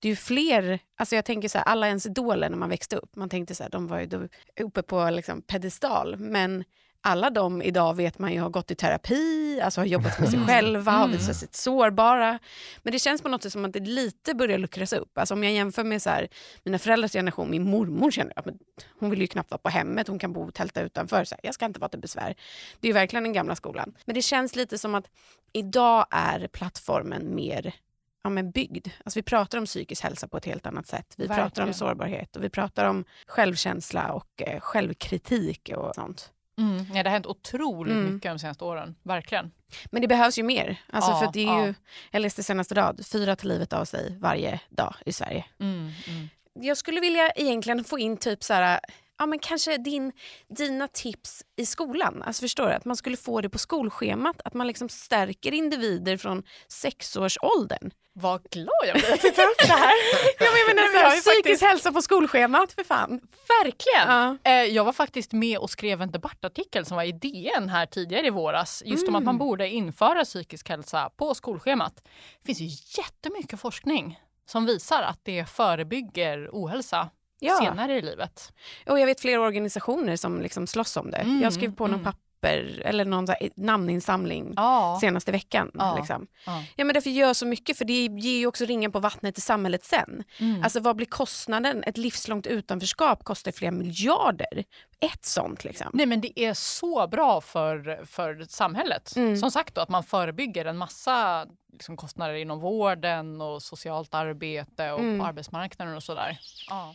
det 0.00 0.08
är 0.08 0.10
ju 0.10 0.16
fler, 0.16 0.78
alltså 0.96 1.14
jag 1.16 1.24
tänker 1.24 1.48
så 1.48 1.58
här, 1.58 1.64
alla 1.64 1.86
ens 1.86 2.06
idoler 2.06 2.50
när 2.50 2.56
man 2.56 2.68
växte 2.68 2.96
upp, 2.96 3.16
man 3.16 3.28
tänkte 3.28 3.54
så 3.54 3.62
här, 3.62 3.70
de 3.70 3.86
var 3.86 4.00
ju 4.00 4.28
uppe 4.60 4.82
på 4.82 5.10
liksom 5.10 5.42
pedestal, 5.42 6.16
men 6.16 6.64
alla 7.02 7.30
de 7.30 7.62
idag 7.62 7.96
vet 7.96 8.18
man 8.18 8.32
ju 8.32 8.40
har 8.40 8.50
gått 8.50 8.70
i 8.70 8.74
terapi, 8.74 9.60
alltså 9.60 9.80
har 9.80 9.86
jobbat 9.86 10.18
med 10.20 10.28
sig 10.28 10.36
Mm. 10.36 10.48
själva, 10.48 10.92
har 10.92 11.04
Mm. 11.04 11.16
visat 11.16 11.36
sig 11.36 11.48
sårbara. 11.52 12.38
Men 12.82 12.92
det 12.92 12.98
känns 12.98 13.22
på 13.22 13.28
något 13.28 13.42
sätt 13.42 13.52
som 13.52 13.64
att 13.64 13.72
det 13.72 13.80
lite 13.80 14.34
börjar 14.34 14.58
luckras 14.58 14.92
upp. 14.92 15.18
Alltså 15.18 15.34
om 15.34 15.44
jag 15.44 15.52
jämför 15.52 15.84
med 15.84 16.02
så 16.02 16.10
här, 16.10 16.28
mina 16.64 16.78
föräldrars 16.78 17.12
generation, 17.12 17.50
min 17.50 17.62
mormor 17.70 18.10
känner 18.10 18.32
jag, 18.36 18.46
men 18.46 18.58
hon 19.00 19.10
vill 19.10 19.20
ju 19.20 19.26
knappt 19.26 19.50
vara 19.50 19.58
på 19.58 19.68
hemmet, 19.68 20.08
hon 20.08 20.18
kan 20.18 20.32
bo 20.32 20.42
och 20.48 20.54
tälta 20.54 20.82
utanför. 20.82 21.24
Så 21.24 21.34
här, 21.34 21.40
jag 21.42 21.54
ska 21.54 21.64
inte 21.66 21.80
vara 21.80 21.88
till 21.88 22.00
besvär. 22.00 22.34
Det 22.80 22.86
är 22.86 22.90
ju 22.90 22.94
verkligen 22.94 23.22
den 23.22 23.32
gamla 23.32 23.56
skolan. 23.56 23.94
Men 24.04 24.14
det 24.14 24.22
känns 24.22 24.56
lite 24.56 24.78
som 24.78 24.94
att 24.94 25.06
idag 25.52 26.06
är 26.10 26.48
plattformen 26.48 27.34
mer 27.34 27.74
ja, 28.22 28.30
men 28.30 28.50
byggd. 28.50 28.88
Alltså 29.04 29.18
vi 29.18 29.22
pratar 29.22 29.58
om 29.58 29.64
psykisk 29.66 30.02
hälsa 30.02 30.28
på 30.28 30.36
ett 30.36 30.44
helt 30.44 30.66
annat 30.66 30.86
sätt. 30.86 31.14
Vi 31.16 31.26
pratar 31.26 31.42
om 31.42 31.44
Verkligen. 31.48 31.74
sårbarhet 31.74 32.36
och 32.36 32.44
vi 32.44 32.50
pratar 32.50 32.84
om 32.84 33.04
självkänsla 33.26 34.12
och 34.12 34.42
eh, 34.42 34.60
självkritik 34.60 35.70
och 35.76 35.94
sånt. 35.94 36.32
Mm. 36.58 36.86
Ja, 36.94 37.02
det 37.02 37.08
har 37.08 37.14
hänt 37.14 37.26
otroligt 37.26 37.92
Mm. 37.94 38.14
mycket 38.14 38.30
de 38.32 38.38
senaste 38.38 38.64
åren. 38.64 38.94
Verkligen. 39.02 39.50
Men 39.90 40.02
det 40.02 40.08
behövs 40.08 40.38
ju 40.38 40.42
mer. 40.42 40.76
Alltså 40.92 41.10
Ja, 41.10 41.18
för 41.20 41.32
det 41.32 41.40
är 41.40 41.44
ja. 41.46 41.66
ju, 41.66 41.74
jag 42.10 42.20
läste 42.22 42.42
senast 42.42 42.72
idag, 42.72 43.00
fyra 43.12 43.36
till 43.36 43.48
livet 43.48 43.72
av 43.72 43.84
sig 43.84 44.16
varje 44.20 44.60
dag 44.68 44.94
i 45.06 45.12
Sverige. 45.12 45.44
Mm, 45.60 45.78
mm. 46.08 46.28
Jag 46.54 46.76
skulle 46.76 47.00
vilja 47.00 47.30
egentligen 47.30 47.84
få 47.84 47.98
in 47.98 48.16
typ 48.16 48.44
så 48.44 48.54
här, 48.54 48.80
ja 49.20 49.26
men 49.26 49.38
kanske 49.38 49.76
din, 49.76 50.12
dina 50.56 50.88
tips 50.88 51.42
i 51.56 51.66
skolan. 51.66 52.22
Alltså 52.22 52.40
förstår 52.40 52.66
du? 52.66 52.72
Att 52.72 52.84
man 52.84 52.96
skulle 52.96 53.16
få 53.16 53.40
det 53.40 53.48
på 53.48 53.58
skolschemat. 53.58 54.40
Att 54.44 54.54
man 54.54 54.66
liksom 54.66 54.88
stärker 54.88 55.52
individer 55.54 56.16
från 56.16 56.42
sexårsåldern. 56.68 57.90
Vad 58.12 58.42
glad 58.50 58.68
jag 58.86 58.94
blir 58.96 59.12
att 59.14 59.20
du 59.22 59.30
tar 59.30 59.42
upp 59.42 59.58
det 59.58 59.72
här. 59.72 59.92
Ja, 60.38 60.46
men 60.52 60.58
jag 60.76 60.92
menar, 60.92 61.14
ju 61.14 61.20
psykisk 61.20 61.36
faktiskt- 61.36 61.62
hälsa 61.62 61.92
på 61.92 62.02
skolschemat, 62.02 62.72
för 62.72 62.84
fan. 62.84 63.20
Verkligen! 63.64 64.08
Ja. 64.08 64.36
Eh, 64.44 64.52
Jag 64.64 64.84
var 64.84 64.92
faktiskt 64.92 65.32
med 65.32 65.58
och 65.58 65.70
skrev 65.70 66.02
en 66.02 66.10
debattartikel 66.10 66.84
som 66.86 66.96
var 66.96 67.04
i 67.04 67.12
DN 67.12 67.68
här 67.68 67.86
tidigare 67.86 68.26
i 68.26 68.30
våras. 68.30 68.82
Just 68.86 69.08
om 69.08 69.14
att 69.14 69.22
man 69.24 69.34
Mm. 69.34 69.38
borde 69.46 69.68
införa 69.68 70.24
psykisk 70.24 70.68
hälsa 70.68 71.10
på 71.16 71.34
skolschemat. 71.34 71.94
Det 72.42 72.46
finns 72.46 72.60
ju 72.60 73.00
jättemycket 73.02 73.60
forskning 73.60 74.20
som 74.46 74.66
visar 74.66 75.02
att 75.02 75.20
det 75.22 75.44
förebygger 75.50 76.48
ohälsa 76.52 77.10
Ja. 77.40 77.58
senare 77.58 77.94
i 77.94 78.02
livet. 78.02 78.52
Och 78.86 79.00
jag 79.00 79.06
vet 79.06 79.20
flera 79.20 79.40
organisationer 79.40 80.16
som 80.16 80.40
liksom 80.40 80.66
slåss 80.66 80.96
om 80.96 81.10
det. 81.10 81.16
Mm, 81.18 81.42
jag 81.42 81.52
skrev 81.52 81.74
på 81.74 81.84
någon 81.86 81.94
mm. 82.00 82.04
papp- 82.04 82.16
papper 82.42 82.82
eller 82.84 83.04
någon 83.04 83.26
namninsamling 83.56 84.52
Ja. 84.56 84.98
senaste 85.00 85.32
veckan. 85.32 85.70
Ja. 85.74 85.96
Liksom. 85.98 86.26
Ja. 86.46 86.62
Ja, 86.76 86.84
men 86.84 86.94
därför 86.94 87.10
gör 87.10 87.34
så 87.34 87.46
mycket, 87.46 87.78
för 87.78 87.84
det 87.84 88.06
ger 88.06 88.38
ju 88.38 88.46
också 88.46 88.64
ringen 88.64 88.92
på 88.92 89.00
vattnet 89.00 89.38
i 89.38 89.40
samhället 89.40 89.84
sen. 89.84 90.24
Mm. 90.38 90.62
Alltså 90.62 90.80
vad 90.80 90.96
blir 90.96 91.06
kostnaden? 91.06 91.84
Ett 91.86 91.96
livslångt 91.96 92.46
utanförskap 92.46 93.24
kostar 93.24 93.52
flera 93.52 93.72
miljarder. 93.72 94.64
Ett 95.00 95.24
sånt 95.24 95.64
liksom. 95.64 95.86
Nej 95.92 96.06
men 96.06 96.20
det 96.20 96.40
är 96.40 96.54
så 96.54 97.06
bra 97.08 97.40
för, 97.40 98.04
för 98.06 98.46
samhället. 98.48 99.16
Mm. 99.16 99.36
Som 99.36 99.50
sagt 99.50 99.74
då, 99.74 99.80
att 99.80 99.88
man 99.88 100.04
förebygger 100.04 100.64
en 100.64 100.76
massa 100.76 101.46
liksom, 101.72 101.96
kostnader 101.96 102.34
inom 102.34 102.60
vården 102.60 103.40
och 103.40 103.62
socialt 103.62 104.14
arbete 104.14 104.92
och 104.92 105.00
Mm. 105.00 105.18
på 105.20 105.26
arbetsmarknaden 105.26 105.96
och 105.96 106.02
sådär. 106.02 106.38
Ja. 106.70 106.94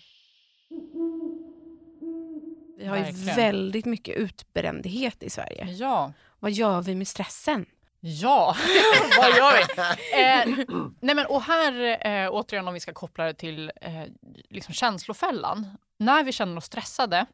Vi 2.78 2.86
har 2.86 2.97
ju 2.97 3.04
Verkligen. 3.04 3.36
väldigt 3.36 3.86
mycket 3.86 4.15
utbrändhet 4.17 5.23
i 5.23 5.30
Sverige. 5.30 5.67
ja. 5.71 6.13
Vad 6.39 6.51
gör 6.51 6.82
vi 6.82 6.95
med 6.95 7.08
stressen? 7.08 7.65
Ja, 7.99 8.56
vad 9.17 9.30
gör 9.38 9.54
vi? 9.54 9.82
Eh, 10.21 10.65
nej 11.01 11.15
men, 11.15 11.25
och 11.25 11.41
här, 11.41 12.08
eh, 12.08 12.30
återigen 12.32 12.67
om 12.67 12.73
vi 12.73 12.80
ska 12.80 12.93
koppla 12.93 13.23
det 13.25 13.34
till 13.34 13.71
eh, 13.82 14.04
liksom 14.49 14.73
känslofällan. 14.73 15.67
När 15.97 16.23
vi 16.23 16.32
känner 16.32 16.58
oss 16.58 16.65
stressade 16.65 17.25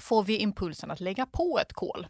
får 0.00 0.22
vi 0.22 0.36
impulsen 0.36 0.90
att 0.90 1.00
lägga 1.00 1.26
på 1.26 1.58
ett 1.62 1.72
kol. 1.72 2.06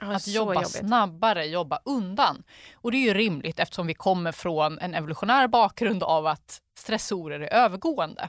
Ja, 0.00 0.14
Att 0.14 0.26
jobba 0.28 0.54
jobbigt. 0.54 0.68
snabbare, 0.70 1.44
jobba 1.46 1.78
undan. 1.84 2.42
Och 2.74 2.90
det 2.92 2.96
är 2.96 3.02
ju 3.02 3.14
rimligt 3.14 3.58
eftersom 3.60 3.86
vi 3.86 3.94
kommer 3.94 4.32
från 4.32 4.78
en 4.78 4.94
evolutionär 4.94 5.48
bakgrund 5.48 6.02
av 6.02 6.26
att 6.26 6.60
stressorer 6.78 7.40
är 7.40 7.52
övergående. 7.54 8.28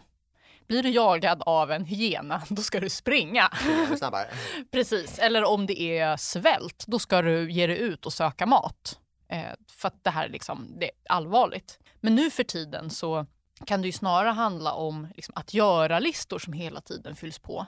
Blir 0.67 0.83
du 0.83 0.89
jagad 0.89 1.43
av 1.45 1.71
en 1.71 1.85
hyena, 1.85 2.41
då 2.49 2.61
ska 2.61 2.79
du 2.79 2.89
springa. 2.89 3.49
Snabbare. 3.97 4.27
Precis. 4.71 5.19
Eller 5.19 5.43
om 5.43 5.65
det 5.65 5.81
är 5.81 6.17
svält, 6.17 6.83
då 6.87 6.99
ska 6.99 7.21
du 7.21 7.51
ge 7.51 7.67
dig 7.67 7.77
ut 7.77 8.05
och 8.05 8.13
söka 8.13 8.45
mat. 8.45 8.99
Eh, 9.29 9.53
för 9.67 9.87
att 9.87 10.03
det 10.03 10.09
här 10.09 10.25
är 10.25 10.29
liksom, 10.29 10.75
det 10.79 10.85
är 10.85 10.91
allvarligt. 11.09 11.79
Men 12.01 12.15
nu 12.15 12.31
för 12.31 12.43
tiden 12.43 12.89
så 12.89 13.25
kan 13.65 13.81
det 13.81 13.87
ju 13.87 13.91
snarare 13.91 14.29
handla 14.29 14.73
om 14.73 15.07
liksom, 15.15 15.33
att 15.37 15.53
göra 15.53 15.99
listor 15.99 16.39
som 16.39 16.53
hela 16.53 16.81
tiden 16.81 17.15
fylls 17.15 17.39
på. 17.39 17.65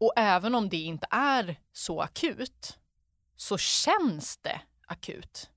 Och 0.00 0.12
även 0.16 0.54
om 0.54 0.68
det 0.68 0.76
inte 0.76 1.06
är 1.10 1.56
så 1.72 2.00
akut 2.00 2.78
så 3.36 3.58
känns 3.58 4.36
det 4.36 4.60
akut. 4.86 5.50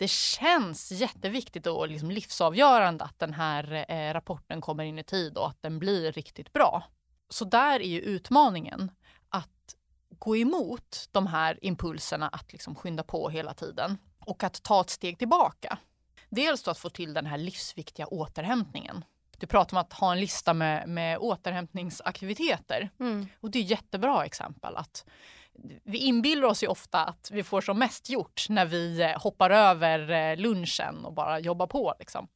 Det 0.00 0.10
känns 0.10 0.92
jätteviktigt 0.92 1.66
och 1.66 1.88
liksom 1.88 2.10
livsavgörande 2.10 3.04
att 3.04 3.18
den 3.18 3.34
här 3.34 3.84
eh, 3.88 4.12
rapporten 4.12 4.60
kommer 4.60 4.84
in 4.84 4.98
i 4.98 5.04
tid 5.04 5.36
och 5.36 5.48
att 5.48 5.62
den 5.62 5.78
blir 5.78 6.12
riktigt 6.12 6.52
bra. 6.52 6.84
Så 7.28 7.44
där 7.44 7.80
är 7.80 7.88
ju 7.88 8.00
utmaningen 8.00 8.90
att 9.28 9.76
gå 10.08 10.36
emot 10.36 11.08
de 11.10 11.26
här 11.26 11.58
impulserna 11.62 12.28
att 12.28 12.52
liksom 12.52 12.74
skynda 12.74 13.02
på 13.02 13.28
hela 13.28 13.54
tiden 13.54 13.98
och 14.26 14.44
att 14.44 14.62
ta 14.62 14.80
ett 14.80 14.90
steg 14.90 15.18
tillbaka. 15.18 15.78
Dels 16.28 16.68
att 16.68 16.78
få 16.78 16.90
till 16.90 17.14
den 17.14 17.26
här 17.26 17.38
livsviktiga 17.38 18.06
återhämtningen. 18.06 19.04
Du 19.38 19.46
pratar 19.46 19.76
om 19.76 19.80
att 19.80 19.92
ha 19.92 20.12
en 20.12 20.20
lista 20.20 20.54
med, 20.54 20.88
med 20.88 21.18
återhämtningsaktiviteter. 21.18 22.90
Mm. 23.00 23.26
Och 23.40 23.50
det 23.50 23.58
är 23.58 23.62
ett 23.62 23.70
jättebra 23.70 24.24
exempel. 24.24 24.76
att 24.76 25.04
Vi 25.84 25.98
inbillar 25.98 26.48
oss 26.48 26.62
ju 26.62 26.66
ofta 26.66 27.04
att 27.04 27.30
vi 27.32 27.42
får 27.42 27.60
som 27.60 27.78
mest 27.78 28.10
gjort 28.10 28.46
när 28.48 28.66
vi 28.66 29.02
eh, 29.02 29.22
hoppar 29.22 29.50
över 29.50 30.10
eh, 30.10 30.36
lunchen 30.36 31.04
och 31.04 31.12
bara 31.12 31.38
jobbar 31.38 31.66
på. 31.66 31.94
Liksom. 31.98 32.28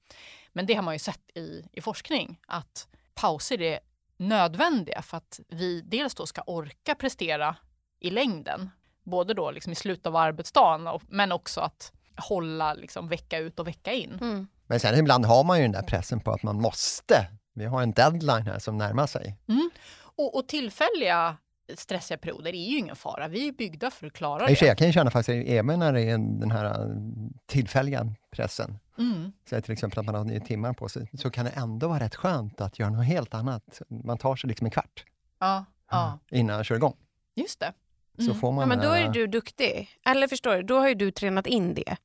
Men 0.52 0.66
det 0.66 0.74
har 0.74 0.82
man 0.82 0.94
ju 0.94 0.98
sett 0.98 1.30
i, 1.34 1.64
i 1.72 1.80
forskning 1.80 2.40
att 2.46 2.88
pauser 3.14 3.62
är 3.62 3.78
nödvändiga 4.16 5.02
för 5.02 5.16
att 5.16 5.40
vi 5.48 5.80
dels 5.80 6.14
då 6.14 6.26
ska 6.26 6.42
orka 6.46 6.94
prestera 6.94 7.56
i 8.00 8.10
längden. 8.10 8.70
Både 9.02 9.34
då 9.34 9.50
liksom 9.50 9.72
i 9.72 9.76
slutet 9.76 10.06
av 10.06 10.16
arbetsdagen 10.16 10.86
och, 10.86 11.02
men 11.08 11.32
också 11.32 11.60
att 11.60 11.92
hålla 12.16 12.74
liksom 12.74 13.08
vecka 13.08 13.38
ut 13.38 13.58
och 13.58 13.66
vecka 13.66 13.92
in. 13.92 14.18
Mm. 14.20 14.46
Men 14.66 14.80
sen 14.80 14.98
ibland 14.98 15.26
har 15.26 15.44
man 15.44 15.58
ju 15.58 15.62
den 15.62 15.72
där 15.72 15.82
pressen 15.82 16.20
på 16.20 16.32
att 16.32 16.42
man 16.42 16.60
måste. 16.60 17.26
Vi 17.54 17.64
har 17.64 17.82
en 17.82 17.92
deadline 17.92 18.46
här 18.46 18.58
som 18.58 18.78
närmar 18.78 19.06
sig. 19.06 19.36
Och, 20.16 20.36
och 20.36 20.48
tillfälliga 20.48 21.36
stressiga 21.76 22.18
perioder 22.18 22.50
är 22.54 22.70
ju 22.70 22.78
ingen 22.78 22.96
fara. 22.96 23.28
Vi 23.28 23.48
är 23.48 23.52
byggda 23.52 23.90
för 23.90 24.06
att 24.06 24.12
klara 24.12 24.46
det. 24.46 24.62
Jag 24.62 24.78
kan 24.78 24.86
ju 24.86 24.92
känna 24.92 25.10
faktiskt, 25.10 25.48
även 25.48 25.78
när 25.78 25.92
det 25.92 26.02
är 26.02 26.18
den 26.18 26.50
här 26.50 26.64
äh, 26.64 26.88
tillfälliga 27.46 28.14
pressen, 28.30 28.78
Mm. 28.98 29.32
så 29.50 29.60
till 29.60 29.72
exempel 29.72 29.98
att 29.98 30.06
man 30.06 30.14
har 30.14 30.24
nio 30.24 30.40
timmar 30.40 30.72
på 30.72 30.88
sig, 30.88 31.08
så 31.18 31.30
kan 31.30 31.44
det 31.44 31.50
ändå 31.50 31.88
vara 31.88 32.00
rätt 32.00 32.14
skönt 32.14 32.60
att 32.60 32.78
göra 32.78 32.90
något 32.90 33.06
helt 33.06 33.34
annat. 33.34 33.82
Man 34.04 34.18
tar 34.18 34.36
sig 34.36 34.48
liksom 34.48 34.64
en 34.64 34.70
kvart 34.70 35.04
Ja, 35.40 35.64
ja, 35.90 36.18
innan 36.30 36.56
jag 36.56 36.64
kör 36.66 36.74
igång. 36.76 36.96
just 37.36 37.60
det. 37.60 37.72
Så 38.18 38.22
Mm. 38.24 38.36
får 38.40 38.52
man 38.52 38.60
Ja, 38.62 38.66
men 38.66 38.78
då 38.86 38.88
är 38.92 39.08
du 39.08 39.26
duktig. 39.26 39.88
Eller 40.06 40.28
förstår 40.28 40.56
du, 40.56 40.62
då 40.62 40.78
har 40.78 40.88
ju 40.88 40.94
du 40.94 41.10
tränat 41.10 41.46
in 41.46 41.74
det. 41.74 41.96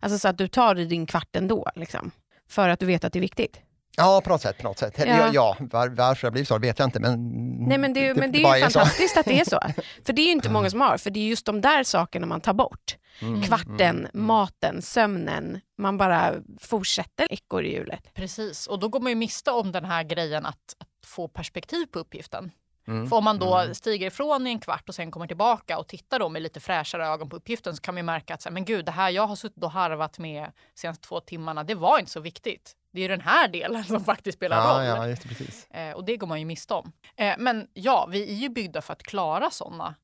Alltså 0.00 0.18
så 0.18 0.28
att 0.28 0.38
du 0.38 0.48
tar 0.48 0.74
dig 0.74 0.86
din 0.86 1.06
kvart 1.06 1.36
ändå. 1.36 1.70
Liksom, 1.74 2.10
för 2.48 2.68
att 2.68 2.80
du 2.80 2.86
vet 2.86 3.04
att 3.04 3.12
det 3.12 3.18
är 3.18 3.20
viktigt. 3.20 3.60
Ja, 4.00 4.20
på 4.20 4.30
något 4.30 4.42
sätt. 4.42 4.58
På 4.58 4.68
något 4.68 4.78
sätt. 4.78 4.94
Ja. 4.98 5.04
Ja. 5.06 5.30
Ja, 5.32 5.56
var, 5.60 5.88
varför 5.88 6.26
det 6.26 6.30
blivit 6.30 6.48
så 6.48 6.58
vet 6.58 6.78
jag 6.78 6.86
inte. 6.86 7.00
Men 7.00 7.30
Nej 7.68 7.78
men 7.78 7.92
det, 7.92 8.14
men 8.14 8.32
det 8.32 8.42
är 8.42 8.56
ju 8.56 8.62
fantastiskt 8.62 9.16
att 9.16 9.26
det 9.26 9.40
är 9.40 9.44
så. 9.44 9.60
För 10.06 10.12
det 10.12 10.22
är 10.22 10.26
ju 10.26 10.32
inte 10.32 10.50
många 10.50 10.70
som 10.70 10.80
har, 10.80 10.98
för 10.98 11.10
det 11.10 11.20
är 11.20 11.28
just 11.28 11.46
de 11.46 11.60
där 11.60 11.84
sakerna 11.84 12.26
man 12.26 12.40
tar 12.40 12.52
bort. 12.52 12.96
Mm, 13.22 13.42
Kvarten, 13.42 13.80
mm, 13.80 14.10
mm. 14.14 14.26
maten, 14.26 14.82
sömnen. 14.82 15.60
Man 15.78 15.98
bara 15.98 16.34
fortsätter 16.60 17.32
ekorrhjulet. 17.32 18.14
Precis, 18.14 18.66
och 18.66 18.78
då 18.78 18.88
går 18.88 19.00
man 19.00 19.12
ju 19.12 19.16
miste 19.16 19.50
om 19.50 19.72
den 19.72 19.84
här 19.84 20.02
grejen 20.02 20.46
att, 20.46 20.76
att 20.78 21.06
få 21.06 21.28
perspektiv 21.28 21.86
på 21.86 21.98
uppgiften. 21.98 22.50
Mm, 22.90 23.08
För 23.08 23.16
om 23.16 23.24
man 23.24 23.38
då 23.38 23.56
mm. 23.58 23.74
stiger 23.74 24.06
ifrån 24.06 24.46
i 24.46 24.50
en 24.50 24.60
kvart 24.60 24.88
och 24.88 24.94
sen 24.94 25.10
kommer 25.10 25.26
tillbaka 25.26 25.78
och 25.78 25.88
tittar 25.88 26.18
då 26.18 26.28
med 26.28 26.42
lite 26.42 26.60
fräschare 26.60 27.06
ögon 27.06 27.28
på 27.28 27.36
uppgiften 27.36 27.76
så 27.76 27.82
kan 27.82 27.94
man 27.94 27.98
ju 27.98 28.02
märka 28.02 28.34
att 28.34 28.42
så 28.42 28.48
här, 28.48 28.54
men 28.54 28.64
gud, 28.64 28.84
det 28.84 28.92
här 28.92 29.10
jag 29.10 29.26
har 29.26 29.36
suttit 29.36 29.64
och 29.64 29.70
harvat 29.70 30.18
med 30.18 30.42
de 30.74 30.80
senaste 30.80 31.08
två 31.08 31.20
timmarna, 31.20 31.64
det 31.64 31.74
var 31.74 31.98
inte 31.98 32.10
så 32.10 32.20
viktigt. 32.20 32.76
Det 32.92 32.98
är 32.98 33.02
ju 33.02 33.08
den 33.08 33.20
här 33.20 33.48
delen 33.48 33.84
som 33.94 34.04
faktiskt 34.04 34.38
spelar 34.38 34.56
Ja, 34.56 34.78
roll. 34.78 34.84
ja, 34.84 35.08
just 35.08 35.28
precis. 35.28 35.70
Eh, 35.70 35.92
och 35.92 36.04
det 36.04 36.16
går 36.16 36.26
man 36.26 36.38
ju 36.38 36.44
miste 36.46 36.74
om. 36.74 36.92
Eh, 37.16 37.34
men 37.38 37.68
ja, 37.74 38.06
vi 38.10 38.30
är 38.30 38.34
ju 38.36 38.48
byggda 38.48 38.82
för 38.82 38.92
att 38.92 39.02
klara 39.02 39.50
sådana 39.50 39.94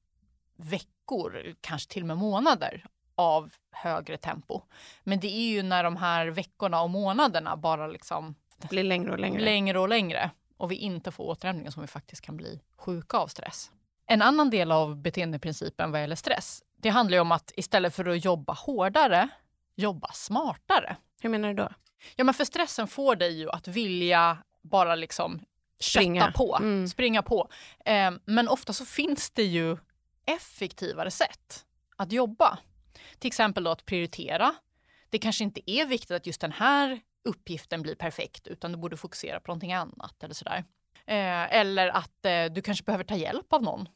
veckor, 0.57 1.55
kanske 1.61 1.93
till 1.93 2.03
och 2.03 2.07
med 2.09 2.17
månader 2.17 2.85
av 3.15 3.51
högre 3.73 4.17
tempo. 4.17 4.61
Men 5.05 5.21
det 5.21 5.29
är 5.37 5.49
ju 5.51 5.63
när 5.63 5.85
de 5.85 5.97
här 5.97 6.27
veckorna 6.27 6.83
och 6.83 6.91
månaderna 6.91 7.57
bara 7.57 7.87
liksom 7.87 8.35
blir 8.71 8.85
längre 8.85 9.13
och 9.13 9.19
längre. 9.19 9.45
längre 9.45 9.79
och 9.79 9.89
längre 9.89 10.31
och 10.57 10.71
vi 10.71 10.75
inte 10.77 11.11
får 11.11 11.25
återhämtning 11.25 11.73
som 11.73 11.83
vi 11.83 11.87
faktiskt 11.87 12.23
kan 12.23 12.37
bli 12.37 12.61
sjuka 12.77 13.17
av 13.17 13.27
stress. 13.27 13.71
En 14.07 14.23
annan 14.23 14.51
del 14.51 14.73
av 14.73 14.97
beteendeprincipen 15.03 15.93
vad 15.93 16.01
gäller 16.01 16.17
stress, 16.17 16.63
det 16.77 16.89
handlar 16.89 17.19
om 17.21 17.33
att 17.33 17.53
istället 17.57 17.95
för 17.95 18.05
att 18.07 18.25
jobba 18.25 18.53
hårdare, 18.53 19.29
jobba 19.75 20.13
smartare. 20.13 20.97
Hur 21.21 21.31
menar 21.31 21.49
du 21.49 21.55
då? 21.55 21.69
Ja, 22.17 22.25
men 22.25 22.35
för 22.35 22.45
stressen 22.45 22.89
får 22.89 23.17
dig 23.17 23.39
ju 23.39 23.51
att 23.51 23.69
vilja 23.69 24.39
bara 24.63 24.95
liksom 24.95 25.41
Springa. 25.81 26.33
på, 26.33 26.57
Mm. 26.57 26.89
springa 26.89 27.23
på. 27.23 27.49
Eh, 27.85 28.11
men 28.25 28.49
ofta 28.49 28.73
så 28.73 28.85
finns 28.85 29.31
det 29.31 29.43
ju 29.45 29.77
effektivare 30.27 31.11
sätt 31.11 31.65
att 31.97 32.13
jobba. 32.13 32.59
Till 33.19 33.29
exempel 33.29 33.65
då 33.65 33.71
att 33.71 33.85
prioritera. 33.85 34.55
Det 35.11 35.19
kanske 35.19 35.45
inte 35.45 35.71
är 35.71 35.87
viktigt 35.87 36.11
att 36.11 36.27
just 36.27 36.41
den 36.41 36.53
här 36.53 37.01
uppgiften 37.27 37.83
blir 37.83 37.95
perfekt 37.95 38.47
utan 38.47 38.73
du 38.73 38.79
borde 38.79 38.97
fokusera 38.97 39.41
på 39.41 39.51
någonting 39.51 39.73
annat 39.73 40.23
eller 40.23 40.35
sådär. 40.35 40.65
Eh, 41.07 41.55
eller 41.55 41.89
att 41.89 42.25
eh, 42.25 42.45
du 42.45 42.63
kanske 42.63 42.85
behöver 42.85 43.05
ta 43.05 43.17
hjälp 43.17 43.53
av 43.53 43.63
någon. 43.63 43.89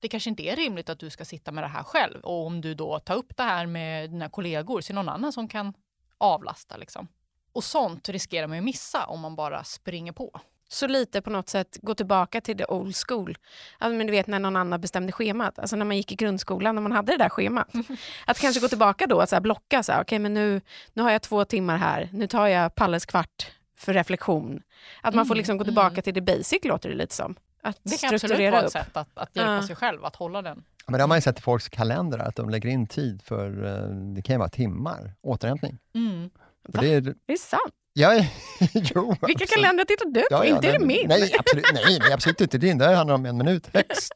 Det 0.00 0.08
kanske 0.08 0.30
inte 0.30 0.42
är 0.42 0.56
rimligt 0.56 0.88
att 0.88 0.98
du 0.98 1.10
ska 1.10 1.24
sitta 1.24 1.52
med 1.52 1.64
det 1.64 1.68
här 1.68 1.82
själv 1.82 2.20
och 2.20 2.46
om 2.46 2.60
du 2.60 2.74
då 2.74 2.98
tar 2.98 3.14
upp 3.14 3.36
det 3.36 3.42
här 3.42 3.66
med 3.66 4.10
dina 4.10 4.28
kollegor, 4.28 4.80
så 4.80 4.92
är 4.92 4.94
det 4.94 5.02
någon 5.02 5.14
annan 5.14 5.32
som 5.32 5.48
kan 5.48 5.74
avlasta. 6.18 6.76
Liksom. 6.76 7.08
Och 7.52 7.64
sånt 7.64 8.08
riskerar 8.08 8.46
man 8.46 8.56
ju 8.56 8.62
missa 8.62 9.06
om 9.06 9.20
man 9.20 9.36
bara 9.36 9.64
springer 9.64 10.12
på. 10.12 10.40
Så 10.68 10.86
lite 10.86 11.22
på 11.22 11.30
något 11.30 11.48
sätt 11.48 11.78
gå 11.82 11.94
tillbaka 11.94 12.40
till 12.40 12.58
the 12.58 12.64
old 12.64 12.94
school. 13.06 13.36
Alltså, 13.78 13.96
men 13.96 14.06
du 14.06 14.10
vet 14.10 14.26
när 14.26 14.38
någon 14.38 14.56
annan 14.56 14.80
bestämde 14.80 15.12
schemat. 15.12 15.58
Alltså 15.58 15.76
när 15.76 15.84
man 15.84 15.96
gick 15.96 16.12
i 16.12 16.14
grundskolan 16.14 16.74
när 16.74 16.82
man 16.82 16.92
hade 16.92 17.12
det 17.12 17.18
där 17.18 17.28
schemat. 17.28 17.68
Att 18.26 18.38
kanske 18.38 18.60
gå 18.60 18.68
tillbaka 18.68 19.06
då 19.06 19.22
och 19.22 19.28
så 19.28 19.36
här 19.36 19.40
blocka. 19.40 19.82
Så 19.82 19.92
här, 19.92 20.00
okay, 20.00 20.18
men 20.18 20.34
nu, 20.34 20.60
nu 20.92 21.02
har 21.02 21.10
jag 21.10 21.22
två 21.22 21.44
timmar 21.44 21.76
här. 21.76 22.08
Nu 22.12 22.26
tar 22.26 22.46
jag 22.46 22.74
Palles 22.74 23.06
kvart 23.06 23.52
för 23.78 23.94
reflektion. 23.94 24.62
Att 25.02 25.14
man 25.14 25.26
får 25.26 25.34
Mm, 25.34 25.38
liksom 25.38 25.58
gå 25.58 25.64
tillbaka 25.64 25.92
mm. 25.92 26.02
till 26.02 26.14
det 26.14 26.20
basic 26.20 26.58
låter 26.64 26.88
det 26.88 26.94
lite 26.94 27.14
som. 27.14 27.36
Att 27.62 27.78
Det 27.82 28.00
kan 28.00 28.14
absolut 28.14 28.38
vara 28.52 28.58
ett 28.60 28.64
upp. 28.66 28.70
sätt 28.72 28.96
att, 28.96 29.18
att 29.18 29.36
hjälpa 29.36 29.52
Ja. 29.54 29.66
sig 29.66 29.76
själv 29.76 30.04
att 30.04 30.16
hålla 30.16 30.42
den. 30.42 30.64
Men 30.86 30.92
det 30.92 31.02
har 31.02 31.08
man 31.08 31.16
ju 31.18 31.22
sett 31.22 31.38
i 31.38 31.42
folks 31.42 31.68
kalendrar, 31.68 32.18
att 32.28 32.36
de 32.36 32.50
lägger 32.50 32.68
in 32.68 32.86
tid 32.86 33.22
för, 33.22 33.64
eh, 33.64 33.88
det 34.14 34.22
kan 34.22 34.34
ju 34.34 34.38
vara 34.38 34.48
timmar, 34.48 35.14
återhämtning. 35.22 35.78
Mm. 35.94 36.30
Det 36.68 36.94
är, 36.94 37.00
Det 37.00 37.32
är 37.32 37.36
sant. 37.36 37.74
Ja, 37.96 38.14
jo, 38.72 39.08
Vilka 39.08 39.44
absolut. 39.44 39.50
kalendrar 39.50 39.84
tittar 39.84 40.04
du 40.10 40.20
på? 40.20 40.26
Ja, 40.30 40.44
ja, 40.44 40.54
inte 40.56 40.68
är 40.68 40.78
det 40.78 40.84
min. 40.86 41.08
Nej, 41.08 41.34
absolut, 41.38 41.64
nej, 41.74 41.98
nej, 42.00 42.12
absolut 42.12 42.40
inte 42.40 42.58
din. 42.58 42.78
Det 42.78 42.94
handlar 42.96 43.14
om 43.14 43.26
en 43.26 43.36
minut 43.38 43.66
högst. 43.74 44.12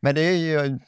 Men 0.00 0.14
det 0.14 0.20
är 0.20 0.36
ju 0.36 0.78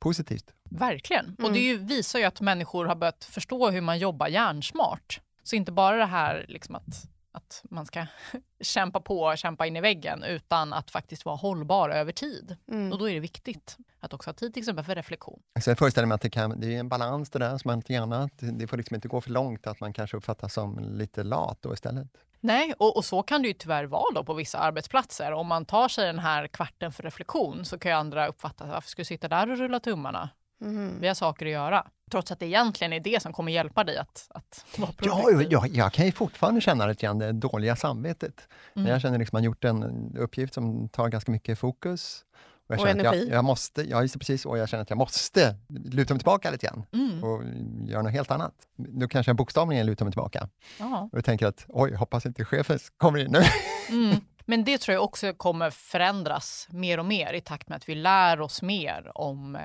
positivt. 0.00 0.44
Verkligen. 0.70 1.34
Och 1.38 1.40
Mm. 1.40 1.52
det 1.52 1.58
är 1.60 1.64
ju, 1.64 1.76
visar 1.78 2.18
ju 2.18 2.24
att 2.24 2.40
människor 2.40 2.84
har 2.86 2.94
börjat 2.96 3.24
förstå 3.24 3.70
hur 3.70 3.80
man 3.80 3.98
jobbar 3.98 4.28
hjärnsmart. 4.28 5.20
Så 5.42 5.56
inte 5.56 5.72
bara 5.72 5.96
det 5.96 6.06
här 6.06 6.44
liksom 6.48 6.74
att, 6.74 7.04
att 7.32 7.62
man 7.70 7.86
ska 7.86 8.06
kämpa 8.60 9.00
på 9.00 9.20
och 9.20 9.38
kämpa 9.38 9.66
in 9.66 9.76
i 9.76 9.80
väggen 9.80 10.22
utan 10.22 10.72
att 10.72 10.90
faktiskt 10.90 11.24
vara 11.24 11.36
hållbar 11.36 11.90
över 11.90 12.12
tid. 12.12 12.56
Mm. 12.72 12.92
Och 12.92 12.98
då 12.98 13.08
är 13.08 13.14
det 13.14 13.20
viktigt 13.20 13.76
att 14.00 14.14
också 14.14 14.30
ha 14.30 14.34
tid 14.34 14.54
till 14.54 14.60
exempel 14.60 14.84
för 14.84 14.94
reflektion. 14.94 15.42
Så 15.60 15.70
jag 15.70 15.78
föreställer 15.78 16.06
mig 16.06 16.14
att 16.14 16.20
det, 16.20 16.30
kan, 16.30 16.60
det 16.60 16.74
är 16.74 16.80
en 16.80 16.88
balans 16.88 17.30
det 17.30 17.38
där 17.38 17.58
som 17.58 17.70
allting 17.70 17.96
annat. 17.96 18.38
Det, 18.38 18.50
det 18.50 18.66
får 18.66 18.76
liksom 18.76 18.94
inte 18.94 19.08
gå 19.08 19.20
för 19.20 19.30
långt 19.30 19.66
att 19.66 19.80
man 19.80 19.92
kanske 19.92 20.16
uppfattas 20.16 20.54
som 20.54 20.78
lite 20.78 21.22
lat 21.22 21.58
då 21.60 21.72
istället. 21.72 22.08
Nej, 22.40 22.74
och, 22.78 22.96
och 22.96 23.04
så 23.04 23.22
kan 23.22 23.42
det 23.42 23.48
ju 23.48 23.54
tyvärr 23.54 23.84
vara 23.84 24.14
då 24.14 24.24
på 24.24 24.34
vissa 24.34 24.58
arbetsplatser. 24.58 25.32
Om 25.32 25.46
man 25.46 25.64
tar 25.64 25.88
sig 25.88 26.06
den 26.06 26.18
här 26.18 26.46
kvarten 26.46 26.92
för 26.92 27.02
reflektion 27.02 27.64
så 27.64 27.78
kan 27.78 27.90
ju 27.90 27.96
andra 27.96 28.26
uppfatta 28.26 28.66
varför 28.66 28.88
ska 28.88 29.00
du 29.00 29.04
sitta 29.04 29.28
där 29.28 29.50
och 29.50 29.58
rulla 29.58 29.80
tummarna? 29.80 30.30
Mhm. 30.60 31.00
Vi 31.00 31.08
har 31.08 31.14
saker 31.14 31.46
att 31.46 31.52
göra. 31.52 31.86
Trots 32.10 32.32
att 32.32 32.38
det 32.40 32.46
egentligen 32.46 32.92
är 32.92 33.00
det 33.00 33.22
som 33.22 33.32
kommer 33.32 33.52
hjälpa 33.52 33.84
dig 33.84 33.96
att, 33.98 34.26
att 34.30 34.64
vara 34.76 34.92
produktiv. 34.92 35.46
ja, 35.50 35.66
jag 35.66 35.92
kan 35.92 36.06
ju 36.06 36.12
fortfarande 36.12 36.60
känna 36.60 36.86
lite 36.86 37.06
grann 37.06 37.18
det 37.18 37.32
dåliga 37.32 37.76
samvetet. 37.76 38.48
Mm. 38.74 38.84
När 38.84 38.90
jag 38.92 39.00
känner 39.00 39.18
liksom 39.18 39.36
att 39.36 39.40
man 39.40 39.44
gjort 39.44 39.64
en 39.64 40.16
uppgift 40.18 40.54
som 40.54 40.88
tar 40.88 41.08
ganska 41.08 41.32
mycket 41.32 41.58
fokus. 41.58 42.24
jag 42.66 42.80
Och 42.80 42.86
känner 42.86 43.04
att 43.04 43.14
energi. 43.14 43.28
Jag, 43.28 43.36
jag 43.36 43.44
måste, 43.44 43.82
ja, 43.82 44.02
just 44.02 44.18
precis, 44.18 44.46
och 44.46 44.58
jag 44.58 44.68
känner 44.68 44.82
att 44.82 44.90
jag 44.90 44.96
måste 44.96 45.56
luta 45.68 46.14
mig 46.14 46.18
tillbaka 46.18 46.50
lite 46.50 46.66
grann 46.66 46.84
Mm. 46.92 47.24
och 47.24 47.42
göra 47.88 48.02
något 48.02 48.12
helt 48.12 48.30
annat. 48.30 48.54
Då 48.76 49.08
kanske 49.08 49.30
jag 49.30 49.36
bokstavligen 49.36 49.86
lutar 49.86 50.04
mig 50.04 50.12
tillbaka. 50.12 50.48
Ja. 50.78 51.08
Och 51.12 51.18
jag 51.18 51.24
tänker 51.24 51.46
att 51.46 51.64
oj, 51.68 51.94
hoppas 51.94 52.26
inte 52.26 52.44
chefen 52.44 52.78
kommer 52.96 53.18
in 53.18 53.30
nu. 53.32 53.40
Mm. 53.90 54.16
Men 54.44 54.64
det 54.64 54.78
tror 54.78 54.94
jag 54.94 55.04
också 55.04 55.32
kommer 55.32 55.70
förändras 55.70 56.68
mer 56.70 56.98
och 56.98 57.04
mer 57.06 57.32
i 57.32 57.40
takt 57.40 57.68
med 57.68 57.76
att 57.76 57.88
vi 57.88 57.94
lär 57.94 58.40
oss 58.40 58.62
mer 58.62 59.10
om 59.14 59.56
eh, 59.56 59.60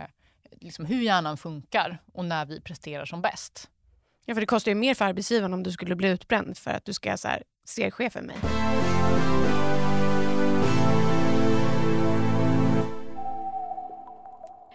liksom 0.62 0.86
hur 0.86 1.02
hjärnan 1.02 1.38
funkar 1.38 2.02
och 2.14 2.26
när 2.26 2.46
vi 2.46 2.62
presterar 2.62 3.06
som 3.06 3.22
bäst. 3.22 3.70
Ja, 4.26 4.34
för 4.34 4.42
det 4.42 4.48
kostar 4.48 4.72
ju 4.72 4.76
mer 4.76 4.94
för 4.94 5.06
arbetsgivaren 5.06 5.54
om 5.54 5.64
du 5.64 5.72
skulle 5.72 5.96
bli 5.96 6.10
utbränd 6.10 6.58
för 6.58 6.72
att 6.72 6.86
du 6.86 6.94
ska 6.94 7.18
så 7.18 7.28
här, 7.28 7.44
ser 7.66 7.92
chefen 7.92 8.26
mig? 8.26 8.36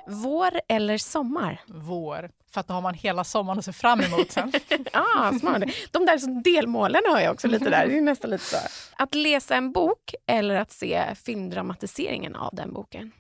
Vår 0.07 0.61
eller 0.69 0.99
sommar? 0.99 1.61
Vår. 1.67 2.31
För 2.51 2.61
att 2.61 2.69
då 2.69 2.75
har 2.75 2.81
man 2.81 2.95
hela 2.95 3.25
sommaren 3.25 3.59
att 3.59 3.65
se 3.65 3.73
fram 3.73 4.01
emot 4.01 4.31
sen. 4.31 4.53
Ah, 4.93 5.33
smart. 5.33 5.63
De 5.91 6.07
där 6.07 6.43
delmålen 6.43 7.03
har 7.13 7.21
jag 7.21 7.33
också 7.33 7.49
lite 7.49 7.71
där. 7.71 7.87
Det 7.87 7.99
är 7.99 8.03
nästan 8.03 8.31
lite 8.31 8.45
så. 8.45 8.57
Att 8.97 9.15
läsa 9.15 9.57
en 9.57 9.73
bok 9.73 10.15
eller 10.27 10.55
att 10.55 10.73
se 10.73 11.15
filmdramatiseringen 11.15 12.37
av 12.37 12.55
den 12.55 12.73
boken. 12.73 13.13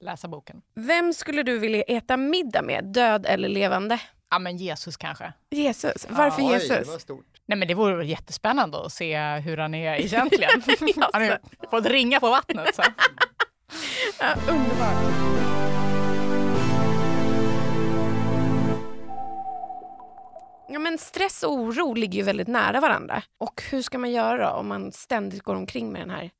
Läsa 0.00 0.28
boken. 0.28 0.62
Vem 0.74 1.12
skulle 1.12 1.42
du 1.42 1.58
vilja 1.58 1.82
äta 1.82 2.16
middag 2.16 2.62
med, 2.62 2.84
död 2.84 3.26
eller 3.26 3.48
levande? 3.48 4.00
Ja, 4.30 4.38
men 4.38 4.56
Jesus 4.56 4.96
kanske. 4.96 5.32
Jesus. 5.50 6.06
Varför 6.10 6.42
Oj, 6.42 6.52
Jesus? 6.52 6.68
det 6.68 6.92
var 6.92 6.98
stort. 6.98 7.26
Nej, 7.46 7.58
men 7.58 7.68
det 7.68 7.74
vore 7.74 8.06
jättespännande 8.06 8.84
att 8.84 8.92
se 8.92 9.18
hur 9.38 9.56
han 9.56 9.74
är 9.74 9.94
egentligen. 9.94 10.62
han 11.12 11.22
har 11.22 11.40
fått 11.70 11.86
ringa 11.86 12.20
på 12.20 12.30
vattnet. 12.30 12.74
Så. 12.74 12.82
Ja, 14.20 14.34
underbart. 14.48 15.28
Ja, 20.68 20.78
men 20.78 20.98
stress 20.98 21.42
och 21.42 21.52
oro 21.52 21.94
ligger 21.94 22.18
ju 22.18 22.24
väldigt 22.24 22.48
nära 22.48 22.80
varandra. 22.80 23.22
Och 23.38 23.62
hur 23.70 23.82
ska 23.82 23.98
man 23.98 24.10
göra 24.10 24.52
om 24.52 24.68
man 24.68 24.92
ständigt 24.92 25.42
går 25.42 25.54
omkring 25.54 25.92
med 25.92 26.02
den 26.02 26.10
här 26.10 26.30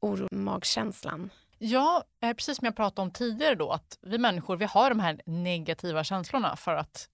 oro 0.00 0.28
magkänslan? 0.30 1.30
Ja, 1.58 2.04
eh, 2.22 2.32
precis 2.32 2.56
som 2.56 2.64
jag 2.64 2.76
pratade 2.76 3.02
om 3.02 3.10
tidigare 3.10 3.54
då, 3.54 3.70
att 3.70 3.98
vi 4.02 4.18
människor 4.18 4.56
vi 4.56 4.64
har 4.64 4.88
de 4.88 5.00
här 5.00 5.20
negativa 5.26 6.04
känslorna 6.04 6.56
för 6.56 6.76
att 6.76 7.08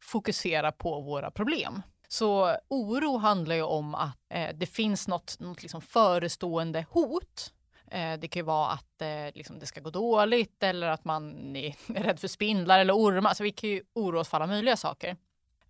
fokusera 0.00 0.72
på 0.72 1.00
våra 1.00 1.30
problem. 1.30 1.82
Så 2.08 2.56
oro 2.68 3.16
handlar 3.16 3.54
ju 3.54 3.62
om 3.62 3.94
att 3.94 4.18
eh, 4.28 4.56
det 4.56 4.66
finns 4.66 5.08
något, 5.08 5.40
något 5.40 5.62
liksom 5.62 5.80
förestående 5.80 6.86
hot. 6.90 7.52
Eh, 7.90 8.18
det 8.18 8.28
kan 8.28 8.40
ju 8.40 8.44
vara 8.44 8.68
att 8.68 9.02
eh, 9.02 9.34
liksom 9.34 9.58
det 9.58 9.66
ska 9.66 9.80
gå 9.80 9.90
dåligt 9.90 10.62
eller 10.62 10.88
att 10.88 11.04
man 11.04 11.56
är 11.56 11.74
rädd 12.02 12.20
för 12.20 12.28
spindlar 12.28 12.78
eller 12.78 12.96
ormar. 12.96 13.34
Så 13.34 13.42
vi 13.42 13.52
kan 13.52 13.70
ju 13.70 13.82
oroa 13.92 14.20
oss 14.20 14.28
för 14.28 14.36
alla 14.36 14.46
möjliga 14.46 14.76
saker. 14.76 15.16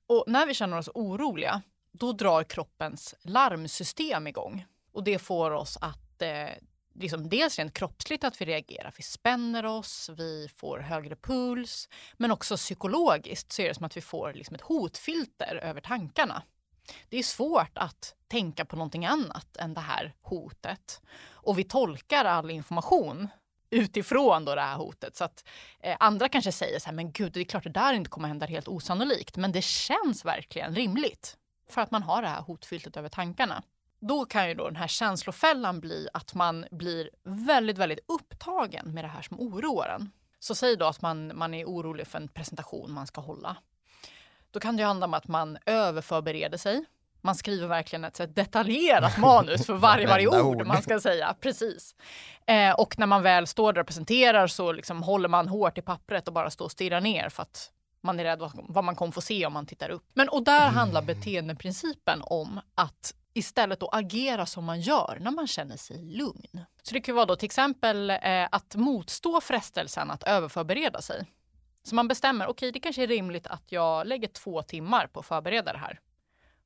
Och 0.07 0.25
när 0.27 0.47
vi 0.47 0.55
känner 0.55 0.79
oss 0.79 0.89
oroliga, 0.95 1.63
då 1.93 2.13
drar 2.13 2.45
kroppens 2.45 3.15
larmsystem 3.23 4.27
igång. 4.27 4.67
Och 4.93 5.05
det 5.05 5.19
får 5.19 5.51
oss 5.51 5.79
att 5.81 6.23
eh, 6.23 6.49
liksom 6.99 7.29
dels 7.29 7.59
rent 7.59 7.75
kroppsligt 7.75 8.25
att 8.25 8.41
vi 8.41 8.45
reagerar. 8.45 8.95
Vi 8.97 9.03
spänner 9.03 9.67
oss, 9.67 10.11
vi 10.17 10.49
får 10.57 10.79
högre 10.79 11.17
puls. 11.17 11.89
Men 12.17 12.31
också 12.31 12.57
psykologiskt 12.57 13.53
så 13.53 13.63
är 13.63 13.69
det 13.69 13.75
som 13.75 13.85
att 13.85 13.97
vi 13.97 14.01
får 14.01 14.33
liksom 14.33 14.55
ett 14.55 14.61
hotfilter 14.61 15.57
över 15.63 15.81
tankarna. 15.81 16.43
Det 17.09 17.19
är 17.19 17.23
svårt 17.23 17.79
att 17.79 18.15
tänka 18.29 18.65
på 18.65 18.77
någonting 18.77 19.07
annat 19.07 19.57
än 19.57 19.75
det 19.75 19.81
här 19.81 20.15
hotet. 20.21 21.01
Och 21.31 21.59
vi 21.59 21.65
tolkar 21.65 22.25
all 22.25 22.51
information 22.51 23.29
utifrån 23.71 24.45
då 24.45 24.55
det 24.55 24.61
här 24.61 24.77
hotet. 24.77 25.17
Så 25.17 25.25
att 25.25 25.45
eh, 25.81 25.97
andra 26.01 26.29
kanske 26.29 26.53
säger 26.53 26.79
så 26.79 26.87
här, 26.87 26.93
men 26.93 27.13
gud, 27.13 27.33
det 27.33 27.41
är 27.41 27.45
klart 27.45 27.65
det 27.65 27.71
där 27.71 27.93
inte 27.93 28.11
kommer 28.11 28.29
hända 28.29 28.47
helt 28.47 28.69
osannolikt. 28.69 29.37
Men 29.37 29.53
det 29.53 29.65
känns 29.65 30.25
verkligen 30.25 30.75
rimligt 30.75 31.37
för 31.71 31.81
att 31.81 31.91
man 31.91 32.03
har 32.03 32.23
det 32.23 32.29
här 32.29 32.41
hotfiltret 32.41 32.97
över 32.97 33.09
tankarna. 33.09 33.63
Då 34.01 34.25
kan 34.25 34.49
ju 34.49 34.55
då 34.55 34.65
den 34.65 34.77
här 34.77 34.89
känslofällan 34.89 35.81
bli 35.81 36.09
att 36.13 36.35
man 36.35 36.67
blir 36.71 37.11
väldigt, 37.25 37.79
väldigt 37.79 38.01
upptagen 38.09 38.95
med 38.95 39.05
det 39.05 39.09
här 39.09 39.23
som 39.23 39.41
oroar 39.41 39.89
en. 39.89 40.11
Så 40.39 40.55
säg 40.55 40.77
då 40.77 40.87
att 40.87 41.03
man, 41.03 41.39
man 41.39 41.55
är 41.55 41.65
orolig 41.65 42.07
för 42.07 42.19
en 42.19 42.29
presentation 42.29 42.93
man 42.93 43.07
ska 43.07 43.21
hålla. 43.21 43.57
Då 44.51 44.61
kan 44.61 44.77
det 44.77 44.81
ju 44.81 44.87
handla 44.87 45.07
om 45.07 45.15
att 45.15 45.29
man 45.29 45.59
överförbereder 45.67 46.59
sig. 46.59 46.85
Man 47.21 47.35
skriver 47.35 47.67
verkligen 47.67 48.05
ett 48.05 48.19
här 48.19 48.27
detaljerat 48.27 49.19
manus 49.19 49.67
för 49.67 49.75
varje, 49.75 50.07
varje 50.07 50.43
ord 50.43 50.67
man 50.67 50.83
ska 50.83 51.01
säga. 51.01 51.35
Precis. 51.41 51.95
Eh, 52.47 52.73
och 52.73 52.99
när 52.99 53.07
man 53.07 53.23
väl 53.23 53.47
står 53.47 53.73
där 53.73 53.81
och 53.81 53.87
presenterar 53.87 54.47
så 54.47 54.73
liksom 54.73 55.03
håller 55.03 55.29
man 55.29 55.49
hårt 55.49 55.79
i 55.79 55.83
pappret 55.83 56.29
och 56.29 56.35
bara 56.35 56.51
står 56.51 56.65
och 56.65 56.73
stirrar 56.73 57.01
ner 57.01 57.29
för 57.29 57.43
att 57.43 57.73
man 58.01 58.21
är 58.21 58.25
rädd 58.25 58.39
vad, 58.39 58.53
vad 58.55 58.85
man 58.85 58.95
kommer 58.95 59.13
få 59.13 59.21
se 59.21 59.47
om 59.47 59.53
man 59.53 59.67
tittar 59.67 59.91
upp. 59.91 60.05
Men 60.15 60.29
och 60.29 60.45
där 60.45 60.69
handlar 60.69 61.03
beteendeprincipen 61.03 62.23
om 62.23 62.61
att 62.75 63.15
istället 63.37 63.83
att 63.83 63.95
agera 63.95 64.47
som 64.47 64.65
man 64.65 64.81
gör 64.81 65.19
när 65.21 65.31
man 65.31 65.47
känner 65.47 65.77
sig 65.77 66.05
lugn. 66.05 66.61
Så 66.83 66.95
det 66.95 67.01
kan 67.01 67.15
vara 67.15 67.27
då 67.27 67.37
till 67.37 67.47
exempel 67.47 68.11
eh, 68.11 68.49
att 68.51 68.75
motstå 68.75 69.41
frestelsen 69.41 70.11
att 70.11 70.23
överförbereda 70.23 71.03
sig. 71.03 71.27
Så 71.83 71.95
man 71.95 72.09
bestämmer, 72.09 72.47
okej 72.47 72.73
det 72.73 72.81
kanske 72.81 73.03
är 73.03 73.07
rimligt 73.07 73.47
att 73.47 73.73
jag 73.73 74.07
lägger 74.07 74.29
två 74.29 74.63
timmar 74.63 75.07
på 75.07 75.21
att 75.21 75.27
förbereda 75.27 75.73
det 75.73 75.79
här. 75.79 76.01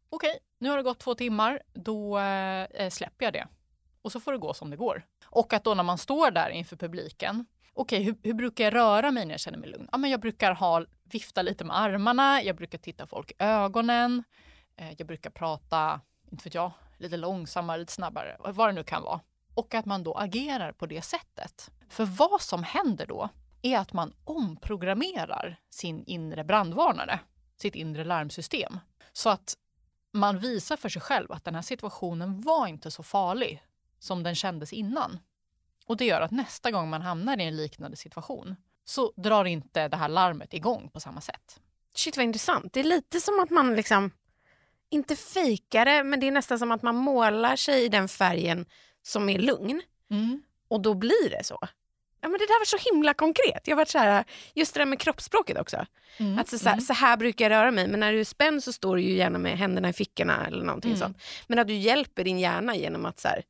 Okej, 0.08 0.38
nu 0.58 0.68
har 0.68 0.76
det 0.76 0.82
gått 0.82 0.98
två 0.98 1.14
timmar, 1.14 1.62
då 1.72 2.18
eh, 2.18 2.62
eh, 2.62 2.90
släpper 2.90 3.24
jag 3.24 3.32
det. 3.32 3.48
Och 4.02 4.12
så 4.12 4.20
får 4.20 4.32
det 4.32 4.38
gå 4.38 4.54
som 4.54 4.70
det 4.70 4.76
går. 4.76 5.02
Och 5.24 5.52
att 5.52 5.64
då 5.64 5.74
när 5.74 5.82
man 5.82 5.98
står 5.98 6.30
där 6.30 6.50
inför 6.50 6.76
publiken, 6.76 7.46
okej 7.74 8.02
hur, 8.02 8.16
hur 8.22 8.34
brukar 8.34 8.64
jag 8.64 8.74
röra 8.74 9.10
mig 9.10 9.26
när 9.26 9.32
jag 9.32 9.40
känner 9.40 9.58
mig 9.58 9.70
lugn? 9.70 9.88
Ja, 9.92 9.98
men 9.98 10.10
jag 10.10 10.20
brukar 10.20 10.54
ha, 10.54 10.84
vifta 11.04 11.42
lite 11.42 11.64
med 11.64 11.78
armarna, 11.78 12.42
jag 12.42 12.56
brukar 12.56 12.78
titta 12.78 13.06
folk 13.06 13.30
i 13.30 13.34
ögonen, 13.38 14.24
eh, 14.76 14.92
jag 14.98 15.06
brukar 15.06 15.30
prata, 15.30 16.00
inte 16.30 16.44
vet 16.44 16.54
jag, 16.54 16.72
lite 16.98 17.16
långsammare, 17.16 17.78
lite 17.78 17.92
snabbare, 17.92 18.36
vad 18.38 18.68
det 18.68 18.72
nu 18.72 18.84
kan 18.84 19.02
vara. 19.02 19.20
Och 19.54 19.74
att 19.74 19.86
man 19.86 20.02
då 20.02 20.14
agerar 20.14 20.72
på 20.72 20.86
det 20.86 21.02
sättet. 21.02 21.70
För 21.88 22.04
vad 22.04 22.40
som 22.40 22.64
händer 22.64 23.06
då 23.06 23.28
är 23.62 23.78
att 23.78 23.92
man 23.92 24.12
omprogrammerar 24.24 25.60
sin 25.70 26.04
inre 26.04 26.44
brandvarnare, 26.44 27.20
sitt 27.56 27.74
inre 27.74 28.04
larmsystem. 28.04 28.78
Så 29.12 29.30
att 29.30 29.54
man 30.12 30.38
visar 30.38 30.76
för 30.76 30.88
sig 30.88 31.02
själv 31.02 31.32
att 31.32 31.44
den 31.44 31.54
här 31.54 31.62
situationen 31.62 32.40
var 32.40 32.66
inte 32.66 32.90
så 32.90 33.02
farlig 33.02 33.62
som 33.98 34.22
den 34.22 34.34
kändes 34.34 34.72
innan. 34.72 35.18
Och 35.86 35.96
det 35.96 36.04
gör 36.04 36.20
att 36.20 36.30
nästa 36.30 36.70
gång 36.70 36.90
man 36.90 37.02
hamnar 37.02 37.40
i 37.40 37.44
en 37.44 37.56
liknande 37.56 37.96
situation 37.96 38.56
så 38.84 39.12
drar 39.16 39.44
inte 39.44 39.88
det 39.88 39.96
här 39.96 40.08
larmet 40.08 40.54
igång 40.54 40.90
på 40.92 41.00
samma 41.00 41.20
sätt. 41.20 41.60
Shit 41.94 42.16
vad 42.16 42.24
intressant. 42.24 42.72
Det 42.72 42.80
är 42.80 42.84
lite 42.84 43.20
som 43.20 43.40
att 43.40 43.50
man 43.50 43.74
liksom, 43.74 44.10
inte 44.90 45.16
fejkar 45.16 45.84
det, 45.84 46.04
men 46.04 46.20
det 46.20 46.26
är 46.26 46.30
nästan 46.30 46.58
som 46.58 46.70
att 46.72 46.82
man 46.82 46.94
målar 46.96 47.56
sig 47.56 47.84
i 47.84 47.88
den 47.88 48.08
färgen 48.08 48.66
som 49.02 49.28
är 49.28 49.38
lugn. 49.38 49.82
Och 50.68 50.80
då 50.80 50.94
blir 50.94 51.30
det 51.30 51.44
så. 51.44 51.58
Ja, 52.22 52.28
men 52.28 52.32
det 52.32 52.46
där 52.46 52.60
var 52.60 52.64
så 52.64 52.76
himla 52.92 53.14
konkret. 53.14 53.60
Jag 53.64 53.72
har 53.72 53.76
varit 53.80 53.88
så 53.88 53.98
här, 53.98 54.24
just 54.54 54.74
det 54.74 54.80
där 54.80 54.86
med 54.86 54.98
kroppsspråket 55.00 55.58
också. 55.58 55.86
Mm. 56.16 56.38
Att 56.38 56.48
så, 56.48 56.58
så, 56.58 56.68
här, 56.68 56.80
så 56.80 56.92
här 56.92 57.16
brukar 57.16 57.44
jag 57.50 57.50
röra 57.60 57.70
mig, 57.70 57.88
men 57.88 58.00
när 58.00 58.12
du 58.12 58.20
är 58.20 58.24
spänd 58.24 58.64
så 58.64 58.72
står 58.72 58.96
du 58.96 59.02
ju 59.02 59.12
gärna 59.16 59.38
med 59.38 59.58
händerna 59.58 59.88
i 59.88 59.92
fickorna 59.92 60.46
eller 60.46 60.64
någonting 60.64 60.90
Mm. 60.90 61.00
sånt. 61.00 61.22
Men 61.46 61.58
att 61.58 61.66
du 61.66 61.74
hjälper 61.74 62.24
din 62.24 62.38
hjärna 62.38 62.76
genom 62.76 63.06
att 63.06 63.20
så 63.20 63.28
här, 63.28 63.42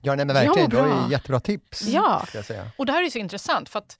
Ja, 0.00 0.14
nej, 0.14 0.26
men 0.26 0.36
Ja, 0.36 0.42
verkligen. 0.42 0.70
det 0.70 0.76
var 0.76 0.88
bra. 0.88 1.04
ju 1.06 1.12
jättebra 1.12 1.40
tips. 1.40 1.82
Ja. 1.82 2.24
Ska 2.28 2.38
jag 2.38 2.44
säga. 2.44 2.70
Och 2.78 2.86
det 2.86 2.92
här 2.92 3.02
är 3.02 3.10
så 3.10 3.18
intressant 3.18 3.68
för 3.68 3.78
att 3.78 3.98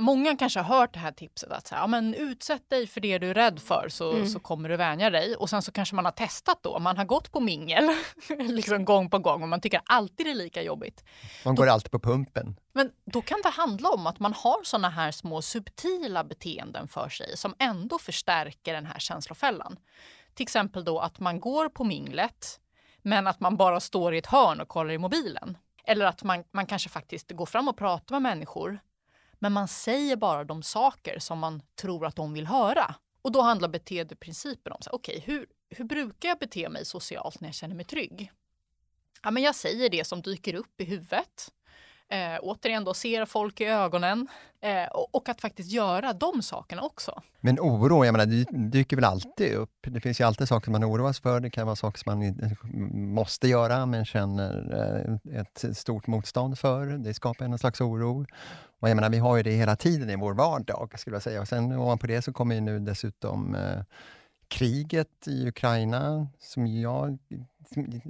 många 0.00 0.36
kanske 0.36 0.60
har 0.60 0.78
hört 0.78 0.92
det 0.92 0.98
här 0.98 1.12
tipset 1.12 1.52
att 1.52 1.66
så 1.66 1.74
här, 1.74 1.82
ja, 1.82 1.86
men 1.86 2.14
utsätt 2.14 2.70
dig 2.70 2.86
för 2.86 3.00
det 3.00 3.18
du 3.18 3.30
är 3.30 3.34
rädd 3.34 3.60
för 3.60 3.88
så, 3.88 4.12
Mm. 4.12 4.26
så 4.26 4.40
kommer 4.40 4.68
du 4.68 4.76
vänja 4.76 5.10
dig. 5.10 5.36
Och 5.36 5.50
sen 5.50 5.62
så 5.62 5.72
kanske 5.72 5.94
man 5.94 6.04
har 6.04 6.12
testat 6.12 6.58
då, 6.62 6.78
man 6.78 6.96
har 6.96 7.04
gått 7.04 7.32
på 7.32 7.40
mingel 7.40 7.90
liksom 8.38 8.84
gång 8.84 9.10
på 9.10 9.18
gång 9.18 9.42
och 9.42 9.48
man 9.48 9.60
tycker 9.60 9.80
alltid 9.86 10.26
det 10.26 10.30
är 10.30 10.34
lika 10.34 10.62
jobbigt. 10.62 11.04
Man 11.44 11.54
går 11.54 11.66
alltid 11.66 11.90
på 11.90 11.98
pumpen. 11.98 12.56
Men 12.72 12.90
då 13.12 13.22
kan 13.22 13.38
det 13.42 13.48
handla 13.48 13.88
om 13.90 14.06
att 14.06 14.18
man 14.18 14.32
har 14.32 14.64
såna 14.64 14.88
här 14.90 15.10
små 15.10 15.42
subtila 15.42 16.24
beteenden 16.24 16.88
för 16.88 17.08
sig 17.08 17.36
som 17.36 17.54
ändå 17.58 17.98
förstärker 17.98 18.74
den 18.74 18.86
här 18.86 18.98
känslofällan. 18.98 19.76
Till 20.34 20.44
exempel 20.44 20.84
då 20.84 20.98
att 20.98 21.20
man 21.20 21.40
går 21.40 21.68
på 21.68 21.84
minglet 21.84 22.60
men 23.02 23.26
att 23.26 23.40
man 23.40 23.56
bara 23.56 23.80
står 23.80 24.14
i 24.14 24.18
ett 24.18 24.26
hörn 24.26 24.60
och 24.60 24.68
kollar 24.68 24.90
i 24.92 24.98
mobilen. 24.98 25.58
Eller 25.84 26.06
att 26.06 26.22
man, 26.22 26.44
man 26.52 26.66
kanske 26.66 26.88
faktiskt 26.88 27.30
går 27.32 27.46
fram 27.46 27.68
och 27.68 27.76
pratar 27.76 28.14
med 28.14 28.22
människor 28.22 28.78
men 29.38 29.52
man 29.52 29.68
säger 29.68 30.16
bara 30.16 30.44
de 30.44 30.62
saker 30.62 31.18
som 31.18 31.38
man 31.38 31.62
tror 31.74 32.06
att 32.06 32.16
de 32.16 32.32
vill 32.32 32.46
höra. 32.46 32.94
Och 33.22 33.32
då 33.32 33.40
handlar 33.40 33.68
beteendeprincipen 33.68 34.72
om, 34.72 34.78
okej, 34.90 35.16
okay, 35.16 35.34
hur, 35.34 35.46
hur 35.70 35.84
brukar 35.84 36.28
jag 36.28 36.38
bete 36.38 36.68
mig 36.68 36.84
socialt 36.84 37.40
när 37.40 37.48
jag 37.48 37.54
känner 37.54 37.74
mig 37.74 37.84
trygg? 37.84 38.32
Ja, 39.22 39.30
men 39.30 39.42
jag 39.42 39.54
säger 39.54 39.90
det 39.90 40.06
som 40.06 40.22
dyker 40.22 40.54
upp 40.54 40.80
i 40.80 40.84
huvudet. 40.84 41.52
Eh, 42.08 42.38
återigen 42.42 42.84
då, 42.84 42.94
ser 42.94 43.24
folk 43.24 43.60
i 43.60 43.64
ögonen 43.64 44.28
eh, 44.60 44.84
och, 44.84 45.14
och, 45.14 45.28
att 45.28 45.40
faktiskt 45.40 45.70
göra 45.70 46.12
de 46.12 46.42
sakerna 46.42 46.82
också. 46.82 47.22
Men 47.40 47.58
oro, 47.60 48.04
jag 48.04 48.12
menar, 48.12 48.26
det 48.26 48.44
dyker 48.70 48.96
väl 48.96 49.04
alltid 49.04 49.54
upp? 49.54 49.70
Det 49.86 50.00
finns 50.00 50.20
ju 50.20 50.24
alltid 50.24 50.48
saker 50.48 50.70
man 50.70 50.84
oroas 50.84 51.20
för. 51.20 51.40
Det 51.40 51.50
kan 51.50 51.66
vara 51.66 51.76
saker 51.76 51.98
som 51.98 52.18
man 52.18 53.14
måste 53.14 53.48
göra 53.48 53.86
men 53.86 54.04
känner 54.04 54.74
eh, 55.32 55.40
ett 55.40 55.76
stort 55.76 56.06
motstånd 56.06 56.58
för. 56.58 56.86
Det 56.86 57.14
skapar 57.14 57.44
en 57.44 57.58
slags 57.58 57.80
oro. 57.80 58.26
Och 58.80 58.88
jag 58.88 58.94
menar, 58.94 59.10
vi 59.10 59.18
har 59.18 59.36
ju 59.36 59.42
det 59.42 59.50
hela 59.50 59.76
tiden 59.76 60.10
i 60.10 60.16
vår 60.16 60.34
vardag, 60.34 60.94
skulle 60.98 61.16
jag 61.16 61.22
säga. 61.22 61.40
Och 61.40 61.48
sen 61.48 61.72
ovanpå 61.72 62.06
det 62.06 62.22
så 62.22 62.32
kommer 62.32 62.54
ju 62.54 62.60
nu 62.60 62.78
dessutom 62.78 63.54
eh, 63.54 63.82
kriget 64.48 65.28
i 65.28 65.48
Ukraina 65.48 66.28
som, 66.38 66.66
jag, 66.66 67.18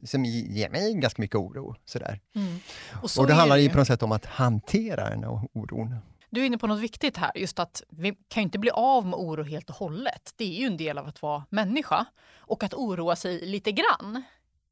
som 0.04 0.24
ger 0.24 0.70
mig 0.70 0.94
ganska 0.94 1.22
mycket 1.22 1.36
oro. 1.36 1.74
Sådär. 1.84 2.20
Mm. 2.34 2.58
Och, 3.02 3.10
och 3.18 3.26
det 3.26 3.34
handlar 3.34 3.56
ju 3.56 3.70
på 3.70 3.78
något 3.78 3.86
sätt 3.86 4.02
om 4.02 4.12
att 4.12 4.26
hantera 4.26 5.10
den 5.10 5.24
här 5.24 5.48
oron. 5.52 5.96
Du 6.30 6.42
är 6.42 6.46
inne 6.46 6.58
på 6.58 6.66
något 6.66 6.80
viktigt 6.80 7.16
här, 7.16 7.32
just 7.34 7.58
att 7.58 7.82
vi 7.88 8.16
kan 8.28 8.42
inte 8.42 8.58
bli 8.58 8.70
av 8.70 9.06
med 9.06 9.14
oro 9.14 9.42
helt 9.42 9.70
och 9.70 9.76
hållet. 9.76 10.32
Det 10.36 10.44
är 10.44 10.60
ju 10.60 10.66
en 10.66 10.76
del 10.76 10.98
av 10.98 11.08
att 11.08 11.22
vara 11.22 11.44
människa. 11.50 12.06
Och 12.38 12.64
att 12.64 12.74
oroa 12.74 13.16
sig 13.16 13.46
lite 13.46 13.72
grann, 13.72 14.22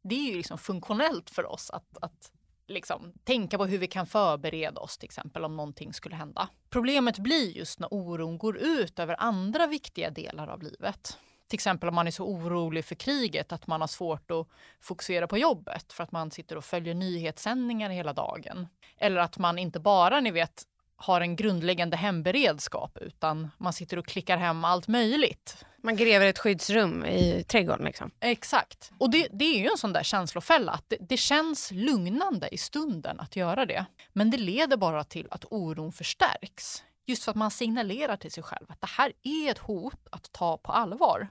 det 0.03 0.15
är 0.15 0.31
ju 0.31 0.37
liksom 0.37 0.59
funktionellt 0.59 1.31
för 1.31 1.53
oss 1.53 1.71
att, 1.71 1.99
att 2.01 2.33
liksom, 2.67 3.13
tänka 3.25 3.59
på 3.59 3.67
hur 3.67 3.79
vi 3.79 3.87
kan 3.87 4.07
förbereda 4.07 4.81
oss 4.81 4.99
till 4.99 5.07
exempel 5.07 5.45
om 5.45 5.57
någonting 5.57 5.93
skulle 5.93 6.17
hända. 6.17 6.49
Problemet 6.71 7.19
blir 7.19 7.57
just 7.57 7.81
när 7.81 7.95
oron 7.95 8.39
går 8.39 8.57
ut 8.57 8.99
över 8.99 9.17
andra 9.19 9.67
viktiga 9.67 10.11
delar 10.11 10.49
av 10.49 10.63
livet. 10.63 11.19
Till 11.49 11.57
exempel 11.57 11.89
om 11.89 11.95
man 11.95 12.07
är 12.07 12.11
så 12.11 12.25
orolig 12.25 12.85
för 12.85 12.95
kriget 12.95 13.53
att 13.53 13.67
man 13.67 13.81
har 13.81 13.89
svårt 13.89 14.31
att 14.31 14.49
fokusera 14.81 15.27
på 15.27 15.39
jobbet 15.39 15.93
för 15.93 16.05
att 16.05 16.13
man 16.13 16.31
sitter 16.31 16.57
och 16.57 16.65
följer 16.65 16.95
nyhetssändningar 16.95 17.91
hela 17.91 18.13
dagen. 18.13 18.67
Eller 18.99 19.21
att 19.21 19.39
man 19.39 19.59
inte 19.59 19.81
bara, 19.81 20.21
ni 20.21 20.31
vet, 20.31 20.63
har 20.97 21.21
en 21.21 21.37
grundläggande 21.37 21.97
hemberedskap 21.97 22.99
utan 23.01 23.51
man 23.59 23.73
sitter 23.73 23.97
och 23.99 24.07
klickar 24.07 24.37
hem 24.37 24.65
allt 24.65 24.89
möjligt. 24.89 25.65
Man 25.83 25.97
gräver 25.97 26.27
ett 26.27 26.39
skyddsrum 26.39 27.05
i 27.05 27.45
trädgården. 27.49 27.85
Liksom. 27.85 28.11
Exakt. 28.21 28.93
Och 28.99 29.11
det, 29.11 29.29
det 29.33 29.45
är 29.45 29.59
ju 29.59 29.69
en 29.69 29.79
sån 29.79 29.93
där 29.93 30.03
känslofälla. 30.03 30.73
Att 30.73 30.85
det, 30.89 30.97
det, 31.01 31.17
känns 31.17 31.71
lugnande 31.71 32.49
i 32.55 32.59
stunden 32.59 33.21
att 33.21 33.37
göra 33.37 33.67
det. 33.67 33.87
Men 34.13 34.31
det 34.31 34.37
leder 34.37 34.77
bara 34.77 35.05
till 35.05 35.29
att 35.31 35.45
oron 35.51 35.93
förstärks. 35.93 36.85
Just 37.07 37.25
för 37.25 37.31
att 37.31 37.37
man 37.37 37.51
signalerar 37.51 38.17
till 38.17 38.33
sig 38.33 38.43
själv 38.43 38.67
att 38.69 38.81
det 38.81 38.87
här 38.87 39.13
är 39.23 39.51
ett 39.51 39.59
hot 39.59 40.09
att 40.11 40.33
ta 40.33 40.57
på 40.57 40.73
allvar. 40.73 41.29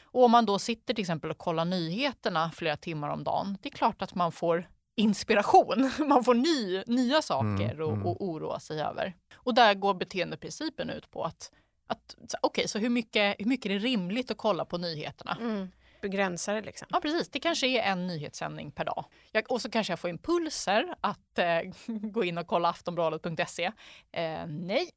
Och 0.00 0.24
om 0.24 0.30
man 0.30 0.46
då 0.46 0.58
sitter 0.58 0.94
till 0.94 1.02
exempel 1.02 1.30
och 1.30 1.38
kollar 1.38 1.64
nyheterna 1.64 2.50
flera 2.50 2.76
timmar 2.76 3.08
om 3.08 3.24
dagen, 3.24 3.58
det 3.62 3.68
är 3.68 3.76
klart 3.76 4.02
att 4.02 4.14
man 4.14 4.32
får 4.32 4.68
inspiration. 4.96 5.90
Man 6.08 6.24
får 6.24 6.34
ny, 6.34 6.82
nya 6.86 7.22
saker 7.22 7.74
mm, 7.74 7.80
mm. 7.80 8.06
att 8.06 8.16
oroa 8.20 8.60
sig 8.60 8.82
över. 8.82 9.14
Och 9.34 9.54
där 9.54 9.74
går 9.74 9.94
beteendeprincipen 9.94 10.90
ut 10.90 11.10
på 11.10 11.24
att, 11.24 11.52
att 11.86 12.14
okej, 12.18 12.38
okay, 12.42 12.68
så 12.68 12.78
hur 12.78 12.88
mycket, 12.88 13.36
hur 13.38 13.46
mycket 13.46 13.66
är 13.66 13.74
det 13.74 13.78
rimligt 13.78 14.30
att 14.30 14.36
kolla 14.36 14.64
på 14.64 14.78
nyheterna? 14.78 15.38
Mm. 15.40 15.70
Begränsa 16.00 16.52
det 16.52 16.62
liksom. 16.62 16.88
Ja, 16.90 17.00
precis. 17.00 17.28
Det 17.28 17.40
kanske 17.40 17.66
är 17.66 17.92
en 17.92 18.06
nyhetssändning 18.06 18.70
per 18.70 18.84
dag. 18.84 19.04
Jag, 19.32 19.52
och 19.52 19.62
så 19.62 19.70
kanske 19.70 19.92
jag 19.92 20.00
får 20.00 20.10
impulser 20.10 20.94
att 21.00 21.38
eh, 21.38 21.60
gå 21.86 22.24
in 22.24 22.38
och 22.38 22.46
kolla 22.46 22.68
aftonbladet.se. 22.68 23.64
Eh, 24.12 24.46
nej, 24.46 24.90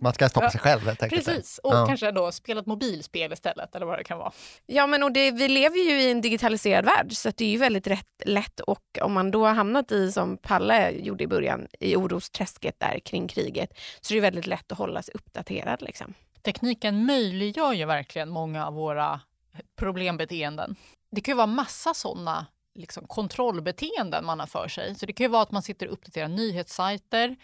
man 0.00 0.14
ska 0.14 0.28
stoppa 0.28 0.50
sig 0.50 0.60
själv 0.60 0.80
helt 0.80 0.98
Precis, 0.98 1.58
och 1.58 1.74
ja. 1.74 1.86
kanske 1.86 2.12
då 2.12 2.32
spela 2.32 2.60
ett 2.60 2.66
mobilspel 2.66 3.32
istället 3.32 3.74
eller 3.76 3.86
vad 3.86 3.98
det 3.98 4.04
kan 4.04 4.18
vara. 4.18 4.32
Ja 4.66 4.86
men 4.86 5.02
och 5.02 5.12
det, 5.12 5.30
vi 5.30 5.48
lever 5.48 5.76
ju 5.76 6.02
i 6.02 6.10
en 6.10 6.20
digitaliserad 6.20 6.84
värld 6.84 7.12
så 7.12 7.30
det 7.36 7.44
är 7.44 7.48
ju 7.48 7.58
väldigt 7.58 7.86
rätt, 7.86 8.22
lätt 8.24 8.60
och 8.60 8.98
om 9.02 9.12
man 9.12 9.30
då 9.30 9.46
har 9.46 9.54
hamnat 9.54 9.92
i, 9.92 10.12
som 10.12 10.36
Palle 10.36 10.90
gjorde 10.90 11.24
i 11.24 11.26
början, 11.26 11.66
i 11.80 11.96
orosträsket 11.96 12.80
där 12.80 12.98
kring 13.04 13.28
kriget 13.28 13.70
så 14.00 14.14
är 14.14 14.16
det 14.16 14.20
väldigt 14.20 14.46
lätt 14.46 14.72
att 14.72 14.78
hålla 14.78 15.02
sig 15.02 15.14
uppdaterad. 15.14 15.82
Liksom. 15.82 16.14
Tekniken 16.42 17.06
möjliggör 17.06 17.72
ju 17.72 17.84
verkligen 17.84 18.28
många 18.28 18.66
av 18.66 18.74
våra 18.74 19.20
problembeteenden. 19.76 20.76
Det 21.10 21.20
kan 21.20 21.32
ju 21.32 21.36
vara 21.36 21.46
massa 21.46 21.94
sådana 21.94 22.46
liksom, 22.74 23.06
kontrollbeteenden 23.06 24.24
man 24.24 24.40
har 24.40 24.46
för 24.46 24.68
sig. 24.68 24.94
Så 24.94 25.06
det 25.06 25.12
kan 25.12 25.24
ju 25.24 25.28
vara 25.28 25.42
att 25.42 25.50
man 25.50 25.62
sitter 25.62 25.86
och 25.86 25.92
uppdaterar 25.92 26.28
nyhetssajter, 26.28 27.36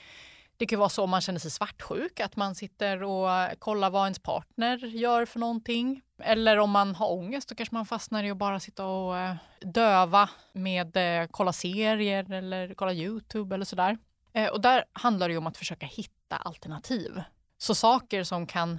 det 0.59 0.67
kan 0.67 0.79
vara 0.79 0.89
så 0.89 1.07
man 1.07 1.21
känner 1.21 1.39
sig 1.39 1.51
svartsjuk, 1.51 2.21
att 2.21 2.37
man 2.37 2.55
sitter 2.55 3.03
och 3.03 3.29
kollar 3.59 3.91
vad 3.91 4.05
ens 4.05 4.19
partner 4.19 4.79
gör 4.79 5.25
för 5.27 5.39
någonting. 5.39 6.03
Eller 6.19 6.59
om 6.59 6.71
man 6.71 6.95
har 6.95 7.13
ångest, 7.13 7.49
då 7.49 7.55
kanske 7.55 7.75
man 7.75 7.87
fastnar 7.87 8.25
i 8.25 8.31
att 8.31 8.37
bara 8.37 8.61
sitta 8.61 8.87
och 8.87 9.19
eh, 9.19 9.35
döva 9.61 10.31
med 10.53 10.97
eh, 10.97 11.29
kolla 11.31 11.53
serier 11.53 12.33
eller 12.33 12.75
kolla 12.75 12.93
Youtube 12.93 13.55
eller 13.55 13.65
sådär. 13.65 13.99
Eh, 14.33 14.49
och 14.49 14.61
där 14.61 14.85
handlar 14.93 15.29
det 15.29 15.37
om 15.37 15.47
att 15.47 15.57
försöka 15.57 15.87
hitta 15.87 16.37
alternativ. 16.37 17.23
Så 17.59 17.75
saker 17.75 18.25
som 18.25 18.47
kan 18.47 18.79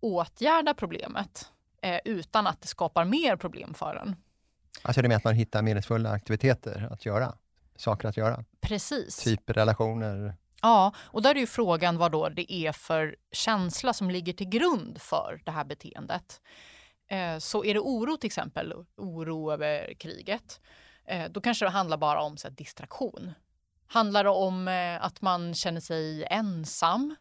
åtgärda 0.00 0.74
problemet 0.74 1.48
utan 2.04 2.46
att 2.46 2.60
det 2.60 2.66
skapar 2.66 3.04
mer 3.04 3.36
problem 3.36 3.74
för 3.74 3.96
en. 3.96 4.16
Alltså 4.82 5.02
det 5.02 5.08
med 5.08 5.16
att 5.16 5.24
man 5.24 5.34
hittar 5.34 5.62
meningsfulla 5.62 6.10
aktiviteter 6.10 6.88
att 6.92 7.06
göra? 7.06 7.34
Saker 7.76 8.08
att 8.08 8.16
göra? 8.16 8.44
Precis. 8.60 9.16
Typ 9.16 9.50
relationer? 9.50 10.36
Ja, 10.62 10.94
och 10.98 11.22
där 11.22 11.34
är 11.34 11.40
ju 11.40 11.46
frågan 11.46 11.98
vad 11.98 12.12
då 12.12 12.28
det 12.28 12.52
är 12.52 12.72
för 12.72 13.16
känsla 13.32 13.92
som 13.92 14.10
ligger 14.10 14.32
till 14.32 14.48
grund 14.48 15.00
för 15.00 15.42
det 15.44 15.50
här 15.50 15.64
beteendet. 15.64 16.40
Eh, 17.08 17.38
så 17.38 17.64
är 17.64 17.74
det 17.74 17.80
oro 17.80 18.16
till 18.16 18.26
exempel, 18.26 18.74
oro 18.96 19.52
över 19.52 19.94
kriget, 19.94 20.60
eh, 21.04 21.30
då 21.30 21.40
kanske 21.40 21.64
det 21.64 21.70
handlar 21.70 21.96
bara 21.96 22.22
om 22.22 22.36
så 22.36 22.48
här, 22.48 22.54
distraktion. 22.54 23.32
Handlar 23.86 24.24
det 24.24 24.30
om 24.30 24.68
eh, 24.68 25.04
att 25.04 25.20
man 25.20 25.54
känner 25.54 25.80
sig 25.80 26.24
ensam, 26.24 27.16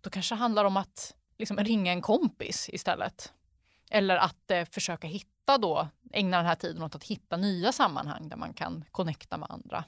då 0.00 0.10
kanske 0.10 0.34
det 0.34 0.38
handlar 0.38 0.64
om 0.64 0.76
att 0.76 1.14
liksom, 1.38 1.56
ringa 1.56 1.92
en 1.92 2.02
kompis 2.02 2.68
istället. 2.72 3.32
Eller 3.90 4.16
att 4.16 4.68
försöka 4.70 5.06
hitta 5.06 5.58
då, 5.58 5.88
ägna 6.12 6.36
den 6.36 6.46
här 6.46 6.54
tiden 6.54 6.82
åt 6.82 6.94
att 6.94 7.04
hitta 7.04 7.36
nya 7.36 7.72
sammanhang 7.72 8.28
där 8.28 8.36
man 8.36 8.54
kan 8.54 8.84
connecta 8.90 9.36
med 9.36 9.50
andra. 9.50 9.84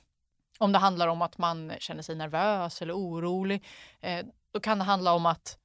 Om 0.58 0.72
det 0.72 0.78
handlar 0.78 1.08
om 1.08 1.22
att 1.22 1.38
man 1.38 1.72
känner 1.78 2.02
sig 2.02 2.16
nervös 2.16 2.82
eller 2.82 2.96
orolig, 2.96 3.64
eh, 4.00 4.26
då 4.52 4.60
kan 4.60 4.78
det 4.78 4.84
handla 4.84 5.12
om 5.12 5.26
att 5.26 5.58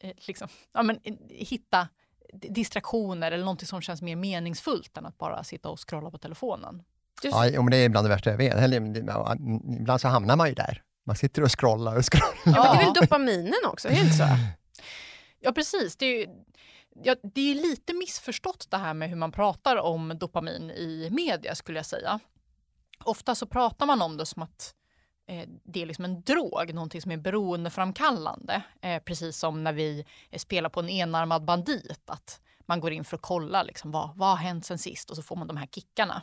eh, 0.00 0.12
liksom, 0.16 0.48
ja, 0.72 0.82
men, 0.82 1.00
eh, 1.02 1.14
hitta 1.28 1.88
distraktioner 2.32 3.32
eller 3.32 3.44
något 3.44 3.68
som 3.68 3.80
känns 3.80 4.02
mer 4.02 4.16
meningsfullt 4.16 4.96
än 4.96 5.06
att 5.06 5.18
bara 5.18 5.44
sitta 5.44 5.68
och 5.68 5.88
scrolla 5.88 6.10
på 6.10 6.18
telefonen. 6.18 6.82
Just... 7.22 7.36
Ja, 7.36 7.62
men 7.62 7.70
det 7.70 7.76
är 7.76 7.88
bland 7.88 8.04
det 8.04 8.08
värsta 8.08 8.30
jag 8.30 8.36
vet. 8.38 8.74
Ibland 9.80 10.00
så 10.00 10.08
hamnar 10.08 10.36
man 10.36 10.48
ju 10.48 10.54
där. 10.54 10.82
Man 11.06 11.16
sitter 11.16 11.42
och 11.42 11.60
scrollar 11.60 11.96
och 11.96 12.04
scrollar. 12.04 12.58
Ja, 12.58 12.64
men 12.64 12.76
det 12.76 12.82
är 12.82 12.84
väl 12.84 12.94
dopaminen 12.94 13.60
också, 13.66 13.88
är 13.88 13.92
det 13.92 14.00
inte 14.00 14.16
så? 14.16 14.24
Ja, 15.40 15.52
precis. 15.52 15.96
Det 15.96 16.06
är, 16.06 16.28
ja, 17.02 17.16
det 17.34 17.50
är 17.50 17.54
lite 17.54 17.94
missförstått 17.94 18.66
det 18.70 18.76
här 18.76 18.94
med 18.94 19.08
hur 19.08 19.16
man 19.16 19.32
pratar 19.32 19.76
om 19.76 20.18
dopamin 20.18 20.70
i 20.70 21.08
media 21.10 21.54
skulle 21.54 21.78
jag 21.78 21.86
säga 21.86 22.20
ofta 23.04 23.34
så 23.34 23.46
pratar 23.46 23.86
man 23.86 24.02
om 24.02 24.16
det 24.16 24.26
som 24.26 24.42
att 24.42 24.74
eh, 25.26 25.48
det 25.64 25.82
är 25.82 25.86
liksom 25.86 26.04
en 26.04 26.22
drog, 26.22 26.74
någonting 26.74 27.02
som 27.02 27.10
är 27.10 27.16
beroendeframkallande. 27.16 28.62
Eh, 28.80 29.02
precis 29.02 29.38
som 29.38 29.64
när 29.64 29.72
vi 29.72 30.04
eh, 30.30 30.38
spelar 30.38 30.70
på 30.70 30.80
en 30.80 30.88
enarmad 30.88 31.44
bandit, 31.44 32.10
att 32.10 32.40
man 32.60 32.80
går 32.80 32.92
in 32.92 33.04
för 33.04 33.16
att 33.16 33.22
kolla 33.22 33.62
liksom, 33.62 33.90
vad, 33.90 34.16
vad 34.16 34.28
har 34.28 34.36
hänt 34.36 34.66
sen 34.66 34.78
sist 34.78 35.10
och 35.10 35.16
så 35.16 35.22
får 35.22 35.36
man 35.36 35.46
de 35.46 35.56
här 35.56 35.66
kickarna. 35.66 36.22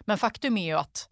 Men 0.00 0.18
faktum 0.18 0.56
är 0.56 0.66
ju 0.66 0.78
att 0.78 1.08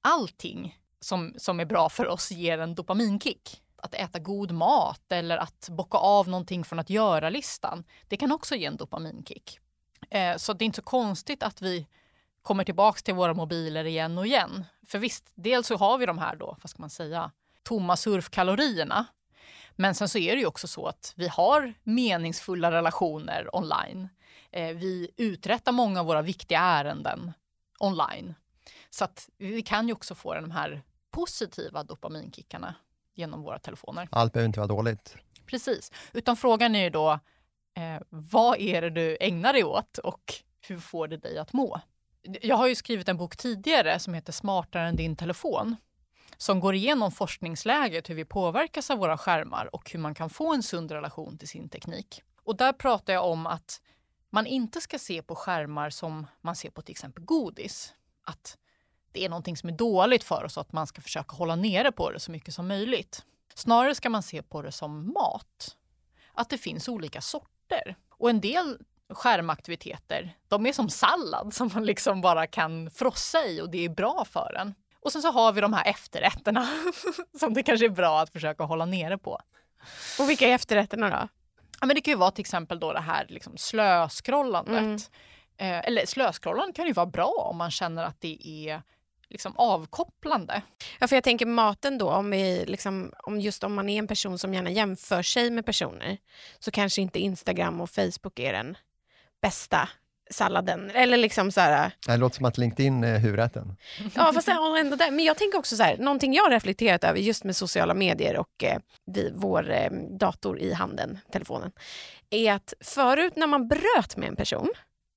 allting 0.00 0.78
som, 1.00 1.34
som 1.36 1.60
är 1.60 1.64
bra 1.64 1.88
för 1.88 2.06
oss 2.06 2.30
ger 2.30 2.58
en 2.58 2.74
dopaminkick. 2.74 3.62
Att 3.76 3.94
äta 3.94 4.18
god 4.18 4.52
mat 4.52 5.12
eller 5.12 5.38
att 5.38 5.68
bocka 5.70 5.98
av 5.98 6.28
någonting 6.28 6.64
från 6.64 6.78
att 6.78 6.90
göra-listan, 6.90 7.84
det 8.08 8.16
kan 8.16 8.32
också 8.32 8.54
ge 8.54 8.66
en 8.66 8.76
dopaminkick. 8.76 9.58
Eh, 10.10 10.36
så 10.36 10.52
det 10.52 10.64
är 10.64 10.66
inte 10.66 10.76
så 10.76 10.82
konstigt 10.82 11.42
att 11.42 11.62
vi 11.62 11.86
kommer 12.42 12.64
tillbaks 12.64 13.02
till 13.02 13.14
våra 13.14 13.34
mobiler 13.34 13.84
igen 13.84 14.18
och 14.18 14.26
igen. 14.26 14.64
För 14.86 14.98
visst, 14.98 15.32
dels 15.34 15.66
så 15.66 15.76
har 15.76 15.98
vi 15.98 16.06
de 16.06 16.18
här 16.18 16.36
då, 16.36 16.56
vad 16.62 16.70
ska 16.70 16.82
man 16.82 16.90
säga, 16.90 17.30
tomma 17.62 17.96
surfkalorierna. 17.96 19.06
Men 19.76 19.94
sen 19.94 20.08
så 20.08 20.18
är 20.18 20.34
det 20.34 20.40
ju 20.40 20.46
också 20.46 20.66
så 20.68 20.86
att 20.86 21.12
vi 21.16 21.28
har 21.28 21.74
meningsfulla 21.82 22.72
relationer 22.72 23.56
online. 23.56 24.08
Eh, 24.50 24.76
vi 24.76 25.10
uträttar 25.16 25.72
många 25.72 26.00
av 26.00 26.06
våra 26.06 26.22
viktiga 26.22 26.60
ärenden 26.60 27.32
online. 27.78 28.34
Så 28.90 29.04
att 29.04 29.28
vi 29.38 29.62
kan 29.62 29.88
ju 29.88 29.94
också 29.94 30.14
få 30.14 30.34
de 30.34 30.50
här 30.50 30.82
positiva 31.10 31.82
dopaminkickarna 31.84 32.74
genom 33.14 33.42
våra 33.42 33.58
telefoner. 33.58 34.08
Allt 34.10 34.32
behöver 34.32 34.46
inte 34.46 34.60
vara 34.60 34.68
dåligt. 34.68 35.16
Precis, 35.46 35.92
utan 36.12 36.36
frågan 36.36 36.74
är 36.74 36.82
ju 36.84 36.90
då 36.90 37.10
eh, 37.74 38.02
vad 38.08 38.58
är 38.60 38.82
det 38.82 38.90
du 38.90 39.16
ägnar 39.20 39.52
dig 39.52 39.64
åt 39.64 39.98
och 39.98 40.34
hur 40.60 40.78
får 40.78 41.08
det 41.08 41.16
dig 41.16 41.38
att 41.38 41.52
må? 41.52 41.80
Jag 42.22 42.56
har 42.56 42.66
ju 42.66 42.74
skrivit 42.74 43.08
en 43.08 43.16
bok 43.16 43.36
tidigare 43.36 43.98
som 43.98 44.14
heter 44.14 44.32
Smartare 44.32 44.88
än 44.88 44.96
din 44.96 45.16
telefon 45.16 45.76
som 46.36 46.60
går 46.60 46.74
igenom 46.74 47.12
forskningsläget, 47.12 48.10
hur 48.10 48.14
vi 48.14 48.24
påverkas 48.24 48.90
av 48.90 48.98
våra 48.98 49.18
skärmar 49.18 49.74
och 49.74 49.90
hur 49.90 49.98
man 49.98 50.14
kan 50.14 50.30
få 50.30 50.54
en 50.54 50.62
sund 50.62 50.90
relation 50.90 51.38
till 51.38 51.48
sin 51.48 51.68
teknik. 51.68 52.22
Och 52.44 52.56
där 52.56 52.72
pratar 52.72 53.12
jag 53.12 53.26
om 53.26 53.46
att 53.46 53.80
man 54.30 54.46
inte 54.46 54.80
ska 54.80 54.98
se 54.98 55.22
på 55.22 55.34
skärmar 55.34 55.90
som 55.90 56.26
man 56.40 56.56
ser 56.56 56.70
på 56.70 56.82
till 56.82 56.92
exempel 56.92 57.24
godis. 57.24 57.94
Att 58.24 58.58
det 59.12 59.24
är 59.24 59.28
någonting 59.28 59.56
som 59.56 59.68
är 59.68 59.72
dåligt 59.72 60.24
för 60.24 60.44
oss 60.44 60.56
och 60.56 60.60
att 60.60 60.72
man 60.72 60.86
ska 60.86 61.00
försöka 61.00 61.36
hålla 61.36 61.56
nere 61.56 61.92
på 61.92 62.10
det 62.10 62.20
så 62.20 62.30
mycket 62.30 62.54
som 62.54 62.68
möjligt. 62.68 63.24
Snarare 63.54 63.94
ska 63.94 64.10
man 64.10 64.22
se 64.22 64.42
på 64.42 64.62
det 64.62 64.72
som 64.72 65.12
mat. 65.12 65.76
Att 66.32 66.50
det 66.50 66.58
finns 66.58 66.88
olika 66.88 67.20
sorter. 67.20 67.96
Och 68.08 68.30
en 68.30 68.40
del 68.40 68.78
skärmaktiviteter, 69.14 70.36
de 70.48 70.66
är 70.66 70.72
som 70.72 70.88
sallad 70.88 71.54
som 71.54 71.70
man 71.74 71.84
liksom 71.84 72.20
bara 72.20 72.46
kan 72.46 72.90
frossa 72.90 73.44
i 73.46 73.60
och 73.60 73.70
det 73.70 73.84
är 73.84 73.88
bra 73.88 74.24
för 74.24 74.56
en. 74.60 74.74
Och 75.00 75.12
sen 75.12 75.22
så 75.22 75.30
har 75.30 75.52
vi 75.52 75.60
de 75.60 75.72
här 75.72 75.84
efterrätterna 75.90 76.68
som 77.40 77.54
det 77.54 77.62
kanske 77.62 77.86
är 77.86 77.90
bra 77.90 78.20
att 78.20 78.30
försöka 78.30 78.64
hålla 78.64 78.86
nere 78.86 79.18
på. 79.18 79.40
Och 80.18 80.30
vilka 80.30 80.48
är 80.48 80.54
efterrätterna 80.54 81.10
då? 81.10 81.28
Ja, 81.80 81.86
men 81.86 81.96
det 81.96 82.00
kan 82.00 82.12
ju 82.12 82.18
vara 82.18 82.30
till 82.30 82.42
exempel 82.42 82.80
då 82.80 82.92
det 82.92 83.00
här 83.00 83.26
liksom 83.28 83.56
slöscrollandet. 83.56 84.78
Mm. 84.78 84.96
Eh, 85.56 85.86
eller 85.86 86.06
slöscrollandet 86.06 86.76
kan 86.76 86.86
ju 86.86 86.92
vara 86.92 87.06
bra 87.06 87.48
om 87.50 87.56
man 87.56 87.70
känner 87.70 88.04
att 88.04 88.20
det 88.20 88.48
är 88.48 88.82
liksom 89.32 89.52
avkopplande. 89.56 90.62
Ja, 90.98 91.08
för 91.08 91.16
jag 91.16 91.24
tänker 91.24 91.46
maten 91.46 91.98
då, 91.98 92.10
om, 92.10 92.30
vi 92.30 92.64
liksom, 92.66 93.12
om 93.22 93.40
just 93.40 93.64
om 93.64 93.74
man 93.74 93.88
är 93.88 93.98
en 93.98 94.08
person 94.08 94.38
som 94.38 94.54
gärna 94.54 94.70
jämför 94.70 95.22
sig 95.22 95.50
med 95.50 95.66
personer 95.66 96.18
så 96.58 96.70
kanske 96.70 97.02
inte 97.02 97.18
Instagram 97.18 97.80
och 97.80 97.90
Facebook 97.90 98.38
är 98.38 98.52
den 98.52 98.76
bästa 99.42 99.88
salladen. 100.30 100.90
Eller 100.90 101.16
liksom 101.16 101.52
så 101.52 101.60
här, 101.60 101.90
det 102.06 102.16
låter 102.16 102.36
som 102.36 102.44
att 102.44 102.58
LinkedIn 102.58 103.04
är 103.04 103.18
huvudrätten. 103.18 103.76
Ja, 104.14 104.32
fast 104.32 104.48
ändå 104.48 104.96
där. 104.96 105.10
Men 105.10 105.24
jag 105.24 105.36
tänker 105.36 105.58
också 105.58 105.76
så 105.76 105.82
här, 105.82 105.96
någonting 105.96 106.34
jag 106.34 106.42
har 106.42 106.50
reflekterat 106.50 107.04
över 107.04 107.18
just 107.18 107.44
med 107.44 107.56
sociala 107.56 107.94
medier 107.94 108.36
och 108.36 108.64
eh, 108.64 108.78
vi, 109.06 109.32
vår 109.34 109.70
eh, 109.70 109.90
dator 110.18 110.58
i 110.58 110.72
handen, 110.72 111.18
telefonen, 111.32 111.72
är 112.30 112.52
att 112.52 112.74
förut 112.80 113.36
när 113.36 113.46
man 113.46 113.68
bröt 113.68 114.16
med 114.16 114.28
en 114.28 114.36
person, 114.36 114.68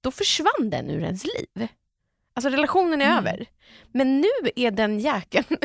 då 0.03 0.11
försvann 0.11 0.69
den 0.69 0.89
ur 0.89 1.03
ens 1.03 1.23
liv. 1.23 1.67
Alltså 2.35 2.49
relationen 2.49 3.01
är 3.01 3.05
mm. 3.05 3.17
över. 3.17 3.45
Men 3.91 4.21
nu 4.21 4.51
är 4.55 4.71
den 4.71 4.99
jäkeln 4.99 5.45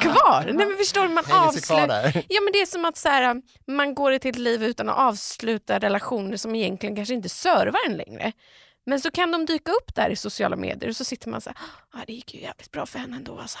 kvar. 0.00 0.44
Nej, 0.44 0.66
men 0.66 0.76
förstår 0.76 1.08
man 1.08 1.24
avslutar... 1.32 2.24
Ja, 2.28 2.40
men 2.40 2.52
det 2.52 2.60
är 2.60 2.66
som 2.66 2.84
att 2.84 2.96
så 2.96 3.08
här, 3.08 3.42
man 3.66 3.94
går 3.94 4.18
till 4.18 4.30
ett 4.30 4.38
liv 4.38 4.64
utan 4.64 4.88
att 4.88 4.98
avsluta 4.98 5.78
relationer 5.78 6.36
som 6.36 6.54
egentligen 6.54 6.96
kanske 6.96 7.14
inte 7.14 7.28
servar 7.28 7.80
en 7.88 7.96
längre. 7.96 8.32
Men 8.86 9.00
så 9.00 9.10
kan 9.10 9.32
de 9.32 9.46
dyka 9.46 9.72
upp 9.72 9.94
där 9.94 10.10
i 10.10 10.16
sociala 10.16 10.56
medier 10.56 10.90
och 10.90 10.96
så 10.96 11.04
sitter 11.04 11.28
man 11.28 11.40
så 11.40 11.50
här, 11.50 11.58
ah, 11.90 12.04
det 12.06 12.12
gick 12.12 12.34
ju 12.34 12.40
jävligt 12.40 12.70
bra 12.70 12.86
för 12.86 12.98
henne 12.98 13.16
ändå. 13.16 13.38
Alltså. 13.38 13.58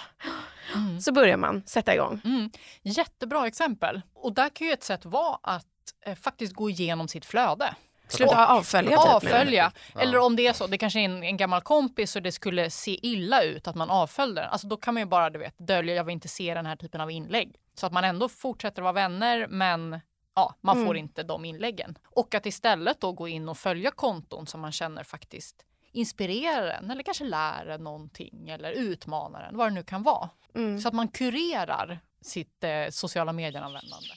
Mm. 0.74 1.00
Så 1.00 1.12
börjar 1.12 1.36
man 1.36 1.62
sätta 1.66 1.94
igång. 1.94 2.20
Mm. 2.24 2.50
Jättebra 2.82 3.46
exempel. 3.46 4.02
Och 4.14 4.32
där 4.32 4.48
kan 4.48 4.66
ju 4.66 4.72
ett 4.72 4.84
sätt 4.84 5.04
vara 5.04 5.38
att 5.42 5.66
eh, 6.06 6.14
faktiskt 6.14 6.54
gå 6.54 6.70
igenom 6.70 7.08
sitt 7.08 7.24
flöde. 7.24 7.74
Sluta 8.16 8.46
avfölja? 8.46 8.96
Typ, 8.96 9.14
avfölja. 9.14 9.72
Eller 9.98 10.18
om 10.18 10.36
det 10.36 10.46
är 10.46 10.52
så, 10.52 10.66
det 10.66 10.78
kanske 10.78 11.00
är 11.00 11.04
en, 11.04 11.22
en, 11.22 11.36
gammal 11.36 11.60
kompis 11.60 12.16
och 12.16 12.22
det 12.22 12.32
skulle 12.32 12.70
se 12.70 13.06
illa 13.06 13.42
ut 13.42 13.68
att 13.68 13.74
man 13.74 13.90
avföljde 13.90 14.40
den. 14.40 14.50
Alltså 14.50 14.66
då 14.66 14.76
kan 14.76 14.94
man 14.94 15.00
ju 15.00 15.06
bara 15.06 15.30
du 15.30 15.38
vet, 15.38 15.54
dölja, 15.58 15.94
jag 15.94 16.04
vill 16.04 16.12
inte 16.12 16.28
se 16.28 16.54
den 16.54 16.66
här 16.66 16.76
typen 16.76 17.00
av 17.00 17.10
inlägg. 17.10 17.56
Så 17.74 17.86
att 17.86 17.92
man 17.92 18.04
ändå 18.04 18.28
fortsätter 18.28 18.82
vara 18.82 18.92
vänner 18.92 19.46
men 19.46 20.00
ja, 20.34 20.54
man 20.60 20.76
mm. 20.76 20.86
får 20.86 20.96
inte 20.96 21.22
de 21.22 21.44
inläggen. 21.44 21.98
Och 22.04 22.34
att 22.34 22.46
istället 22.46 23.00
då 23.00 23.12
gå 23.12 23.28
in 23.28 23.48
och 23.48 23.58
följa 23.58 23.90
konton 23.90 24.46
som 24.46 24.60
man 24.60 24.72
känner 24.72 25.04
faktiskt 25.04 25.64
inspirerar 25.92 26.66
en 26.66 26.90
eller 26.90 27.02
kanske 27.02 27.24
lär 27.24 27.66
en 27.66 27.84
någonting 27.84 28.48
eller 28.48 28.72
utmanar 28.72 29.42
en, 29.42 29.56
vad 29.56 29.66
det 29.66 29.74
nu 29.74 29.82
kan 29.82 30.02
vara. 30.02 30.30
Mm. 30.54 30.80
Så 30.80 30.88
att 30.88 30.94
man 30.94 31.08
kurerar 31.08 32.00
sitt 32.20 32.64
eh, 32.64 32.88
sociala 32.90 33.32
medieanvändande. 33.32 34.08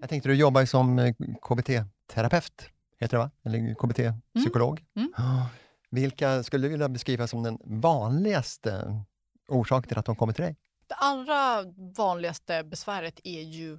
Jag 0.00 0.08
tänkte 0.08 0.28
du 0.28 0.34
jobbar 0.34 0.64
som 0.64 0.98
eh, 0.98 1.14
KBT-terapeut, 1.42 2.70
heter 3.00 3.16
det 3.16 3.22
va? 3.22 3.30
Eller 3.44 3.74
KBT-psykolog. 3.74 4.84
Mm. 4.96 5.12
Mm. 5.18 5.42
Vilka 5.90 6.42
skulle 6.42 6.66
du 6.66 6.70
vilja 6.70 6.88
beskriva 6.88 7.26
som 7.26 7.42
den 7.42 7.58
vanligaste 7.64 9.02
orsaken 9.48 9.88
till 9.88 9.98
att 9.98 10.06
de 10.06 10.16
kommer 10.16 10.32
till 10.32 10.44
dig? 10.44 10.56
Det 10.86 10.94
allra 10.94 11.64
vanligaste 11.96 12.64
besväret 12.64 13.20
är 13.24 13.40
ju 13.40 13.78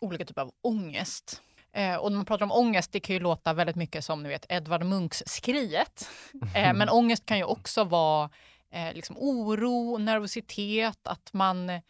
olika 0.00 0.24
typer 0.24 0.42
av 0.42 0.52
ångest. 0.62 1.42
Eh, 1.72 1.96
och 1.96 2.12
när 2.12 2.16
man 2.16 2.24
pratar 2.24 2.44
om 2.44 2.52
ångest, 2.52 2.92
det 2.92 3.00
kan 3.00 3.14
ju 3.14 3.20
låta 3.20 3.52
väldigt 3.52 3.76
mycket 3.76 4.04
som 4.04 4.22
ni 4.22 4.28
vet 4.28 4.46
Edvard 4.48 4.84
Munchs 4.84 5.22
skriet. 5.26 6.08
Eh, 6.54 6.74
men 6.74 6.88
ångest 6.88 7.26
kan 7.26 7.38
ju 7.38 7.44
också 7.44 7.84
vara 7.84 8.30
eh, 8.70 8.94
liksom 8.94 9.16
oro, 9.18 9.98
nervositet, 9.98 10.98
att 11.06 11.32
man 11.32 11.70
eh, 11.70 11.80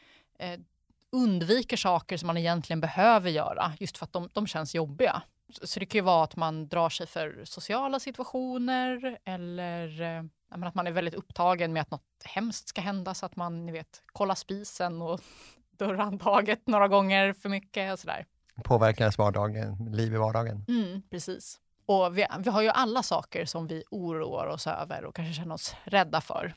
undviker 1.12 1.76
saker 1.76 2.16
som 2.16 2.26
man 2.26 2.36
egentligen 2.36 2.80
behöver 2.80 3.30
göra 3.30 3.72
just 3.78 3.98
för 3.98 4.04
att 4.04 4.12
de, 4.12 4.28
de 4.32 4.46
känns 4.46 4.74
jobbiga. 4.74 5.22
Så 5.62 5.80
det 5.80 5.86
kan 5.86 5.98
ju 5.98 6.02
vara 6.02 6.24
att 6.24 6.36
man 6.36 6.68
drar 6.68 6.88
sig 6.88 7.06
för 7.06 7.40
sociala 7.44 8.00
situationer 8.00 9.18
eller 9.24 10.02
eh, 10.02 10.24
att 10.50 10.74
man 10.74 10.86
är 10.86 10.90
väldigt 10.90 11.14
upptagen 11.14 11.72
med 11.72 11.82
att 11.82 11.90
något 11.90 12.02
hemskt 12.24 12.68
ska 12.68 12.80
hända 12.80 13.14
så 13.14 13.26
att 13.26 13.36
man 13.36 13.66
ni 13.66 13.72
vet, 13.72 14.02
kollar 14.06 14.34
spisen 14.34 15.02
och 15.02 15.20
dörrhandtaget 15.78 16.66
några 16.66 16.88
gånger 16.88 17.32
för 17.32 17.48
mycket 17.48 17.92
och 17.92 17.98
sådär. 17.98 18.26
Påverkar 18.64 19.04
ens 19.04 19.18
vardag, 19.18 19.56
liv 19.90 20.14
i 20.14 20.16
vardagen. 20.16 20.64
Mm, 20.68 21.02
precis. 21.11 21.61
Och 21.86 22.18
vi, 22.18 22.26
vi 22.38 22.50
har 22.50 22.62
ju 22.62 22.68
alla 22.68 23.02
saker 23.02 23.44
som 23.44 23.66
vi 23.66 23.84
oroar 23.90 24.46
oss 24.46 24.66
över 24.66 25.04
och 25.04 25.14
kanske 25.14 25.34
känner 25.34 25.54
oss 25.54 25.74
rädda 25.84 26.20
för. 26.20 26.54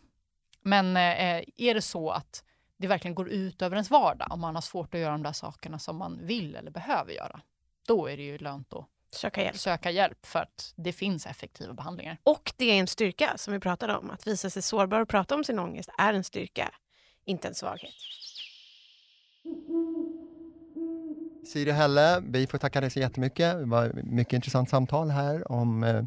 Men 0.62 0.98
eh, 0.98 1.44
är 1.58 1.74
det 1.74 1.82
så 1.82 2.10
att 2.10 2.44
det 2.84 2.88
verkligen 2.88 3.16
går 3.16 3.30
ut 3.30 3.62
över 3.62 3.76
ens 3.76 3.90
vardag, 3.90 4.28
om 4.32 4.40
man 4.40 4.56
har 4.56 4.62
svårt 4.62 4.94
att 4.94 5.00
göra 5.00 5.12
de 5.12 5.24
där 5.24 5.32
sakerna 5.32 5.80
som 5.80 5.98
man 5.98 6.26
vill 6.26 6.56
eller 6.56 6.72
behöver 6.72 7.12
göra, 7.12 7.42
då 7.88 8.08
är 8.08 8.18
det 8.18 8.24
ju 8.24 8.38
lönt 8.38 8.74
att 8.74 8.86
söka 9.12 9.44
hjälp. 9.44 9.58
söka 9.58 9.92
hjälp 9.92 10.26
för 10.26 10.40
att 10.40 10.74
det 10.76 10.94
finns 10.94 11.26
effektiva 11.26 11.74
behandlingar. 11.74 12.18
Och 12.24 12.54
det 12.58 12.66
är 12.66 12.80
en 12.80 12.88
styrka 12.88 13.34
som 13.36 13.54
vi 13.54 13.60
pratade 13.60 13.96
om. 13.96 14.12
Att 14.12 14.28
visa 14.28 14.50
sig 14.50 14.62
sårbar 14.62 15.00
och 15.00 15.10
prata 15.10 15.36
om 15.36 15.44
sin 15.44 15.60
ångest 15.60 15.90
är 15.98 16.14
en 16.14 16.24
styrka, 16.24 16.72
inte 17.26 17.48
en 17.48 17.56
svaghet. 17.56 17.94
Siri 21.48 21.72
Helle, 21.72 22.20
vi 22.20 22.48
får 22.48 22.58
tacka 22.58 22.82
dig 22.82 22.90
så 22.90 23.00
jättemycket. 23.00 23.60
Det 23.60 23.66
var 23.66 23.86
ett 23.86 24.06
mycket 24.06 24.34
intressant 24.34 24.70
samtal 24.70 25.10
här 25.10 25.52
om 25.52 25.84
eh, 25.84 26.04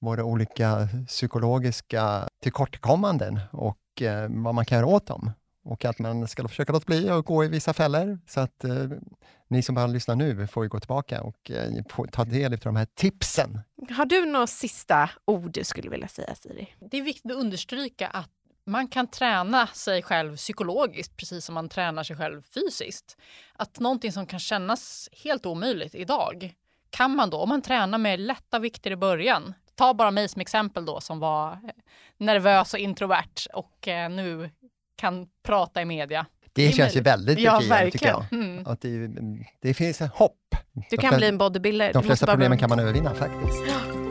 våra 0.00 0.24
olika 0.24 0.88
psykologiska 1.06 2.28
tillkortakommanden 2.42 3.40
och 3.52 4.02
eh, 4.02 4.28
vad 4.30 4.54
man 4.54 4.64
kan 4.64 4.78
göra 4.78 4.86
åt 4.86 5.06
dem 5.06 5.32
och 5.68 5.84
att 5.84 5.98
man 5.98 6.28
ska 6.28 6.48
försöka 6.48 6.72
låta 6.72 6.84
bli 6.86 7.10
att 7.10 7.24
gå 7.24 7.44
i 7.44 7.48
vissa 7.48 7.72
fällor. 7.72 8.18
Så 8.26 8.40
att 8.40 8.64
eh, 8.64 8.86
ni 9.48 9.62
som 9.62 9.74
bara 9.74 9.86
lyssnar 9.86 10.16
nu 10.16 10.46
får 10.46 10.64
ju 10.64 10.68
gå 10.68 10.80
tillbaka 10.80 11.22
och 11.22 11.50
eh, 11.50 12.06
ta 12.12 12.24
del 12.24 12.52
av 12.52 12.58
de 12.58 12.76
här 12.76 12.86
tipsen. 12.94 13.60
Har 13.90 14.06
du 14.06 14.26
några 14.26 14.46
sista 14.46 15.10
ord 15.24 15.52
du 15.52 15.64
skulle 15.64 15.90
vilja 15.90 16.08
säga, 16.08 16.34
Siri? 16.34 16.74
Det 16.90 16.98
är 16.98 17.02
viktigt 17.02 17.32
att 17.32 17.38
understryka 17.38 18.08
att 18.08 18.30
man 18.66 18.88
kan 18.88 19.06
träna 19.06 19.66
sig 19.66 20.02
själv 20.02 20.36
psykologiskt 20.36 21.16
precis 21.16 21.44
som 21.44 21.54
man 21.54 21.68
tränar 21.68 22.02
sig 22.02 22.16
själv 22.16 22.42
fysiskt. 22.42 23.16
Att 23.52 23.80
någonting 23.80 24.12
som 24.12 24.26
kan 24.26 24.40
kännas 24.40 25.08
helt 25.24 25.46
omöjligt 25.46 25.94
idag 25.94 26.54
kan 26.90 27.16
man 27.16 27.30
då, 27.30 27.38
om 27.38 27.48
man 27.48 27.62
tränar 27.62 27.98
med 27.98 28.20
lätta 28.20 28.58
vikter 28.58 28.90
i 28.90 28.96
början, 28.96 29.54
ta 29.74 29.94
bara 29.94 30.10
mig 30.10 30.28
som 30.28 30.40
exempel 30.40 30.84
då 30.84 31.00
som 31.00 31.18
var 31.18 31.52
eh, 31.52 31.58
nervös 32.16 32.74
och 32.74 32.80
introvert 32.80 33.46
och 33.52 33.88
eh, 33.88 34.10
nu 34.10 34.50
kan 34.98 35.26
prata 35.42 35.82
i 35.82 35.84
media. 35.84 36.26
Det, 36.52 36.72
känns 36.72 36.96
ju 36.96 37.00
väldigt 37.00 37.36
befriande 37.36 37.84
ja, 37.84 37.90
tycker 37.90 38.06
jag. 38.06 38.24
Mm. 38.32 38.66
Att 38.66 38.80
det, 38.80 39.10
det 39.62 39.74
finns 39.74 40.00
hopp. 40.00 40.54
Du 40.90 40.96
kan 40.96 41.16
bli 41.16 41.28
en 41.28 41.38
bodybuilder. 41.38 41.92
De 41.92 42.02
flesta 42.02 42.26
problemen 42.26 42.58
kan 42.58 42.68
man 42.68 42.78
övervinna 42.78 43.14
faktiskt. 43.14 44.07